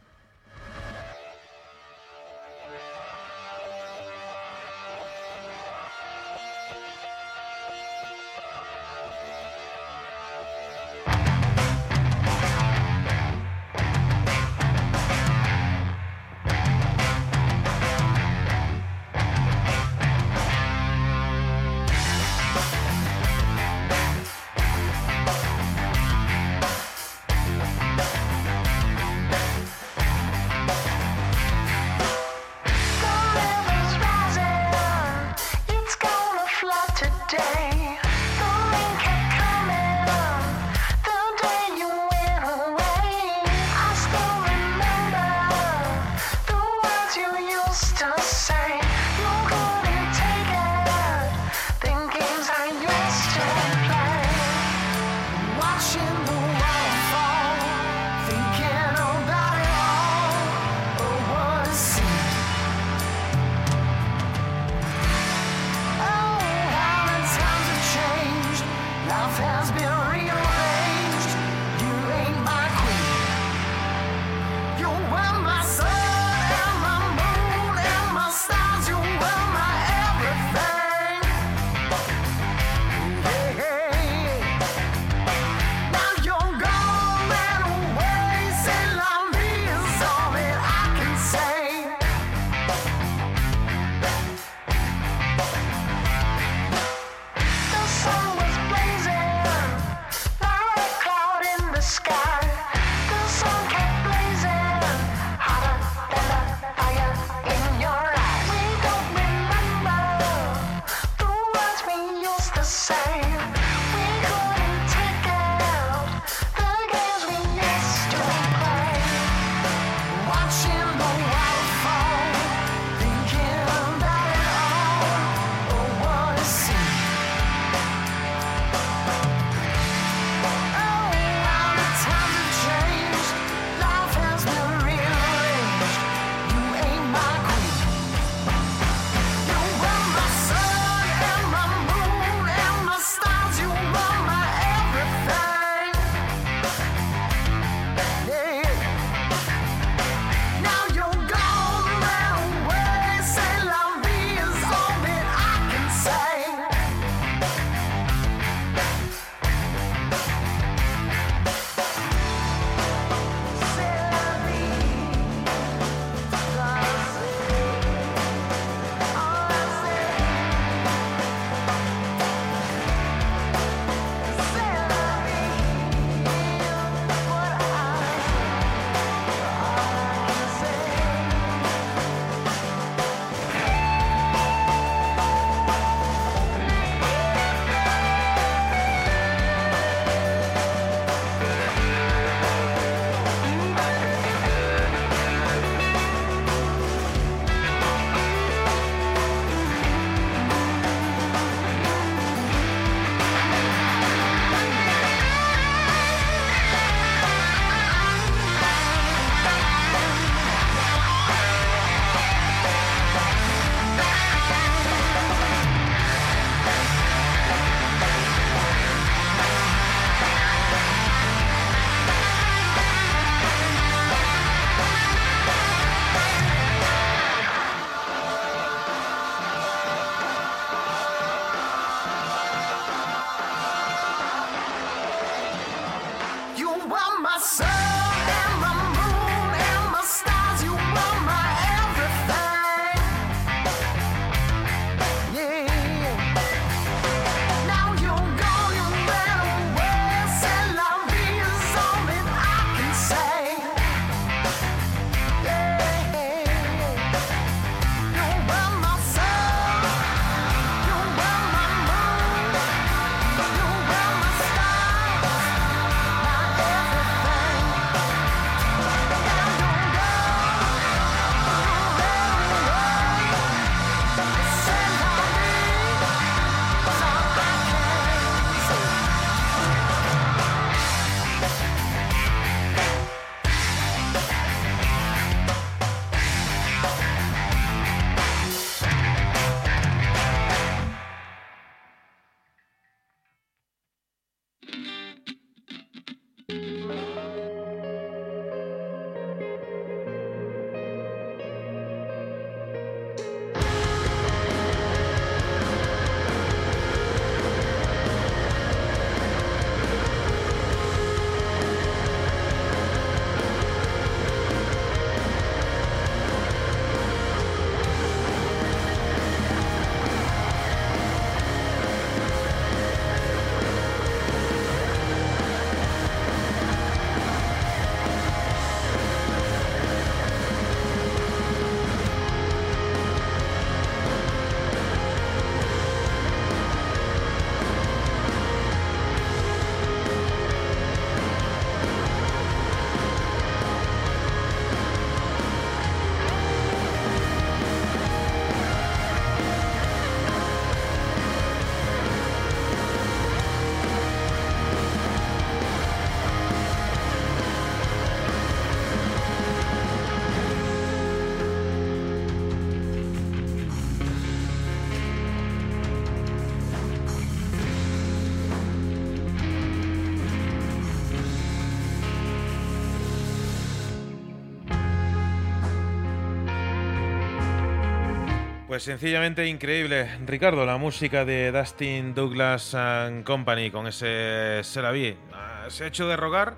[378.69, 380.07] Pues sencillamente increíble.
[380.27, 385.15] Ricardo, la música de Dustin Douglas and Company con ese Se la vi.
[385.33, 386.53] Ah, Se ha hecho de rogar,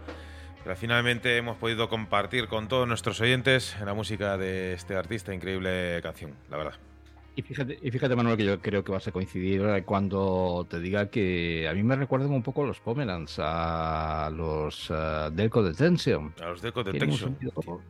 [0.62, 5.34] pero finalmente hemos podido compartir con todos nuestros oyentes la música de este artista.
[5.34, 6.74] Increíble canción, la verdad.
[7.34, 10.82] Y fíjate, y fíjate, Manuel, que yo creo que vas a coincidir eh, cuando te
[10.82, 15.64] diga que a mí me recuerdan un poco a los Pomeranz, a los eh, Delco
[15.64, 16.34] Detention.
[16.42, 17.18] A los Detection.
[17.40, 17.82] sentido-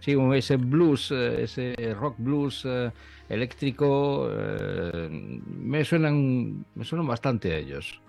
[0.00, 2.90] Sí, ese blues, eh, ese rock blues eh,
[3.28, 8.00] eléctrico, eh, me suenan, me suenan bastante a ellos.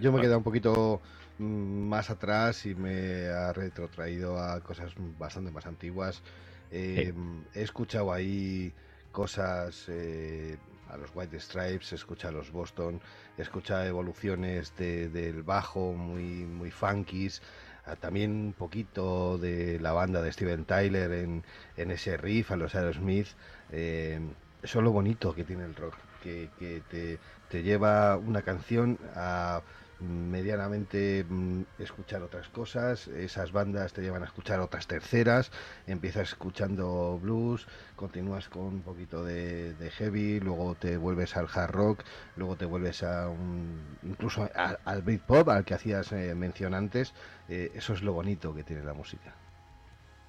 [0.00, 1.00] Yo me he quedado un poquito
[1.38, 6.22] mm, más atrás y me ha retrotraído a cosas bastante más antiguas.
[6.70, 7.12] Eh,
[7.54, 8.72] He escuchado ahí
[9.12, 10.56] cosas eh,
[10.88, 13.00] a los White Stripes, he escuchado a los Boston,
[13.36, 17.42] he escuchado evoluciones de- del bajo muy, muy funkies.
[17.96, 21.44] También un poquito de la banda de Steven Tyler en,
[21.76, 23.28] en ese riff, a los Aerosmith.
[23.72, 24.20] Eh,
[24.62, 28.98] eso es lo bonito que tiene el rock, que, que te, te lleva una canción
[29.14, 29.62] a
[30.00, 35.50] medianamente mm, escuchar otras cosas, esas bandas te llevan a escuchar otras terceras,
[35.86, 42.04] empiezas escuchando blues, continúas con un poquito de, heavy, luego te vuelves al hard rock,
[42.36, 47.14] luego te vuelves a un incluso al Britpop al que hacías eh, mención antes,
[47.48, 49.39] eh, eso es lo bonito que tiene la música.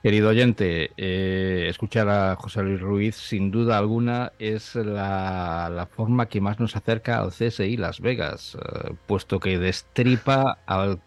[0.03, 6.41] Querido oyente, eh, escuchar a José Luis Ruiz sin duda alguna es la, forma que
[6.41, 10.99] más nos acerca al CSI Las Vegas, eh, puesto que destripa al...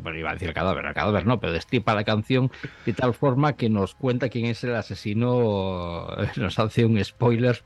[0.00, 2.50] bueno, iba a decir el cadáver, el cadáver no, pero destripa la canción
[2.84, 7.62] de tal forma que nos cuenta quién es el asesino, nos hace un spoiler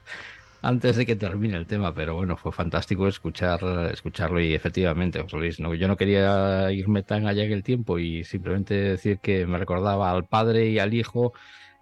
[0.67, 3.61] antes de que termine el tema, pero bueno, fue fantástico escuchar,
[3.93, 8.01] escucharlo y efectivamente, José Luis, no, yo no quería irme tan allá en el tiempo
[8.01, 11.33] y simplemente decir que me recordaba al padre y al hijo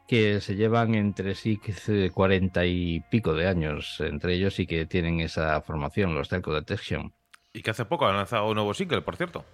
[0.06, 4.84] que se llevan entre sí que cuarenta y pico de años entre ellos y que
[4.84, 7.10] tienen esa formación, los Telco Detection.
[7.54, 9.46] Y que hace poco han lanzado un nuevo single, por cierto.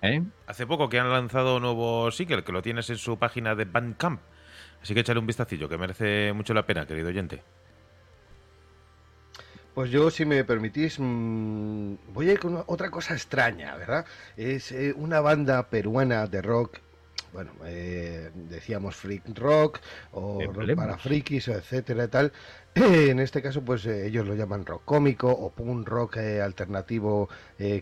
[0.00, 0.22] ¿Eh?
[0.46, 3.66] Hace poco que han lanzado un nuevo single, que lo tienes en su página de
[3.66, 4.22] Bandcamp.
[4.80, 7.42] Así que échale un vistacillo, que merece mucho la pena, querido oyente.
[9.72, 14.04] Pues yo, si me permitís, mm, voy a ir con otra cosa extraña, ¿verdad?
[14.36, 16.78] Es eh, una banda peruana de rock,
[17.32, 19.78] bueno, eh, decíamos freak rock
[20.10, 22.32] o rock para frikis, etcétera y tal.
[22.74, 27.28] En este caso, pues eh, ellos lo llaman rock cómico o punk rock eh, alternativo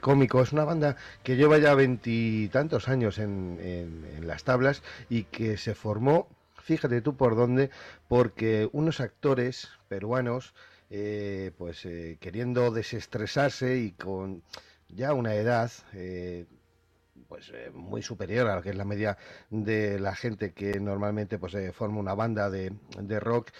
[0.02, 0.42] cómico.
[0.42, 5.56] Es una banda que lleva ya veintitantos años en, en- en las tablas y que
[5.56, 6.28] se formó,
[6.62, 7.70] fíjate tú por dónde,
[8.08, 10.54] porque unos actores peruanos
[10.90, 14.42] eh, pues eh, queriendo desestresarse y con
[14.88, 16.46] ya una edad eh,
[17.28, 19.18] pues eh, muy superior a la que es la media
[19.50, 23.50] de la gente que normalmente pues eh, forma una banda de, de rock,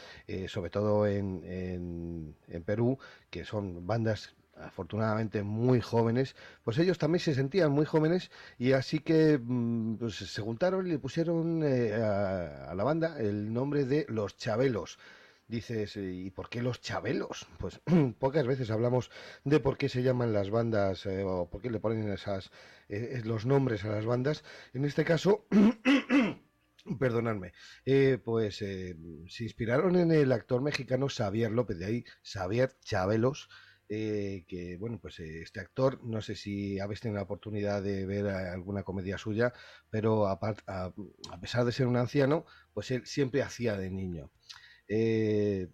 [0.49, 2.99] sobre todo en, en- Perú,
[3.31, 6.35] que son bandas afortunadamente muy jóvenes,
[6.65, 10.91] pues ellos también se sentían muy jóvenes y así que mm, pues, se juntaron y
[10.91, 14.99] le pusieron a, a la banda el nombre de Los Chabelos.
[15.49, 17.47] Dices, ¿y por qué los chabelos?
[17.59, 17.81] Pues
[18.19, 19.11] pocas veces hablamos
[19.45, 22.51] de por qué se llaman las bandas eh, o por qué le ponen esas,
[22.91, 24.45] eh, los nombres a las bandas.
[24.75, 25.47] En este caso,
[26.99, 27.55] perdonadme,
[27.87, 28.95] eh, pues se
[29.39, 33.49] inspiraron en el actor mexicano Xavier López, de ahí Xavier Chabelos,
[33.89, 38.83] que bueno, pues este actor, no sé si habéis tenido la oportunidad de ver alguna
[38.83, 39.55] comedia suya,
[39.89, 40.39] pero a
[41.41, 42.45] pesar de ser un anciano,
[42.75, 44.31] pues él siempre hacía de niño.
[44.89, 45.69] Eh,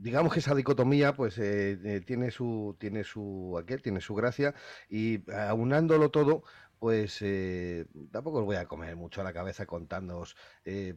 [0.00, 4.54] digamos que esa dicotomía pues eh, eh, tiene su tiene su aquel tiene su gracia
[4.88, 6.42] y aunándolo todo
[6.78, 10.36] pues eh, tampoco os voy a comer mucho la cabeza contándoos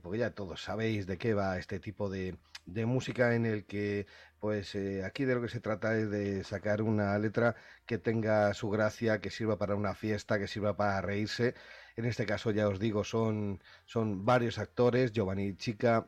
[0.02, 2.38] porque ya todos sabéis de qué va este tipo de,
[2.86, 4.08] música en el que
[4.40, 8.70] pues aquí de lo que se trata es de sacar una letra que tenga su
[8.70, 11.54] gracia que sirva para una fiesta que sirva para reírse.
[11.98, 16.08] En este caso ya os digo son son varios actores Giovanni Chica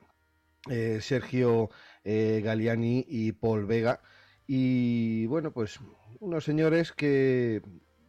[0.70, 1.70] eh, Sergio
[2.04, 4.02] eh, Galiani y Paul Vega.
[4.48, 5.80] Y bueno, pues
[6.20, 7.62] unos señores que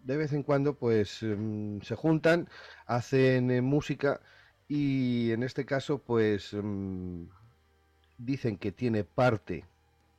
[0.04, 2.48] de vez en cuando pues mm, se juntan,
[2.86, 4.20] hacen eh, música
[4.68, 7.24] y en este caso pues mm,
[8.18, 9.64] dicen que tiene parte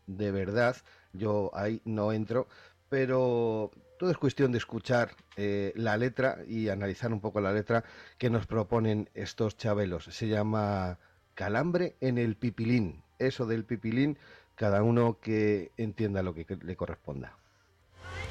[0.08, 0.78] de verdad.
[1.14, 2.48] Yo ahí no entro,
[2.90, 7.84] pero todo es cuestión de escuchar eh, la letra y analizar un poco la letra
[8.18, 10.06] que nos proponen estos chabelos.
[10.06, 11.00] Se llama
[11.38, 13.04] Calambre en el pipilín.
[13.20, 14.18] Eso del pipilín,
[14.56, 17.38] cada uno que entienda lo que le corresponda.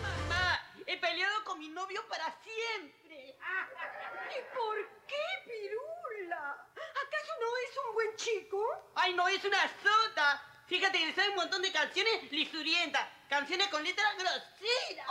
[0.03, 3.37] Mamá, he peleado con mi novio para siempre.
[3.39, 4.77] ¿Y por
[5.07, 6.67] qué, Pirula?
[6.75, 8.61] ¿Acaso no es un buen chico?
[8.97, 10.43] Ay, no, es una sota.
[10.67, 15.07] Fíjate que le sabe un montón de canciones lisurientas, canciones con letras groseras.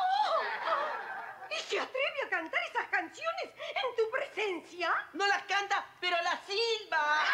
[1.02, 1.05] ¿Y
[1.70, 4.94] se atreve a cantar esas canciones en tu presencia?
[5.14, 7.26] No las canta, pero las silba.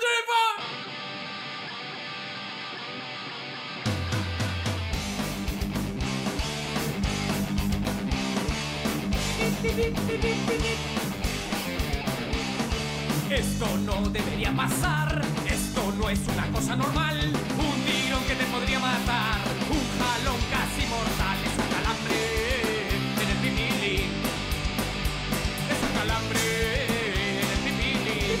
[0.00, 0.60] Three, four.
[13.30, 15.22] Esto no debería pasar,
[16.00, 17.16] no es una cosa normal.
[17.16, 19.38] Un tirón que te podría matar,
[19.68, 21.38] un jalón casi mortal.
[21.48, 22.18] Es un calambre
[23.22, 24.10] en el pipilín.
[25.72, 26.40] Es un calambre
[27.32, 28.40] en el pipilín.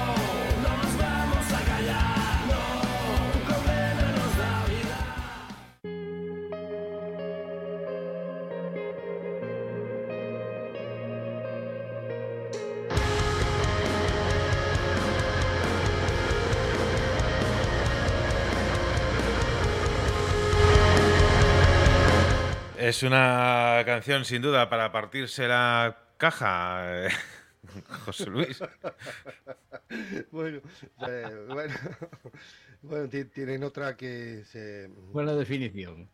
[22.91, 27.09] Es una canción sin duda para partirse la caja, eh,
[28.05, 28.61] José Luis.
[30.31, 30.61] bueno,
[30.99, 31.73] eh, bueno,
[32.81, 34.89] bueno, ti- tienen otra que se...
[35.11, 36.09] Buena definición.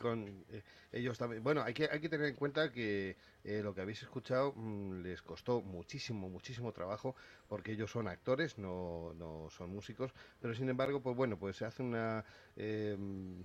[0.00, 1.42] Con eh, ellos también.
[1.44, 5.02] Bueno, hay que, hay que tener en cuenta que eh, lo que habéis escuchado mm,
[5.02, 7.14] les costó muchísimo, muchísimo trabajo,
[7.48, 11.64] porque ellos son actores, no, no son músicos, pero sin embargo, pues bueno, pues se
[11.64, 12.24] hace una
[12.56, 12.96] eh,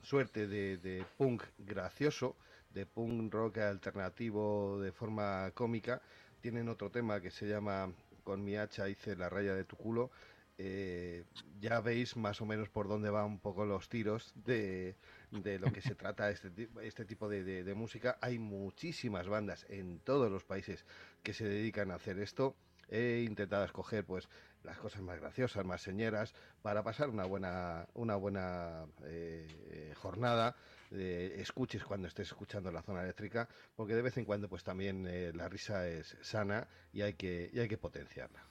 [0.01, 2.35] suerte de, de punk gracioso,
[2.77, 6.01] de punk rock alternativo de forma cómica.
[6.41, 7.91] Tienen otro tema que se llama
[8.23, 10.11] Con mi hacha hice la raya de tu culo.
[10.59, 11.23] Eh,
[11.59, 14.95] ya veis más o menos por dónde van un poco los tiros de,
[15.31, 18.17] de lo que se trata este, este tipo de, de- de música.
[18.21, 20.85] Hay muchísimas bandas en todos los países
[21.23, 22.55] que se dedican a hacer esto.
[22.89, 24.29] He intentado escoger pues
[24.63, 30.55] las cosas más graciosas, más señeras, para pasar una buena, una buena eh, jornada.
[30.91, 35.05] Eh, escuches cuando estés escuchando la zona eléctrica, porque de vez en cuando pues también
[35.07, 38.43] eh, la risa es sana y hay que, y hay que potenciarla.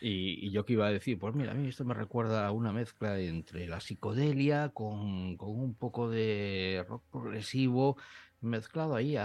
[0.00, 2.72] Y, yo que iba a decir, pues mira, a mí esto me recuerda a una
[2.72, 7.96] mezcla entre la psicodelia con, con un poco de rock progresivo,
[8.42, 9.16] mezclado ahí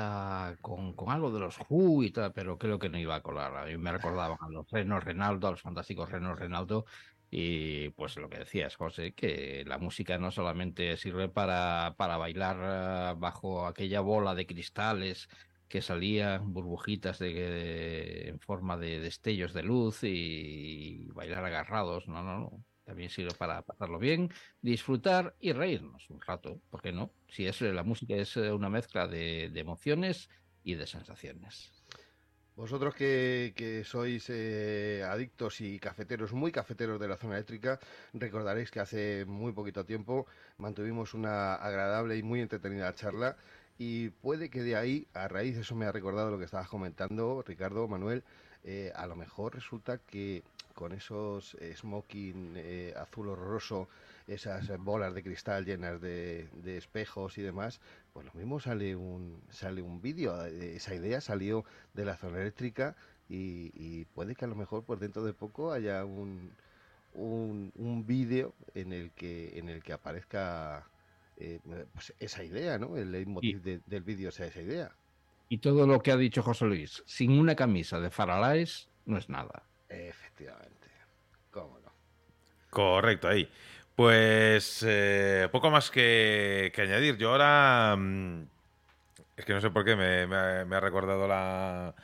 [0.62, 3.56] con, con algo de los Who y tal, pero creo que no iba a colar.
[3.56, 6.86] A mí me recordaban a los Renos Renaldo, a los fantásticos Renos Renaldo,
[7.30, 13.14] y pues lo que decías, José, que la música no solamente sirve para, para bailar
[13.14, 15.28] eh, bajo aquella bola de cristales
[15.68, 22.08] que salían burbujitas de, de- en forma de destellos de luz y bailar agarrados.
[22.08, 22.66] No, no, no.
[22.86, 24.30] También sirve para pasarlo bien,
[24.62, 26.62] disfrutar y reírnos un rato.
[26.70, 27.14] ¿Por qué no?
[27.28, 30.30] Si es la música es eh, una mezcla de emociones
[30.64, 31.77] y de sensaciones.
[32.58, 37.80] Vosotros que, sois eh, adictos y cafeteros, muy cafeteros de la zona eléctrica,
[38.14, 40.26] recordaréis que hace muy poquito tiempo
[40.58, 43.38] mantuvimos una agradable y muy entretenida charla
[43.78, 46.68] y puede que de ahí, a raíz de eso me ha recordado lo que estabas
[46.68, 48.24] comentando, Ricardo, Manuel,
[48.64, 50.42] eh, a lo mejor resulta que
[50.74, 52.58] con esos eh, smoking
[52.96, 53.88] azul horroroso,
[54.26, 57.80] esas bolas de cristal llenas de espejos y demás,
[58.18, 62.42] pues lo mismo sale un, sale un vídeo, eh, esa idea salió de la zona
[62.42, 62.96] eléctrica
[63.30, 66.52] y, y puede que a lo mejor pues dentro de poco haya un,
[67.14, 70.90] un, un vídeo en el que en el que aparezca
[71.38, 71.60] eh,
[71.94, 72.98] pues esa idea, ¿no?
[72.98, 74.96] El leitmotiv de- del vídeo sea esa idea.
[75.48, 79.30] Y todo lo que ha dicho José Luis, sin una camisa de Faralaes, no es
[79.30, 79.62] nada.
[79.90, 80.88] Efectivamente.
[81.52, 81.92] ¿Cómo no?
[82.72, 83.48] Correcto, ahí.
[83.98, 87.18] Pues eh, poco más que, que añadir.
[87.18, 87.96] Yo ahora...
[87.98, 88.44] mm,
[89.36, 91.96] es que no sé por qué me, me ha, me ha recordado la,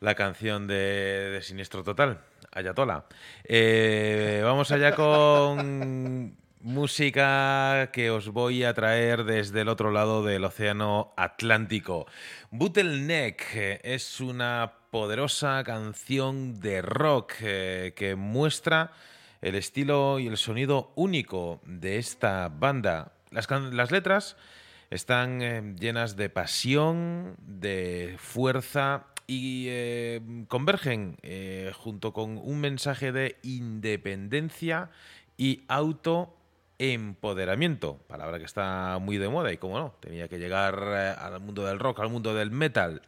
[0.00, 3.04] la canción de, de Siniestro Total, Ayatola.
[3.44, 10.44] Eh, vamos allá con música que os voy a traer desde el otro lado del
[10.44, 12.06] Océano Atlántico.
[12.50, 18.90] Bottleneck eh, es una poderosa canción de rock eh, que muestra
[19.40, 23.12] el estilo y el sonido único de esta banda.
[23.30, 24.36] Las, letras
[24.90, 33.10] están eh, llenas de pasión, de fuerza y eh, convergen eh, junto con un mensaje
[33.12, 34.90] de independencia
[35.36, 41.38] y autoempoderamiento, palabra que está muy de moda y como no, tenía que llegar al
[41.40, 43.02] mundo del rock, al mundo del metal.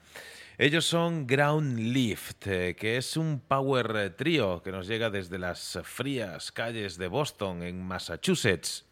[0.62, 5.78] Ellos son Ground Lift, eh, que es un power trío que nos llega desde las
[5.84, 8.84] frías calles de Boston, en Massachusetts.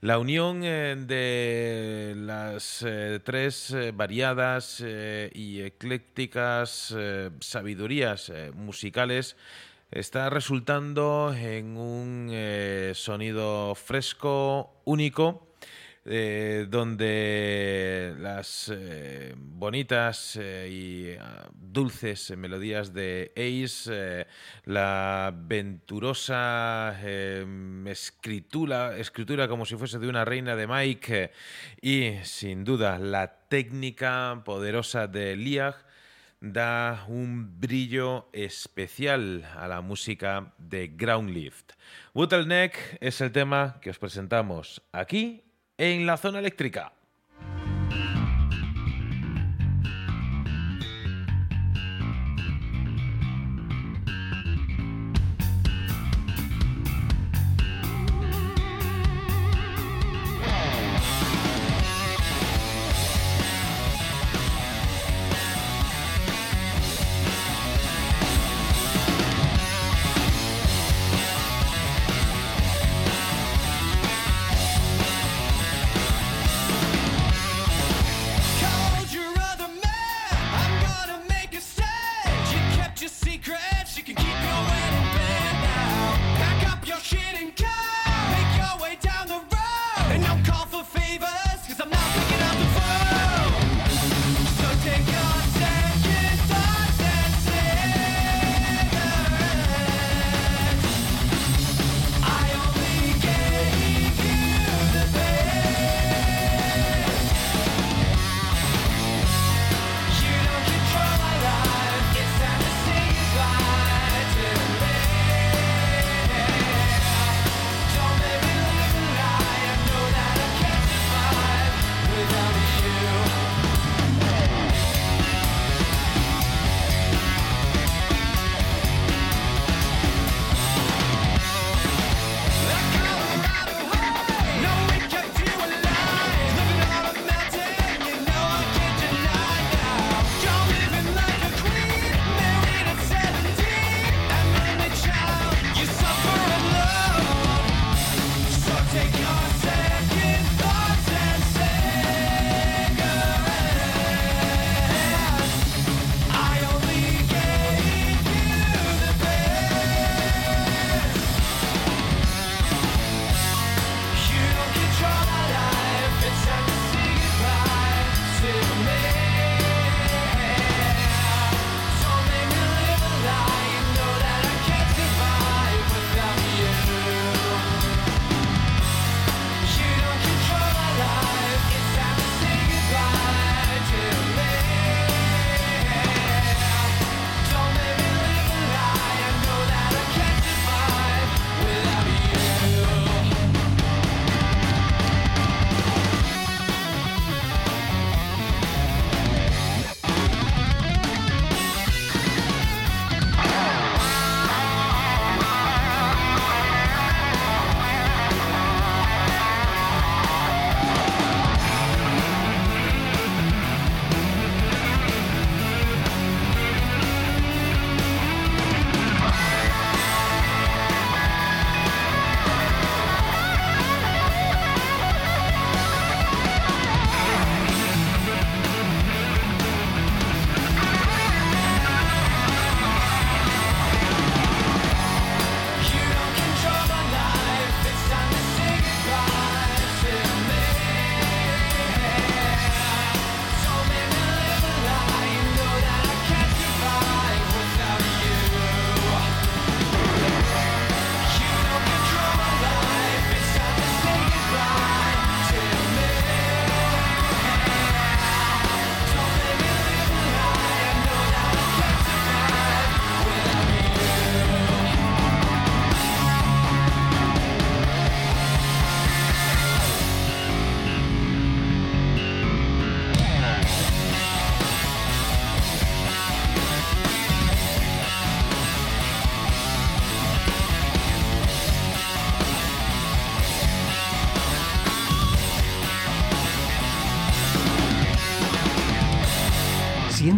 [0.00, 6.92] La unión eh, de las eh, tres variadas y eclécticas
[7.38, 9.36] sabidurías musicales
[9.92, 12.32] está resultando en un
[12.94, 15.45] sonido fresco, único,
[16.08, 24.28] eh, donde las eh, bonitas eh, y ah, dulces melodías de Ace,
[24.66, 26.96] la venturosa
[27.86, 31.32] escritura, escritura como si fuese de una reina de Mike
[31.82, 35.74] y sin duda la técnica poderosa de Liag
[36.40, 41.72] da un brillo especial a la música de Groundlift.
[42.14, 45.45] Bottleneck es el tema que os presentamos aquí
[45.78, 46.95] en la zona eléctrica.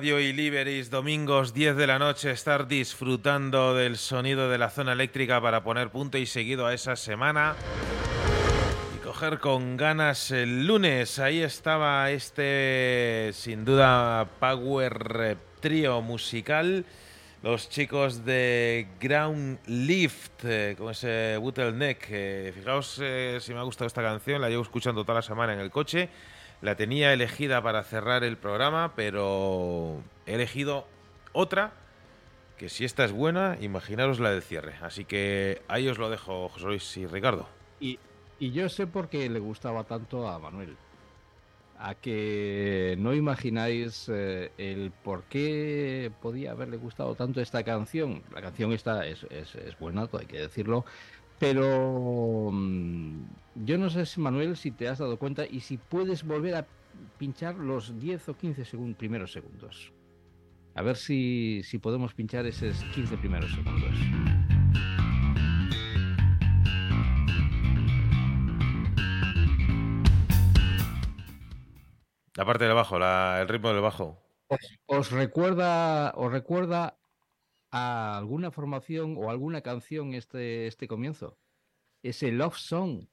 [0.00, 4.92] Radio y Liberis, domingos 10 de la noche, estar disfrutando del sonido de la zona
[4.92, 7.54] eléctrica para poner punto y seguido a esa semana
[8.96, 11.18] y coger con ganas el lunes.
[11.18, 16.86] Ahí estaba este, sin duda, Power Trío musical.
[17.42, 22.06] Los chicos de Ground Lift, eh, con ese bottleneck.
[22.08, 25.52] Eh, fijaos eh, si me ha gustado esta canción, la llevo escuchando toda la semana
[25.52, 26.08] en el coche.
[26.62, 30.86] La tenía elegida para cerrar el programa, pero he elegido
[31.32, 31.72] otra
[32.58, 34.74] que si esta es buena, imaginaros la del cierre.
[34.82, 37.48] Así que ahí os lo dejo, José Luis y Ricardo.
[37.80, 37.98] Y,
[38.38, 40.76] y yo sé por qué le gustaba tanto a Manuel.
[41.78, 48.22] A que no imagináis eh, el por qué podía haberle gustado tanto esta canción.
[48.34, 50.84] La canción esta es, es, es buena, hay que decirlo.
[51.40, 53.22] Pero mm,
[53.64, 56.66] yo no sé Manuel si te has dado cuenta y si puedes volver a
[57.18, 59.90] pinchar los 10 o 15 segun- primeros segundos.
[60.74, 63.94] A ver si, si podemos pinchar esos 15 primeros segundos.
[72.36, 74.22] La parte del bajo, la- el ritmo del bajo.
[74.86, 76.96] ¿Os recuerda, os recuerda
[77.70, 81.38] a alguna formación o alguna canción este, este comienzo?
[82.02, 83.06] Ese Love Song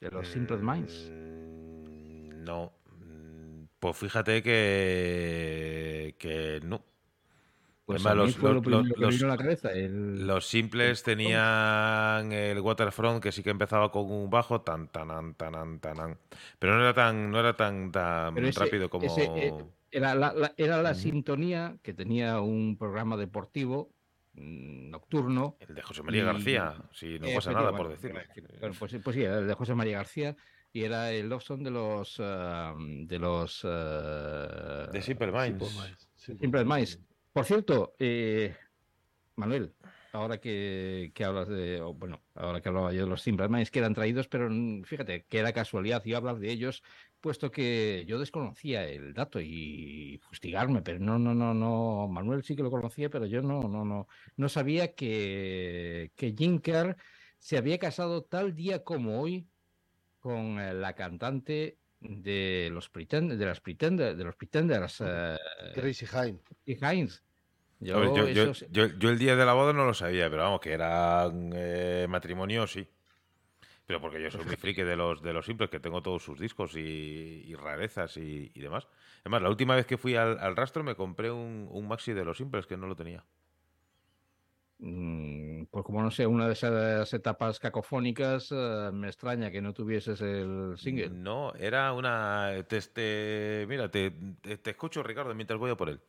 [0.00, 1.10] de los Simple Minds.
[1.10, 2.72] Mm, No.
[3.00, 6.82] Mm, Pues fíjate que, que no.
[7.86, 9.72] Pues Además, los, lo los- la cabeza.
[9.72, 15.32] el- los simples tenían el Waterfront que sí que empezaba con un bajo tan tan
[15.34, 16.18] tan tan tan
[16.58, 20.32] pero no era tan no era tan tan ese- rápido como ese, eh, era la,
[20.32, 23.90] la- era la sintonía que tenía un programa deportivo
[24.34, 25.56] mm, nocturno.
[25.60, 28.20] el de José María y- García, si no eh, pasa nada por decirlo.
[28.60, 30.36] Bueno, pues, sí, pues sí, el de José María García
[30.72, 35.98] y era el Love Song de los ah, de los ah, De Simple Minds.
[36.16, 37.00] Simple Minds.
[37.32, 38.54] Por cierto, eh,
[39.36, 39.72] Manuel,
[40.12, 43.78] ahora que, que hablas de, bueno, ahora que hablaba yo de los Simple Minds que
[43.78, 44.50] eran traídos, pero
[44.84, 46.82] fíjate que era casualidad yo hablar de ellos,
[47.20, 52.54] puesto que yo desconocía el dato y fustigarme, pero no, no, no, no, Manuel sí
[52.56, 56.96] que lo conocía, pero yo no, no, no, no sabía que, que Jim Kerr
[57.38, 59.48] se había casado tal día como hoy
[60.20, 65.36] con eh, la cantante de los Pretend, de las Pretender, de los Pretenders, eh,
[65.74, 66.38] Crazy Hine.
[66.64, 67.22] y Heinz.
[67.80, 67.94] Yo,
[68.70, 72.06] yo, yo- el día de la boda no lo sabía, pero vamos, que era eh,
[72.08, 72.88] matrimonio, sí.
[73.88, 76.38] Pero porque yo soy muy friki de los de los simples, que tengo todos sus
[76.38, 78.86] discos y, y rarezas y, y demás.
[79.22, 82.22] Además, la última vez que fui al, al rastro me compré un, un maxi de
[82.22, 83.24] los simples que no lo tenía.
[84.80, 89.72] Mm, pues como no sé, una de esas etapas cacofónicas, eh, me extraña que no
[89.72, 91.08] tuvieses el single.
[91.08, 92.52] No, era una.
[92.68, 94.10] Te, te- mira, te,
[94.42, 96.00] te- te escucho, Ricardo, mientras voy a por él.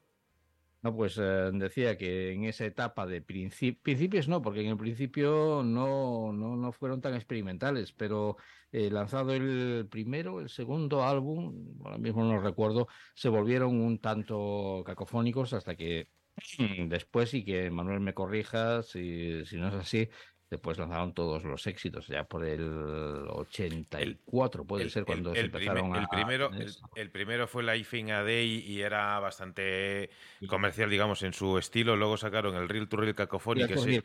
[0.82, 4.78] No, pues eh, decía que en esa etapa de princi- principios no, porque en el
[4.78, 8.38] principio no, no, no fueron tan experimentales, pero
[8.72, 14.82] eh, lanzado el primero, el segundo álbum, ahora mismo no recuerdo, se volvieron un tanto
[14.86, 16.14] cacofónicos hasta que
[16.88, 20.10] después, y que Manuel me corrija si, si no es así,
[20.50, 25.46] después lanzaron todos los éxitos, ya por el 84 puede El- ser cuando se el,
[25.48, 26.08] empezaron el a...
[26.10, 26.50] primero,
[26.96, 30.10] el, primero fue Life in a Day y era bastante
[30.48, 31.96] comercial, digamos, en su estilo.
[31.96, 33.70] Luego sacaron el Real to Real Cacophonic.
[33.70, 34.02] Ese-.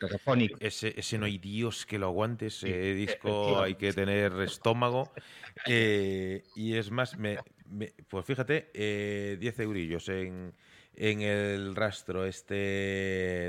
[0.59, 5.11] Ese, ese no hay Dios que lo aguante, ese disco hay que tener estómago.
[5.65, 10.53] Eh, y es más, me, me- pues fíjate, eh, 10 eurillos en,
[10.97, 12.55] en el rastro este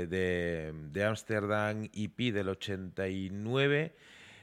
[0.07, 3.93] de, de Amsterdam EP del 89.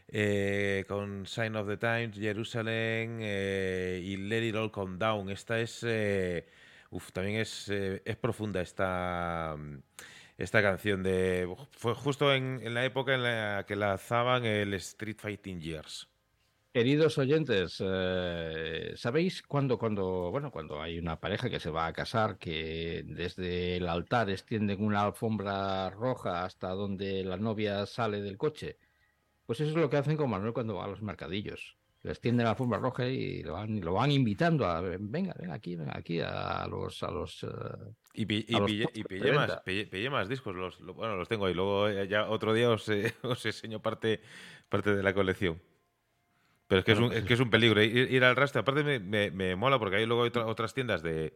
[0.09, 5.31] eh, con Sign of the Times, Jerusalem eh, y Let It All Come Down.
[5.31, 6.47] Esta es, eh,
[6.91, 9.57] uf, también es, es profunda esta,
[10.39, 11.03] esta canción.
[11.03, 16.09] De, fue justo en, en la época en la que lanzaban el Street Fighting Years.
[16.75, 21.93] Queridos oyentes, eh, ¿sabéis cuando, cuando, bueno, cuando hay una pareja que se va a
[21.93, 28.37] casar, que desde el altar extienden una alfombra roja hasta donde la novia sale del
[28.37, 28.77] coche?
[29.47, 31.77] Pues eso es lo que hacen con Manuel cuando va a los mercadillos.
[32.03, 35.77] Les tienden la alfombra roja y lo van, lo van invitando a venga, venga aquí,
[35.77, 37.49] venga aquí a los a los eh,
[38.15, 41.55] Y, pi- y pille- y más, discos, los, lo- bueno, los tengo ahí.
[41.55, 44.21] Luego eh, ya otro día os, eh, os enseño parte,
[44.69, 45.63] parte de la colección.
[46.67, 48.63] Pero es que, es, un, pues es que es un peligro ir, ir al rastro.
[48.63, 51.35] Aparte me, me- me mola porque hay luego otra- otras tiendas de,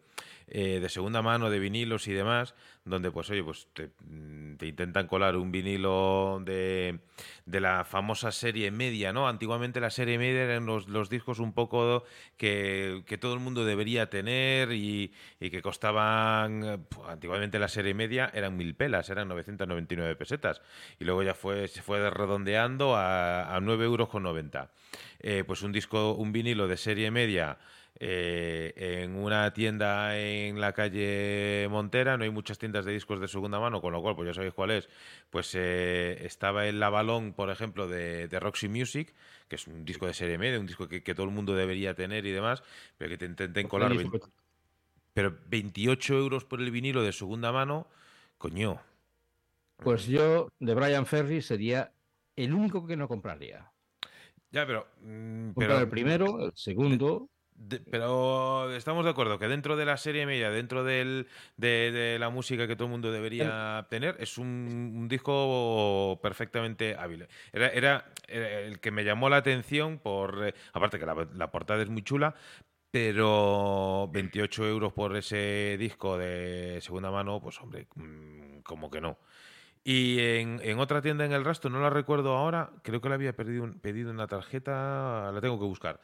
[0.50, 2.54] eh, de segunda mano, de vinilos y demás,
[2.84, 7.00] donde pues oye, pues te, mm, te intentan colar un vinilo de,
[7.46, 9.28] de la famosa serie media, ¿no?
[9.28, 12.04] Antiguamente la serie media eran los, los discos un poco
[12.36, 18.30] que, que todo el mundo debería tener y, y que costaban, antiguamente la serie media
[18.32, 20.62] eran mil pelas, eran 999 pesetas.
[20.98, 24.70] Y luego ya fue, se fue redondeando a, a 9 euros con 90.
[25.20, 27.58] Eh, pues un disco, un vinilo de serie media
[28.00, 33.28] eh, en una tienda en la calle Montera, no hay muchas tiendas de discos de
[33.28, 34.88] segunda mano, con lo cual, pues ya sabéis cuál es,
[35.30, 39.14] pues eh, estaba el Lavalón, por ejemplo, de, de Roxy Music,
[39.48, 41.94] que es un disco de serie media, un disco que, que todo el mundo debería
[41.94, 42.62] tener y demás,
[42.96, 43.90] pero que te intenten colar...
[43.90, 44.28] Feliz, 20
[45.18, 47.88] pero 28 euros por el vinilo de segunda mano,
[48.38, 48.80] coño.
[49.78, 51.92] Pues yo de Brian Ferry sería
[52.36, 53.72] el único que no compraría.
[54.52, 54.86] Ya, pero...
[55.02, 57.28] mm, Comprar pero el primero, el segundo.
[57.60, 62.18] De- pero estamos de acuerdo que dentro de la serie media, dentro del, de, de
[62.20, 67.26] la música que todo el mundo debería tener, es un, un disco perfectamente hábil.
[67.52, 71.50] Era, era, era el que me llamó la atención por, eh, aparte que la, la
[71.50, 72.34] portada es muy chula,
[72.92, 79.18] pero 28 euros por ese disco de segunda mano, pues hombre, mm, como que no.
[79.84, 83.16] Y en, en otra tienda en el rastro, no la recuerdo ahora, creo que la
[83.16, 86.00] había perdido, pedido una tarjeta, la tengo que buscar.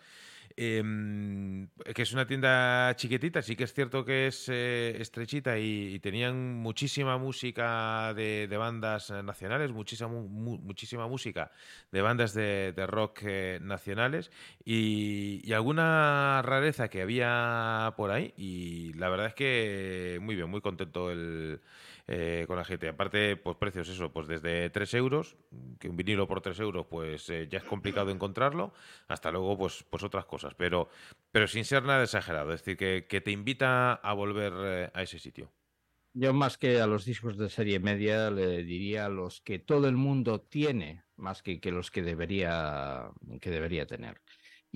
[0.56, 5.98] Em, que es una tienda chiquitita, sí que es cierto que es eh, estrechita y,
[5.98, 11.50] tenían muchísima música de, bandas eh, nacionales, muchísima, mu- mu- muchísima música
[11.90, 14.30] de bandas de, de rock eh, nacionales
[14.64, 20.48] y, y alguna rareza que había por ahí y la verdad es que muy bien,
[20.48, 21.60] muy contento el,
[22.06, 22.88] eh, con la gente.
[22.88, 25.36] Aparte, pues precios eso, pues desde 3 euros,
[25.78, 28.72] que un vinilo por 3 euros pues eh, ya es complicado encontrarlo,
[29.08, 30.88] hasta luego pues, pues otras cosas, pero,
[31.32, 35.02] pero sin ser nada exagerado, es decir, que, que te invita a volver eh, a
[35.02, 35.52] ese sitio.
[36.16, 39.88] Yo más que a los discos de serie media le diría a los que todo
[39.88, 43.10] el mundo tiene, más que, que los que debería,
[43.40, 44.20] que debería tener.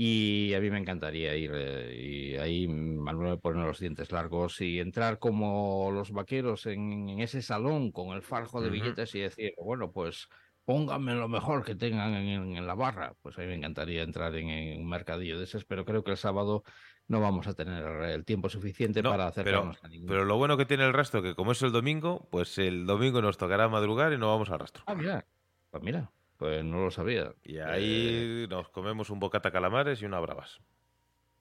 [0.00, 4.60] Y a mí me encantaría ir eh, y ahí Manuel me pone los dientes largos
[4.60, 9.20] y entrar como los vaqueros en, en ese salón con el farjo de billetes y
[9.20, 10.28] decir, bueno, pues
[10.64, 13.14] pónganme lo mejor que tengan en, en la barra.
[13.22, 16.12] Pues a mí me encantaría entrar en, en un mercadillo de esos, pero creo que
[16.12, 16.62] el sábado
[17.08, 20.12] no vamos a tener el tiempo suficiente No, para pero, acercarnos a ninguno.
[20.12, 23.20] pero lo bueno que tiene el rastro, que como es el domingo, pues el domingo
[23.20, 24.84] nos tocará madrugar y no vamos al rastro.
[24.86, 25.26] Ah, mira,
[25.70, 27.34] pues mira, pues no lo sabía.
[27.42, 30.60] Y ahí nos comemos un bocata calamares y una bravas.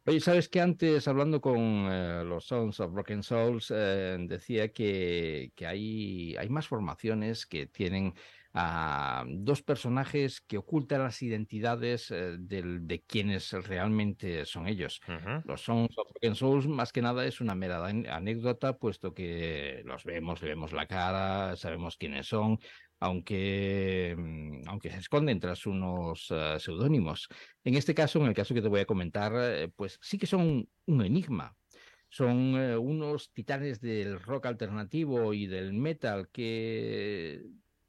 [0.05, 1.57] Oye, ¿sabes que antes, hablando con
[1.91, 7.67] eh, los Sons of Broken Souls, eh, decía que, que hay, hay más formaciones que
[7.67, 8.13] tienen
[8.53, 15.01] a dos personajes que ocultan las identidades eh, del- de quienes realmente son ellos.
[15.09, 15.41] Ujú.
[15.43, 20.05] Los Sons of Broken Souls, más que nada, es una mera anécdota, puesto que los
[20.05, 22.59] vemos, le vemos la cara, sabemos quiénes son,
[22.99, 27.27] aunque, mm, aunque se esconden tras unos eh, seudónimos.
[27.63, 30.27] En este caso, en el caso que te voy a comentar, eh, pues sí que
[30.27, 31.55] son un enigma.
[32.09, 37.43] Son eh, unos titanes del rock alternativo y del metal que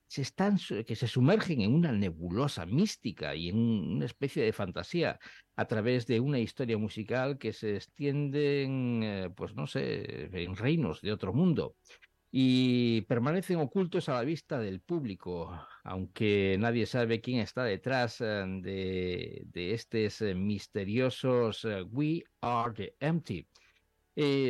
[0.08, 5.18] se están, que se sumergen en una nebulosa mística y en una especie de fantasía
[5.54, 10.56] a través de una historia musical que se extiende en, eh, pues no sé, en
[10.56, 11.76] reinos de otro mundo
[12.30, 15.50] y permanecen ocultos a la vista del público,
[15.82, 22.74] aunque nadie sabe quién está detrás eh, de, de estos eh, misteriosos eh, We Are
[22.74, 23.48] the Empty.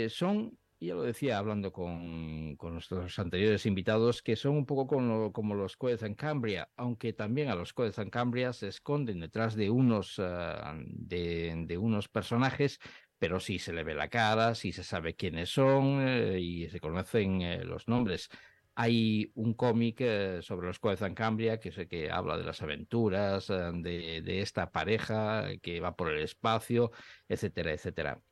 [0.08, 5.76] Son, ya lo decía hablando con, nuestros anteriores invitados, que son un poco como, los
[5.76, 10.16] Coeds and Cambria, aunque también a los Coeds and Cambria se esconden detrás de unos,
[10.16, 12.80] de unos personajes
[13.18, 16.80] pero sí se le ve la cara, sí se sabe quiénes son eh, y se
[16.80, 18.28] conocen eh, los nombres.
[18.74, 22.62] Hay un cómic eh, sobre los Coeds and Cambria que sé que habla de las
[22.62, 26.92] aventuras de, de esta pareja que va por el espacio,
[27.28, 28.22] etcétera, etcétera.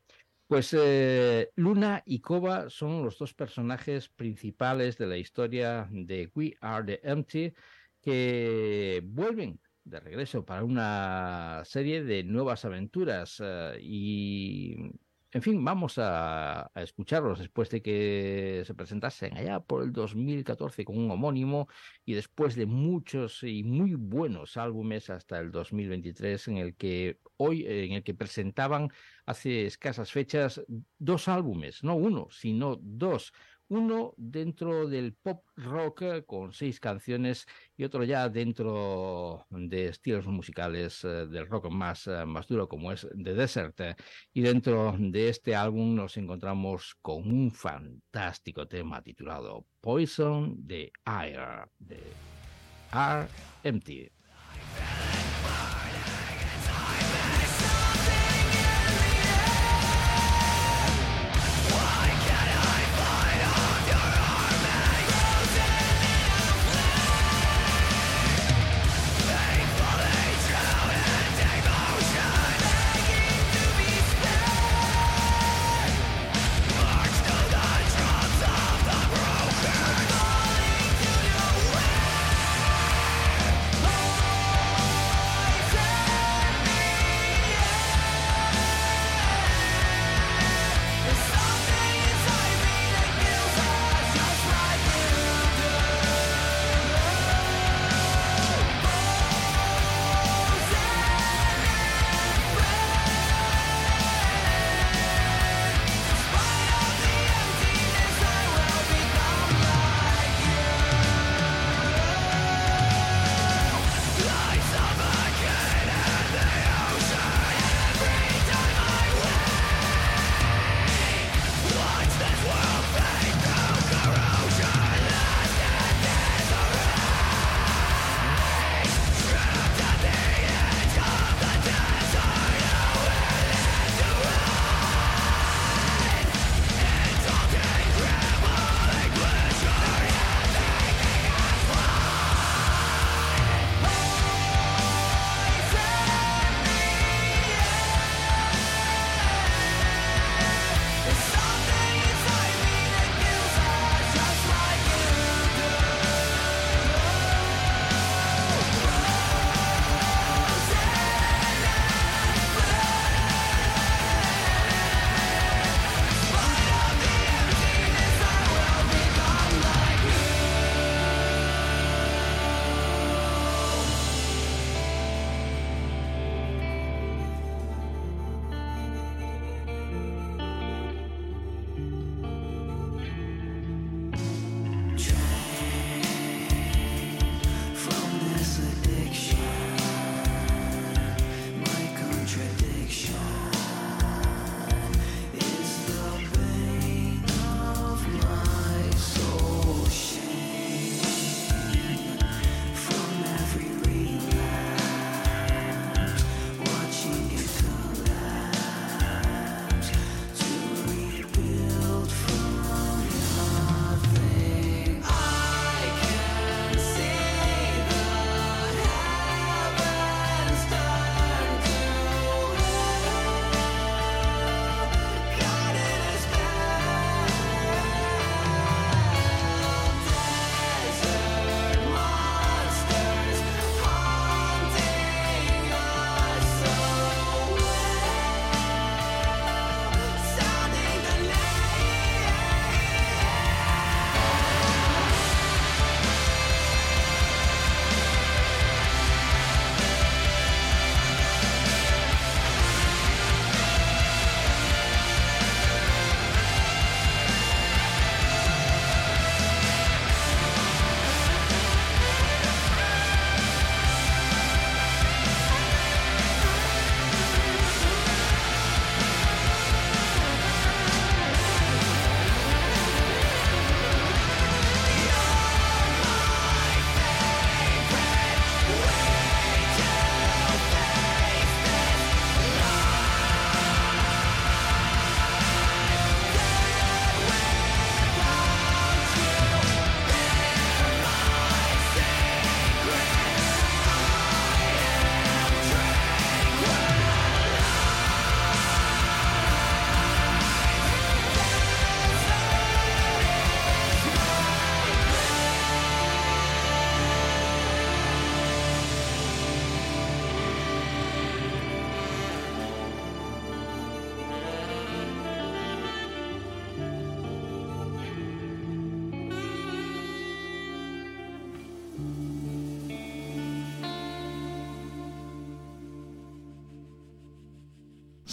[0.47, 0.77] Pues
[1.57, 7.01] Luna y Koba son los dos personajes principales de la historia de We Are the
[7.03, 7.53] Empty
[8.01, 14.77] que vuelven de regreso para una serie de nuevas aventuras eh, y
[15.33, 20.85] En fin, vamos a, a escucharlos después de que se presentasen allá por el 2014
[20.85, 21.69] con un homónimo
[22.05, 27.67] y después de muchos y muy buenos álbumes hasta el 2023 en el que hoy
[27.67, 28.89] en el que presentaban
[29.27, 30.63] hace escasas fechas
[30.99, 33.33] dos álbumes, no uno, sino dos.
[33.69, 37.47] Uno dentro del pop rock eh, con seis canciones
[37.77, 42.93] y otro ya dentro de estilos musicales eh, del rock más, eh, más duro como
[42.93, 43.81] es The Desert.
[44.33, 51.69] Y dentro de este álbum nos encontramos con un fantástico tema titulado Poison de Air
[51.79, 52.01] de.
[52.93, 54.16] Poison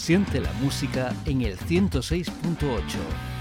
[0.04, 2.28] Siente la música en el 106.8,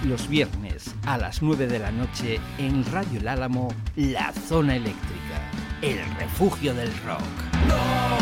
[0.05, 3.67] los viernes a las 9 de la noche en Radio El Álamo,
[3.97, 5.51] La Zona Eléctrica,
[5.81, 8.12] el refugio del rock.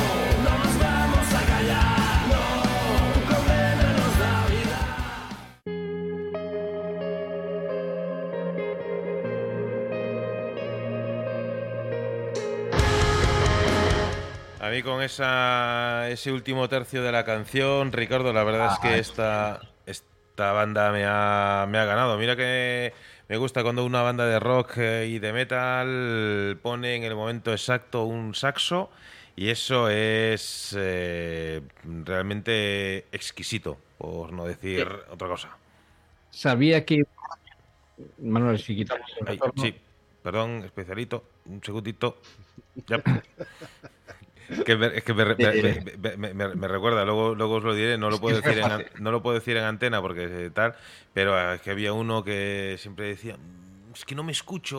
[14.84, 20.52] Con esa, ese último tercio de la canción, Ricardo, la verdad es que esta, esta
[20.54, 22.18] banda me ha, me ha ganado.
[22.18, 22.94] Mira que
[23.28, 27.52] me gusta cuando una banda de rock eh, y de metal pone en el momento
[27.52, 28.90] exacto un saxo
[29.36, 35.58] y eso es eh, realmente exquisito, por no decir otra cosa.
[36.30, 37.04] Sabía que.
[38.20, 39.76] Manuel, si quitamos el Ay, sí,
[40.24, 42.18] perdón, especialito, un segundito.
[42.88, 43.02] Ya.
[44.52, 47.56] Es que, me, es que me, re- me- me- me- me- me recuerda, luego, luego
[47.56, 50.24] os lo diré, no lo puedo decir en, no lo puedo decir en antena porque
[50.46, 50.76] eh, tal,
[51.14, 54.78] pero eh, es que había uno que siempre decía, "Mm, es que no me escucho.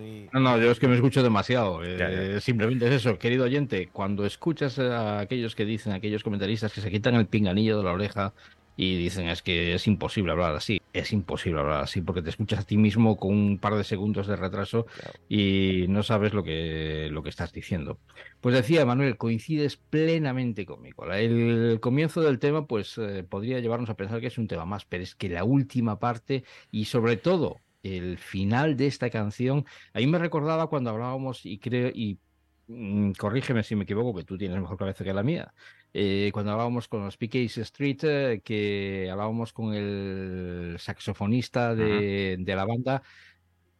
[0.00, 1.82] y- No, no, yo es que me escucho demasiado.
[1.84, 1.96] eh,
[2.34, 2.40] Ya.
[2.40, 6.90] Simplemente es eso, querido oyente, cuando escuchas a aquellos que dicen, aquellos comentaristas que se
[6.90, 8.32] quitan el pinganillo de la oreja
[8.76, 12.60] y dicen es que es imposible hablar así, es imposible hablar así porque te escuchas
[12.60, 14.86] a ti mismo con un par de segundos de retraso
[15.28, 17.98] y no sabes lo que, lo que estás diciendo.
[18.40, 21.10] Pues decía Manuel, coincides plenamente conmigo.
[21.10, 24.84] El comienzo del tema pues eh, podría llevarnos a pensar que es un tema más,
[24.84, 29.64] pero es que la última parte y sobre todo el final de esta canción,
[29.94, 32.18] a mí me recordaba cuando hablábamos y creo y
[32.66, 35.52] mm, corrígeme si me equivoco, que tú tienes mejor cabeza que la mía.
[35.98, 42.54] Eh, cuando hablábamos con los PK's Street, eh, que hablábamos con el saxofonista de, de
[42.54, 43.02] la banda,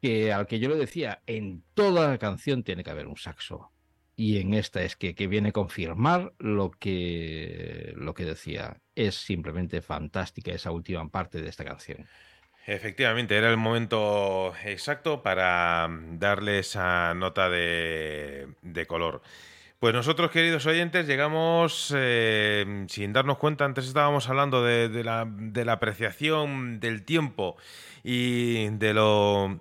[0.00, 3.70] que al que yo le decía, en toda canción tiene que haber un saxo.
[4.16, 8.80] Y en esta es que, que viene a confirmar lo que, lo que decía.
[8.94, 12.06] Es simplemente fantástica esa última parte de esta canción.
[12.66, 19.20] Efectivamente, era el momento exacto para darle esa nota de, de color.
[19.78, 26.80] Pues nosotros, queridos oyentes, llegamos eh, sin darnos cuenta, antes estábamos hablando de, la apreciación
[26.80, 27.58] del tiempo
[28.02, 29.60] y de lo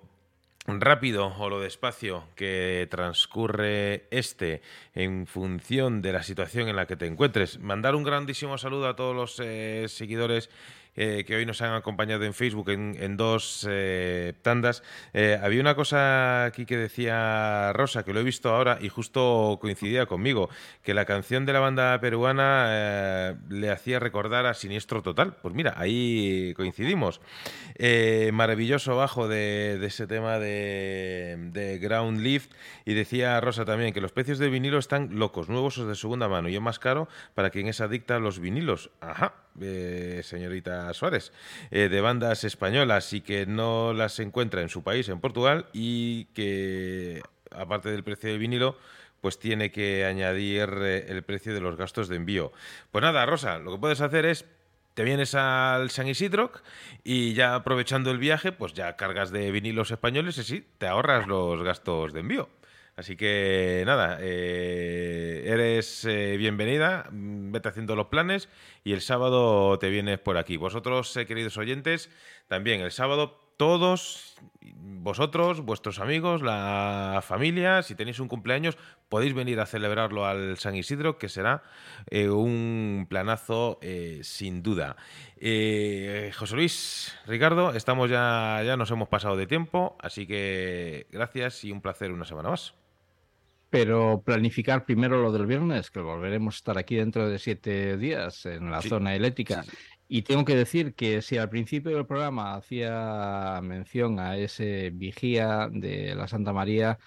[0.66, 4.62] rápido o lo despacio que transcurre este
[4.94, 7.60] en función de la situación en la que te encuentres.
[7.60, 10.48] Mandar un grandísimo saludo a todos los eh, seguidores
[10.96, 14.82] eh, que hoy nos han acompañado en Facebook en, dos eh, tandas.
[15.12, 19.58] Eh, había una cosa aquí que decía Rosa, que lo he visto ahora y justo
[19.60, 20.48] coincidía conmigo,
[20.82, 25.36] que la canción de la banda peruana le hacía recordar a Siniestro Total.
[25.42, 27.20] Pues mira, ahí coincidimos.
[28.32, 32.48] Maravilloso bajo de, ese tema de, Ground Leaf.
[32.84, 36.28] Y decía Rosa también que los precios de vinilo están locos, nuevos o de segunda
[36.28, 38.90] mano, y es más caro para quien es adicta a los vinilos.
[39.00, 41.32] Ajá, eh, señorita Suárez,
[41.70, 46.26] eh, de bandas españolas y que no las encuentra en su país, en Portugal, y
[46.26, 48.76] que aparte del precio del vinilo,
[49.20, 52.52] pues tiene que añadir eh, el precio de los gastos de envío.
[52.90, 54.44] Pues nada, Rosa, lo que puedes hacer es
[54.94, 56.50] te vienes al San Isidro
[57.04, 61.26] y ya aprovechando el viaje, pues ya cargas de vinilos españoles y sí, te ahorras
[61.26, 62.48] los gastos de envío.
[62.96, 68.48] Así que nada, eh, eres eh, bienvenida, mm, vete haciendo los planes
[68.84, 70.56] y el sábado te vienes por aquí.
[70.56, 72.10] Vosotros, eh, queridos oyentes,
[72.48, 78.78] también el sábado todos, vosotros, vuestros amigos, la familia, si tenéis un cumpleaños,
[79.10, 81.62] podéis venir a celebrarlo al San Isidro, que será
[82.12, 83.78] un planazo
[84.20, 84.96] sin duda.
[85.38, 91.64] Eh, José Luis, Ricardo, estamos ya, ya nos hemos pasado de tiempo, así que gracias
[91.64, 92.74] y un placer una semana más.
[93.70, 98.46] Pero planificar primero lo del viernes, que volveremos a estar aquí dentro de siete días
[98.46, 99.64] en la Sí, zona eléctrica.
[100.08, 105.68] Y tengo que decir que si al principio del programa hacía mención a ese vigía
[105.70, 106.98] de la Santa María,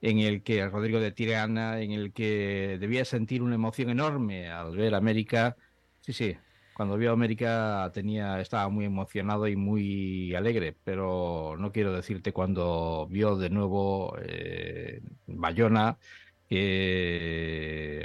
[0.00, 4.76] en el que Rodrigo de Tirana, en el que debía sentir una emoción enorme al
[4.76, 5.56] ver América,
[6.00, 6.36] sí, sí,
[6.74, 13.06] cuando vio América tenía, estaba muy emocionado y muy alegre, pero no quiero decirte cuando
[13.08, 15.98] vio de nuevo eh, Bayona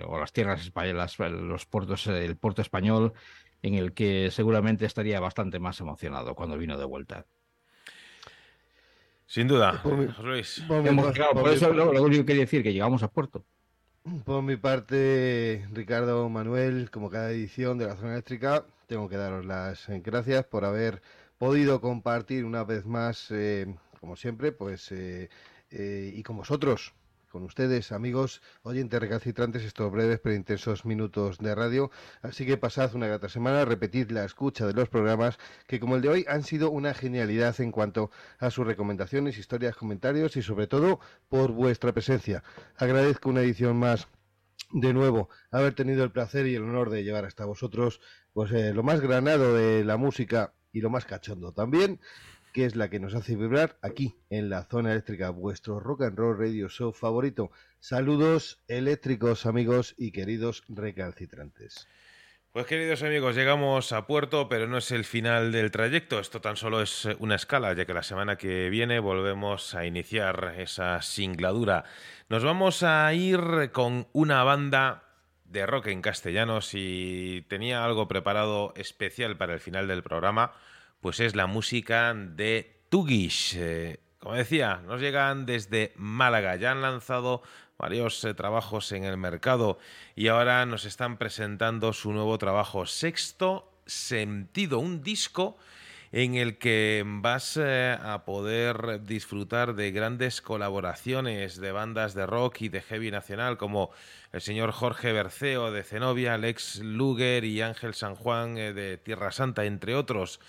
[0.05, 3.13] o las tierras españolas, los puertos, el puerto español,
[3.61, 7.25] en el que seguramente estaría bastante más emocionado cuando vino de vuelta.
[9.25, 9.81] Sin duda,
[10.23, 10.63] Luis.
[10.67, 13.45] por eso lo único que quería decir que llegamos a puerto.
[14.17, 19.45] Por mi parte, Ricardo, Manuel, como cada edición de la zona eléctrica, tengo que daros
[19.45, 21.01] las eh, gracias por haber
[21.37, 23.67] podido compartir una vez más, eh,
[23.99, 25.29] como siempre, pues, eh,
[25.69, 26.93] eh, y con vosotros,
[27.29, 31.91] con ustedes, amigos, oyentes recalcitrantes, estos breves pero intensos minutos de radio.
[32.21, 36.01] Así que pasad una grata semana, repetid la escucha de los programas que como el
[36.01, 40.67] de hoy han sido una genialidad en cuanto a sus recomendaciones, historias, comentarios y sobre
[40.67, 40.99] todo
[41.29, 42.43] por vuestra presencia.
[42.77, 44.07] Agradezco una edición más
[44.71, 48.01] de nuevo haber tenido el placer y el honor de llevar hasta vosotros
[48.33, 51.99] pues eh, lo más granado de la música y lo más cachondo también
[52.53, 56.17] que es la que nos hace vibrar aquí en la zona eléctrica, vuestro rock and
[56.17, 57.51] roll radio show favorito.
[57.79, 61.87] Saludos eléctricos amigos y queridos recalcitrantes.
[62.51, 66.19] Pues queridos amigos, llegamos a puerto, pero no es el final del trayecto.
[66.19, 70.55] Esto tan solo es una escala, ya que la semana que viene volvemos a iniciar
[70.57, 71.83] esa singladura.
[72.27, 75.03] Nos vamos a ir con una banda
[75.45, 76.61] de rock en castellano.
[76.61, 80.53] Si tenía algo preparado especial para el final del programa,
[81.01, 83.55] pues es la música de Tugish.
[83.57, 86.55] Eh, como decía, nos llegan desde Málaga.
[86.57, 87.41] Ya han lanzado
[87.77, 89.79] varios eh, trabajos en el mercado
[90.15, 95.57] y ahora nos están presentando su nuevo trabajo, Sexto Sentido, un disco
[96.11, 102.61] en el que vas eh, a poder disfrutar de grandes colaboraciones de bandas de rock
[102.61, 103.91] y de heavy nacional como
[104.31, 109.65] el señor Jorge Berceo de Zenobia, Alex Luger y Ángel San Juan de Tierra Santa,
[109.65, 110.39] entre otros.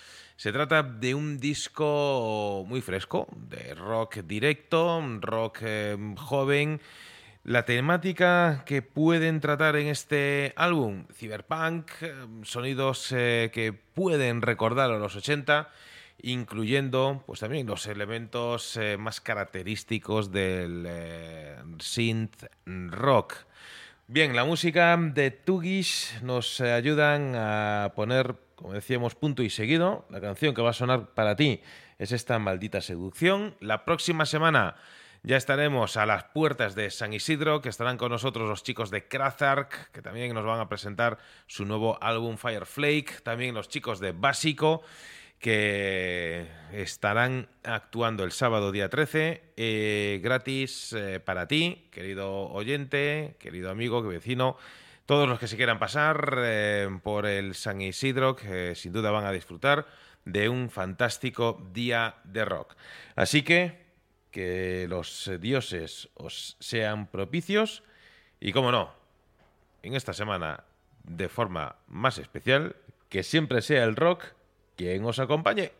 [0.41, 6.81] Se trata de un disco muy fresco, de rock directo, rock eh, joven.
[7.43, 14.89] La temática que pueden tratar en este álbum, cyberpunk, eh, sonidos eh, que pueden recordar
[14.89, 15.69] a los 80,
[16.23, 23.35] incluyendo pues también los elementos eh, más característicos del eh, synth rock.
[24.07, 30.05] Bien, la música de Tugish nos ayudan a poner, como decíamos, punto y seguido.
[30.09, 31.61] La canción que va a sonar para ti
[31.97, 33.55] es esta maldita seducción.
[33.59, 34.75] La próxima semana
[35.23, 39.07] ya estaremos a las puertas de San Isidro, que estarán con nosotros los chicos de
[39.07, 41.17] Krazark, que también nos van a presentar
[41.47, 43.21] su nuevo álbum Fireflake.
[43.23, 44.83] También los chicos de Básico
[45.39, 53.71] que estarán actuando el sábado día 13, eh, gratis eh, para ti, querido oyente, querido
[53.71, 54.55] amigo, vecino,
[55.05, 59.25] todos los que se quieran pasar eh, por el San Isidro, que sin duda van
[59.25, 59.87] a disfrutar
[60.25, 62.75] de un fantástico día de rock.
[63.15, 63.81] Así que
[64.31, 67.83] que los dioses os sean propicios
[68.39, 68.93] y, como no,
[69.83, 70.63] en esta semana,
[71.03, 72.75] de forma más especial,
[73.09, 74.23] que siempre sea el rock
[74.77, 75.73] quien os acompañe.